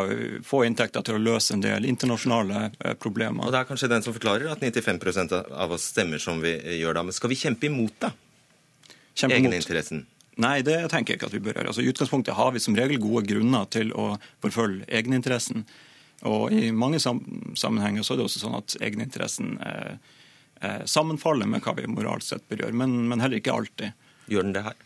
få 0.44 0.64
inntekter 0.66 1.04
til 1.06 1.16
å 1.16 1.22
løse 1.22 1.54
en 1.54 1.62
del 1.64 1.86
internasjonale 1.88 2.96
problemer. 3.00 3.46
Og 3.46 3.54
Det 3.54 3.62
er 3.62 3.68
kanskje 3.70 3.88
den 3.88 4.04
som 4.04 4.12
forklarer 4.12 4.50
at 4.52 4.60
95% 4.60 5.32
av 5.48 5.72
oss 5.72 5.86
stemmer 5.94 6.20
som 6.20 6.42
vi 6.44 6.52
gjør 6.80 6.98
da. 6.98 7.06
Men 7.08 7.16
skal 7.16 7.32
vi 7.32 7.38
kjempe 7.40 7.70
imot, 7.70 7.96
da? 8.04 8.12
Kjempe 9.14 9.38
Egeninteressen? 9.38 10.04
Nei, 10.42 10.58
det 10.66 10.76
tenker 10.90 11.14
jeg 11.14 11.20
ikke 11.20 11.28
at 11.30 11.36
vi 11.36 11.42
bør 11.42 11.56
gjøre. 11.56 11.70
Altså, 11.70 11.84
I 11.84 11.90
utgangspunktet 11.92 12.36
har 12.36 12.52
vi 12.52 12.62
som 12.62 12.76
regel 12.76 12.98
gode 13.02 13.22
grunner 13.30 13.68
til 13.70 13.92
å 13.94 14.14
forfølge 14.42 14.88
egeninteressen. 14.90 15.64
Og 16.28 16.52
i 16.52 16.70
mange 16.74 17.00
sammenhenger 17.00 18.04
så 18.04 18.14
er 18.14 18.20
det 18.20 18.26
også 18.26 18.42
sånn 18.42 18.58
at 18.58 18.74
egeninteressen 18.80 19.54
eh, 19.62 19.94
eh, 20.60 20.82
sammenfaller 20.90 21.48
med 21.50 21.62
hva 21.64 21.76
vi 21.78 21.86
moralsk 21.90 22.34
sett 22.34 22.48
bør 22.50 22.64
gjøre, 22.64 22.78
men, 22.82 22.96
men 23.10 23.22
heller 23.22 23.40
ikke 23.40 23.54
alltid. 23.54 24.10
Gjør 24.32 24.48
den 24.48 24.56
det 24.56 24.64
her? 24.66 24.83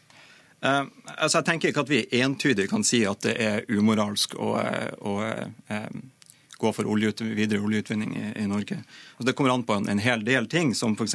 Uh, 0.65 0.85
altså 1.17 1.39
jeg 1.39 1.47
tenker 1.47 1.71
ikke 1.71 1.85
at 1.85 1.91
vi 1.93 2.05
entydig 2.19 2.69
kan 2.71 2.85
si 2.87 3.05
at 3.07 3.23
det 3.23 3.37
er 3.39 3.67
umoralsk 3.71 4.35
å, 4.43 4.55
å 5.07 5.13
uh, 5.23 5.99
gå 6.59 6.73
for 6.75 6.91
oljeut, 6.91 7.23
videre 7.23 7.63
oljeutvinning 7.63 8.17
i, 8.19 8.27
i 8.43 8.47
Norge. 8.51 8.81
Altså 9.17 9.29
det 9.31 9.37
kommer 9.39 9.55
an 9.55 9.67
på 9.67 9.79
en, 9.79 9.89
en 9.93 10.03
hel 10.03 10.25
del 10.27 10.51
ting, 10.51 10.75
som 10.75 10.97
f.eks. 10.99 11.15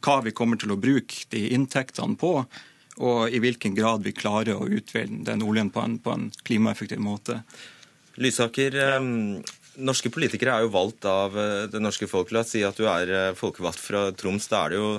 hva 0.00 0.20
vi 0.24 0.32
kommer 0.36 0.60
til 0.60 0.72
å 0.72 0.80
bruke 0.80 1.26
de 1.34 1.50
inntektene 1.52 2.16
på, 2.16 2.38
og 3.02 3.32
i 3.32 3.40
hvilken 3.40 3.76
grad 3.76 4.04
vi 4.04 4.12
klarer 4.16 4.56
å 4.56 4.68
utvinne 4.68 5.24
den 5.28 5.44
oljen 5.44 5.72
på 5.72 5.80
en, 5.84 5.98
på 6.00 6.12
en 6.12 6.30
klimaeffektiv 6.44 7.00
måte. 7.00 7.40
Lysaker, 8.20 8.76
um 8.98 9.42
Norske 9.80 10.10
politikere 10.12 10.52
er 10.52 10.66
jo 10.66 10.72
valgt 10.74 11.06
av 11.08 11.36
eh, 11.38 11.64
det 11.72 11.80
norske 11.80 12.04
folk. 12.10 12.32
La 12.34 12.42
oss 12.42 12.50
si 12.52 12.60
at 12.66 12.76
du 12.76 12.84
er 12.90 13.08
eh, 13.08 13.36
folkevalgt 13.38 13.80
fra 13.80 14.02
Troms. 14.12 14.48
Da 14.50 14.66
er 14.66 14.74
det 14.74 14.80
jo 14.80 14.90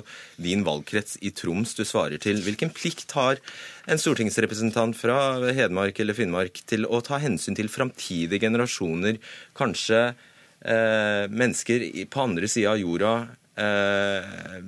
din 0.42 0.64
valgkrets 0.66 1.20
i 1.22 1.30
Troms 1.30 1.76
du 1.78 1.84
svarer 1.86 2.18
til. 2.22 2.42
Hvilken 2.42 2.72
plikt 2.74 3.14
har 3.14 3.38
en 3.86 4.00
stortingsrepresentant 4.00 4.98
fra 4.98 5.38
Hedmark 5.54 6.00
eller 6.02 6.18
Finnmark 6.18 6.58
til 6.66 6.88
å 6.88 6.98
ta 7.06 7.20
hensyn 7.22 7.54
til 7.54 7.70
framtidige 7.70 8.42
generasjoner, 8.48 9.20
kanskje 9.54 10.02
eh, 10.10 11.30
mennesker 11.30 11.86
på 12.10 12.26
andre 12.26 12.50
sida 12.50 12.74
av 12.74 12.82
jorda 12.82 13.14
eh, 13.60 14.58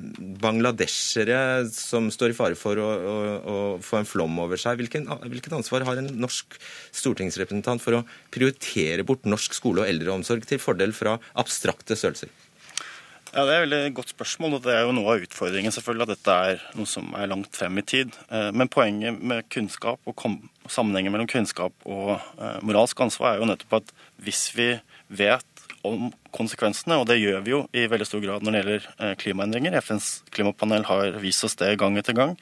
bangladeshere 0.43 1.39
som 1.73 2.11
står 2.13 2.33
i 2.33 2.39
fare 2.39 2.59
for 2.59 2.81
å, 2.81 2.87
å, 2.87 3.17
å 3.37 3.59
få 3.85 4.01
en 4.01 4.09
flom 4.09 4.41
over 4.43 4.61
seg. 4.61 4.81
Hvilken, 4.81 5.09
hvilket 5.27 5.57
ansvar 5.59 5.87
har 5.89 6.01
en 6.01 6.11
norsk 6.21 6.59
stortingsrepresentant 6.97 7.85
for 7.85 8.01
å 8.01 8.05
prioritere 8.35 9.07
bort 9.07 9.29
norsk 9.29 9.57
skole 9.57 9.85
og 9.85 9.91
eldreomsorg 9.91 10.47
til 10.49 10.63
fordel 10.63 10.97
fra 10.97 11.19
abstrakte 11.39 11.99
størrelser? 11.99 12.33
Ja, 13.37 13.45
Det 13.45 13.53
er 13.53 13.59
et 13.59 13.65
veldig 13.67 13.95
godt 13.99 14.13
spørsmål, 14.15 14.55
og 14.57 14.63
det 14.65 14.73
er 14.73 14.87
jo 14.87 14.95
noe 14.97 15.13
av 15.13 15.25
utfordringen 15.27 15.75
selvfølgelig, 15.75 16.07
at 16.07 16.13
dette 16.15 16.37
er 16.49 16.63
noe 16.79 16.89
som 16.89 17.11
er 17.19 17.29
langt 17.29 17.59
frem 17.59 17.77
i 17.77 17.85
tid. 17.85 18.15
Eh, 18.31 18.49
men 18.57 18.71
poenget 18.73 19.19
med 19.21 19.45
kunnskap 19.53 20.01
og 20.09 20.25
sammenhengen 20.73 21.13
mellom 21.13 21.29
kunnskap 21.29 21.75
og 21.85 22.15
eh, 22.17 22.57
moralsk 22.65 23.03
ansvar 23.05 23.35
er 23.35 23.43
jo 23.43 23.51
nettopp 23.51 23.83
at 23.83 23.93
hvis 24.25 24.47
vi 24.57 24.71
vet 25.21 25.66
om 25.87 26.11
konsekvensene, 26.35 26.99
og 27.01 27.07
det 27.11 27.21
gjør 27.21 27.45
vi 27.47 27.55
jo 27.55 27.63
i 27.77 27.87
veldig 27.91 28.09
stor 28.09 28.25
grad 28.25 28.45
når 28.45 28.53
det 28.53 28.61
gjelder 28.61 28.91
eh, 28.99 29.15
klimaendringer. 29.23 29.79
FNs 29.85 30.11
klimapanel 30.35 30.87
har 30.89 31.17
vist 31.23 31.47
oss 31.47 31.57
det 31.61 31.75
gang 31.81 31.99
etter 32.01 32.17
gang. 32.17 32.37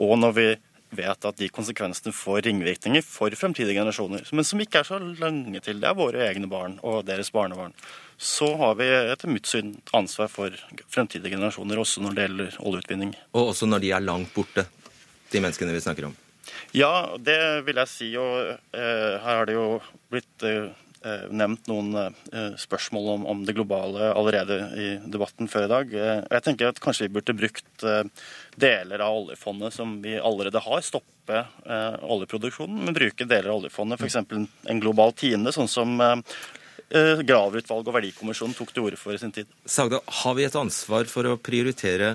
Og 0.00 0.16
når 0.20 0.36
vi 0.36 0.48
vet 0.96 1.26
at 1.28 1.38
de 1.38 1.48
konsekvensene 1.52 2.14
får 2.14 2.44
ringvirkninger 2.46 3.04
for 3.04 3.34
fremtidige 3.38 3.76
generasjoner, 3.76 4.24
men 4.32 4.46
som 4.46 4.60
ikke 4.62 4.80
er 4.80 4.88
så 4.88 5.00
lange 5.00 5.60
til. 5.64 5.80
Det 5.82 5.88
er 5.90 5.98
våre 5.98 6.26
egne 6.28 6.48
barn 6.50 6.78
og 6.86 7.04
deres 7.08 7.32
barnebarn. 7.34 7.74
Så 8.16 8.48
har 8.60 8.78
vi 8.78 8.86
etter 8.86 9.30
mitt 9.30 9.50
syn 9.50 9.74
ansvar 9.96 10.30
for 10.32 10.54
fremtidige 10.92 11.34
generasjoner, 11.34 11.80
også 11.82 12.04
når 12.04 12.14
det 12.16 12.28
gjelder 12.28 12.60
oljeutvinning. 12.70 13.16
Og 13.34 13.52
også 13.52 13.68
når 13.68 13.84
de 13.84 13.92
er 13.92 14.06
langt 14.06 14.32
borte, 14.36 14.66
de 15.32 15.42
menneskene 15.42 15.74
vi 15.74 15.82
snakker 15.84 16.08
om? 16.08 16.16
Ja, 16.76 17.16
det 17.18 17.38
vil 17.66 17.80
jeg 17.82 17.90
si. 17.90 18.08
Og 18.20 18.54
eh, 18.54 19.16
her 19.20 19.42
har 19.42 19.48
det 19.48 19.56
jo 19.58 19.68
blitt 20.12 20.46
Eh, 20.46 20.70
nevnt 21.30 21.68
noen 21.70 21.94
eh, 21.98 22.54
spørsmål 22.58 23.08
om, 23.14 23.24
om, 23.30 23.44
det 23.46 23.54
globale 23.56 24.10
allerede 24.12 24.58
i 24.74 24.88
debatten 25.12 25.48
før 25.50 25.66
i 25.66 25.70
dag. 25.72 25.94
Eh, 25.94 26.20
jeg 26.36 26.44
tenker 26.46 26.70
at 26.70 26.80
kanskje 26.82 27.06
vi 27.06 27.14
burde 27.16 27.36
brukt 27.36 27.86
deler 28.56 29.02
av 29.04 29.20
oljefondet 29.22 29.74
som 29.76 29.98
vi 30.02 30.16
allerede 30.16 30.62
har, 30.64 30.84
stoppe 30.84 31.42
oljeproduksjonen, 32.06 32.84
men 32.86 32.96
bruke 32.96 33.26
deler 33.26 33.50
av 33.50 33.60
oljefondet, 33.60 34.00
f.eks. 34.00 34.16
en 34.70 34.80
global 34.82 35.12
tiende, 35.18 35.52
sånn 35.52 35.68
som 35.70 35.98
Graver-utvalget 36.86 37.90
og 37.90 37.96
Verdikommisjonen 37.96 38.54
tok 38.54 38.70
til 38.72 38.86
orde 38.86 38.98
for 39.00 39.16
i 39.16 39.18
sin 39.20 39.34
tid. 39.34 39.50
Sagda, 39.66 40.00
har 40.22 40.36
vi 40.38 40.46
et 40.46 40.58
ansvar 40.58 41.10
for 41.10 41.26
å 41.26 41.36
prioritere 41.36 42.14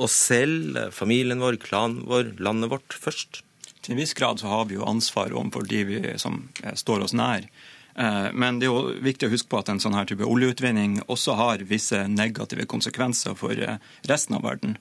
oss 0.00 0.14
selv, 0.30 0.78
familien 0.94 1.42
vår, 1.42 1.58
klanen 1.60 2.06
vår, 2.08 2.36
landet 2.40 2.70
vårt 2.72 2.94
først? 2.94 3.42
Til 3.82 3.96
en 3.96 4.00
viss 4.04 4.14
grad 4.14 4.40
så 4.40 4.48
har 4.52 4.68
vi 4.70 4.78
jo 4.78 4.86
ansvar 4.86 5.34
overfor 5.34 5.66
de 5.66 5.82
vi, 5.88 6.00
som 6.22 6.44
står 6.78 7.08
oss 7.08 7.16
nær. 7.18 7.48
Eh, 7.94 8.28
men 8.32 8.58
det 8.58 8.66
er 8.66 8.72
jo 8.72 8.94
viktig 9.04 9.28
å 9.28 9.32
huske 9.32 9.50
på 9.52 9.60
at 9.60 9.70
en 9.72 9.80
sånn 9.82 9.96
her 9.96 10.08
type 10.08 10.26
oljeutvinning 10.28 11.00
også 11.12 11.36
har 11.38 11.64
visse 11.68 12.06
negative 12.08 12.66
konsekvenser 12.70 13.36
for 13.38 13.58
eh, 13.58 13.76
resten 14.08 14.38
av 14.38 14.46
verden. 14.46 14.78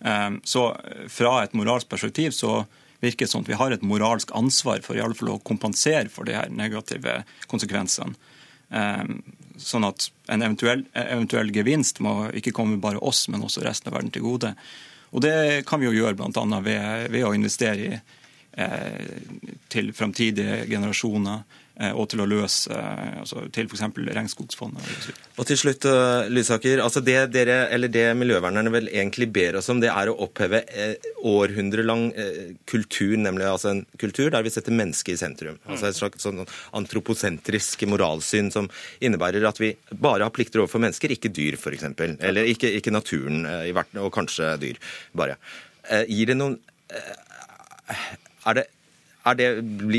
Eh, 0.00 0.30
så 0.48 0.70
fra 1.12 1.36
et 1.42 1.56
moralsk 1.56 1.90
perspektiv 1.92 2.32
så 2.36 2.62
virker 3.04 3.26
det 3.26 3.32
som 3.34 3.44
at 3.44 3.50
vi 3.52 3.60
har 3.60 3.74
et 3.74 3.84
moralsk 3.84 4.32
ansvar 4.36 4.80
for 4.84 4.96
i 4.96 5.04
alle 5.04 5.16
fall 5.18 5.34
å 5.34 5.42
kompensere 5.44 6.08
for 6.12 6.24
de 6.28 6.38
her 6.38 6.48
negative 6.48 7.20
konsekvensene. 7.50 8.16
Sånn 9.60 9.84
at 9.86 10.06
en 10.32 10.42
eventuell, 10.42 10.86
eventuell 10.96 11.52
gevinst 11.52 12.00
må 12.02 12.30
ikke 12.34 12.54
komme 12.56 12.80
bare 12.80 13.02
oss, 13.04 13.26
men 13.28 13.44
også 13.44 13.62
resten 13.62 13.90
av 13.90 13.98
verden 13.98 14.10
til 14.14 14.24
gode. 14.24 14.54
Og 15.12 15.22
det 15.22 15.66
kan 15.68 15.82
vi 15.82 15.90
jo 15.90 15.98
gjøre 15.98 16.16
bl.a. 16.16 16.62
Ved, 16.64 17.12
ved 17.12 17.26
å 17.28 17.34
investere 17.36 17.84
i, 17.84 18.00
til 19.68 19.88
framtidige 19.96 20.60
generasjoner 20.70 21.42
Eh, 21.74 21.90
og 21.90 22.06
til 22.06 22.20
å 22.22 22.26
løse 22.30 22.70
eh, 22.70 23.16
altså 23.18 23.48
til 23.54 23.66
f.eks. 23.66 23.82
Regnskogsfondet. 24.14 25.08
Og 25.42 25.48
til 25.48 25.58
slutt, 25.58 25.86
eh, 25.90 26.28
Lysaker. 26.30 26.78
altså 26.84 27.02
det, 27.02 27.16
dere, 27.34 27.64
eller 27.74 27.90
det 27.90 28.04
miljøvernerne 28.14 28.70
vel 28.70 28.86
egentlig 28.92 29.26
ber 29.34 29.58
oss 29.58 29.72
om, 29.72 29.80
det 29.82 29.90
er 29.90 30.10
å 30.10 30.14
oppheve 30.22 30.62
århundrelang 31.26 32.06
kultur, 32.70 33.16
nemlig 33.18 33.48
altså 33.50 33.72
en 33.72 33.82
kultur 33.98 34.30
der 34.30 34.46
vi 34.46 34.52
setter 34.54 34.76
mennesket 34.76 35.16
i 35.16 35.22
sentrum. 35.24 35.58
Altså 35.66 35.90
Et 35.90 35.98
slags 35.98 36.22
sånn 36.22 36.44
antroposentrisk 36.78 37.82
moralsyn 37.90 38.52
som 38.54 38.70
innebærer 39.02 39.42
at 39.48 39.58
vi 39.58 39.72
bare 39.90 40.28
har 40.28 40.34
plikter 40.34 40.62
overfor 40.62 40.82
mennesker, 40.84 41.10
ikke 41.10 41.32
dyr 41.34 41.58
f.eks. 41.58 41.88
Eller 42.20 42.52
ikke, 42.54 42.70
ikke 42.78 42.94
naturen, 42.94 43.42
og 43.98 44.12
kanskje 44.14 44.54
dyr, 44.62 44.78
bare. 45.16 45.40
Gir 46.06 46.30
det 46.30 46.38
noen 46.38 46.60
Er 48.44 48.60
det 48.60 48.66
er 49.24 49.36
det, 49.38 49.46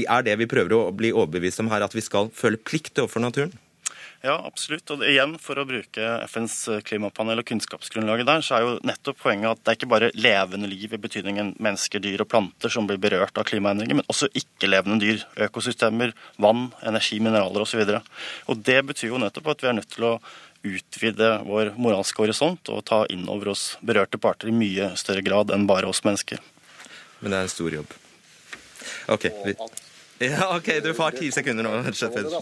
er 0.05 0.25
det 0.25 0.35
vi 0.37 0.45
prøver 0.49 0.73
å 0.77 0.91
bli 0.93 1.09
overbevist 1.09 1.61
om 1.63 1.71
her, 1.71 1.81
at 1.81 1.95
vi 1.97 2.03
skal 2.05 2.29
føle 2.29 2.61
plikt 2.61 2.99
overfor 3.01 3.23
naturen? 3.23 3.55
Ja, 4.25 4.35
absolutt. 4.47 4.89
Og 4.93 5.03
igjen, 5.05 5.35
for 5.41 5.59
å 5.59 5.65
bruke 5.69 6.05
FNs 6.25 6.55
klimapanel 6.87 7.41
og 7.41 7.47
kunnskapsgrunnlaget 7.49 8.25
der, 8.29 8.45
så 8.45 8.55
er 8.57 8.63
jo 8.63 8.71
nettopp 8.85 9.19
poenget 9.21 9.51
at 9.51 9.61
det 9.61 9.71
er 9.71 9.77
ikke 9.79 9.89
bare 9.91 10.11
levende 10.17 10.69
liv 10.69 10.95
i 10.95 11.01
betydningen 11.01 11.51
mennesker, 11.61 12.01
dyr 12.01 12.23
og 12.23 12.29
planter 12.31 12.73
som 12.73 12.87
blir 12.89 13.01
berørt 13.01 13.37
av 13.37 13.45
klimaendringer, 13.49 13.99
men 13.99 14.09
også 14.09 14.31
ikke-levende 14.33 14.97
dyr. 15.03 15.25
Økosystemer, 15.47 16.15
vann, 16.41 16.69
energi, 16.85 17.19
mineraler 17.21 17.65
osv. 17.65 17.83
Og, 17.85 18.09
og 18.49 18.63
det 18.65 18.79
betyr 18.93 19.11
jo 19.11 19.21
nettopp 19.21 19.51
at 19.53 19.65
vi 19.65 19.71
er 19.73 19.77
nødt 19.81 19.93
til 19.93 20.09
å 20.09 20.15
utvide 20.65 21.35
vår 21.45 21.75
moralske 21.77 22.23
horisont 22.23 22.73
og 22.73 22.81
ta 22.89 23.03
inn 23.13 23.27
over 23.29 23.53
oss 23.53 23.75
berørte 23.85 24.17
parter 24.21 24.49
i 24.49 24.55
mye 24.55 24.95
større 24.97 25.21
grad 25.25 25.53
enn 25.53 25.69
bare 25.69 25.89
oss 25.91 26.01
mennesker. 26.05 26.41
Men 27.21 27.33
det 27.33 27.37
er 27.37 27.45
en 27.45 27.53
stor 27.53 27.77
jobb. 27.81 27.93
OK. 29.07 29.29
Ja, 30.23 30.55
ok, 30.55 30.69
Du 30.83 30.93
får 30.95 31.17
ti 31.19 31.31
sekunder 31.31 31.65
nå. 31.67 32.41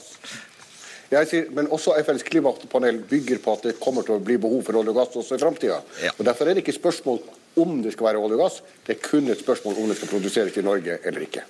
Jeg 1.14 1.30
sier, 1.30 1.50
men 1.54 1.68
også 1.74 1.94
FNs 2.02 2.24
klimapanel 2.26 3.00
bygger 3.10 3.42
på 3.44 3.54
at 3.54 3.66
det 3.68 3.74
kommer 3.82 4.06
til 4.06 4.16
å 4.18 4.24
bli 4.24 4.40
behov 4.42 4.64
for 4.66 4.80
olje 4.80 4.94
og 4.94 4.98
gass 4.98 5.18
også 5.20 5.38
i 5.38 5.42
framtida. 5.42 5.82
Ja. 6.02 6.14
Derfor 6.18 6.50
er 6.50 6.58
det 6.58 6.64
ikke 6.64 6.74
spørsmål 6.80 7.20
om 7.62 7.82
det 7.86 7.92
skal 7.94 8.08
være 8.08 8.22
olje 8.24 8.38
og 8.40 8.42
gass, 8.42 8.62
det 8.88 8.96
er 8.96 9.04
kun 9.04 9.30
et 9.30 9.44
spørsmål 9.44 9.84
om 9.84 9.92
det 9.92 10.00
skal 10.00 10.10
produseres 10.10 10.58
i 10.58 10.66
Norge 10.66 10.98
eller 11.04 11.28
ikke. 11.28 11.44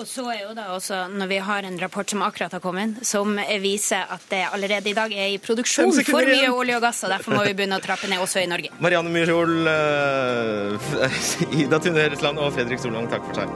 Og 0.00 0.06
så 0.08 0.22
er 0.32 0.38
jo 0.46 0.54
da 0.56 0.70
også, 0.72 0.98
når 1.12 1.28
vi 1.28 1.38
har 1.44 1.66
en 1.68 1.74
rapport 1.80 2.08
som 2.08 2.22
akkurat 2.24 2.54
har 2.56 2.62
kommet, 2.64 3.02
som 3.04 3.34
viser 3.60 4.08
at 4.08 4.22
det 4.30 4.46
allerede 4.48 4.88
i 4.88 4.94
dag 4.96 5.12
er 5.12 5.34
i 5.34 5.36
produksjon 5.42 5.92
for 6.08 6.24
mye 6.24 6.48
olje 6.48 6.78
og 6.78 6.86
gass, 6.86 7.02
og 7.04 7.12
derfor 7.12 7.36
må 7.36 7.42
vi 7.44 7.52
begynne 7.58 7.76
å 7.76 7.84
trappe 7.84 8.08
ned 8.08 8.22
også 8.24 8.40
i 8.40 8.48
Norge. 8.48 8.72
Marianne 8.84 9.12
Myrhol, 9.12 9.68
uh, 9.68 11.52
Ida 11.52 11.82
Tune 11.84 12.00
Heresland 12.00 12.40
og 12.40 12.56
Fredrik 12.56 12.80
Solvang, 12.80 13.10
takk 13.12 13.28
for 13.28 13.42
seg. 13.42 13.52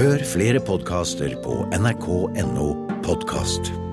Hør 0.00 0.24
flere 0.24 0.64
podkaster 0.64 1.36
på 1.44 1.60
nrk.no 1.76 2.72
podkast. 3.04 3.89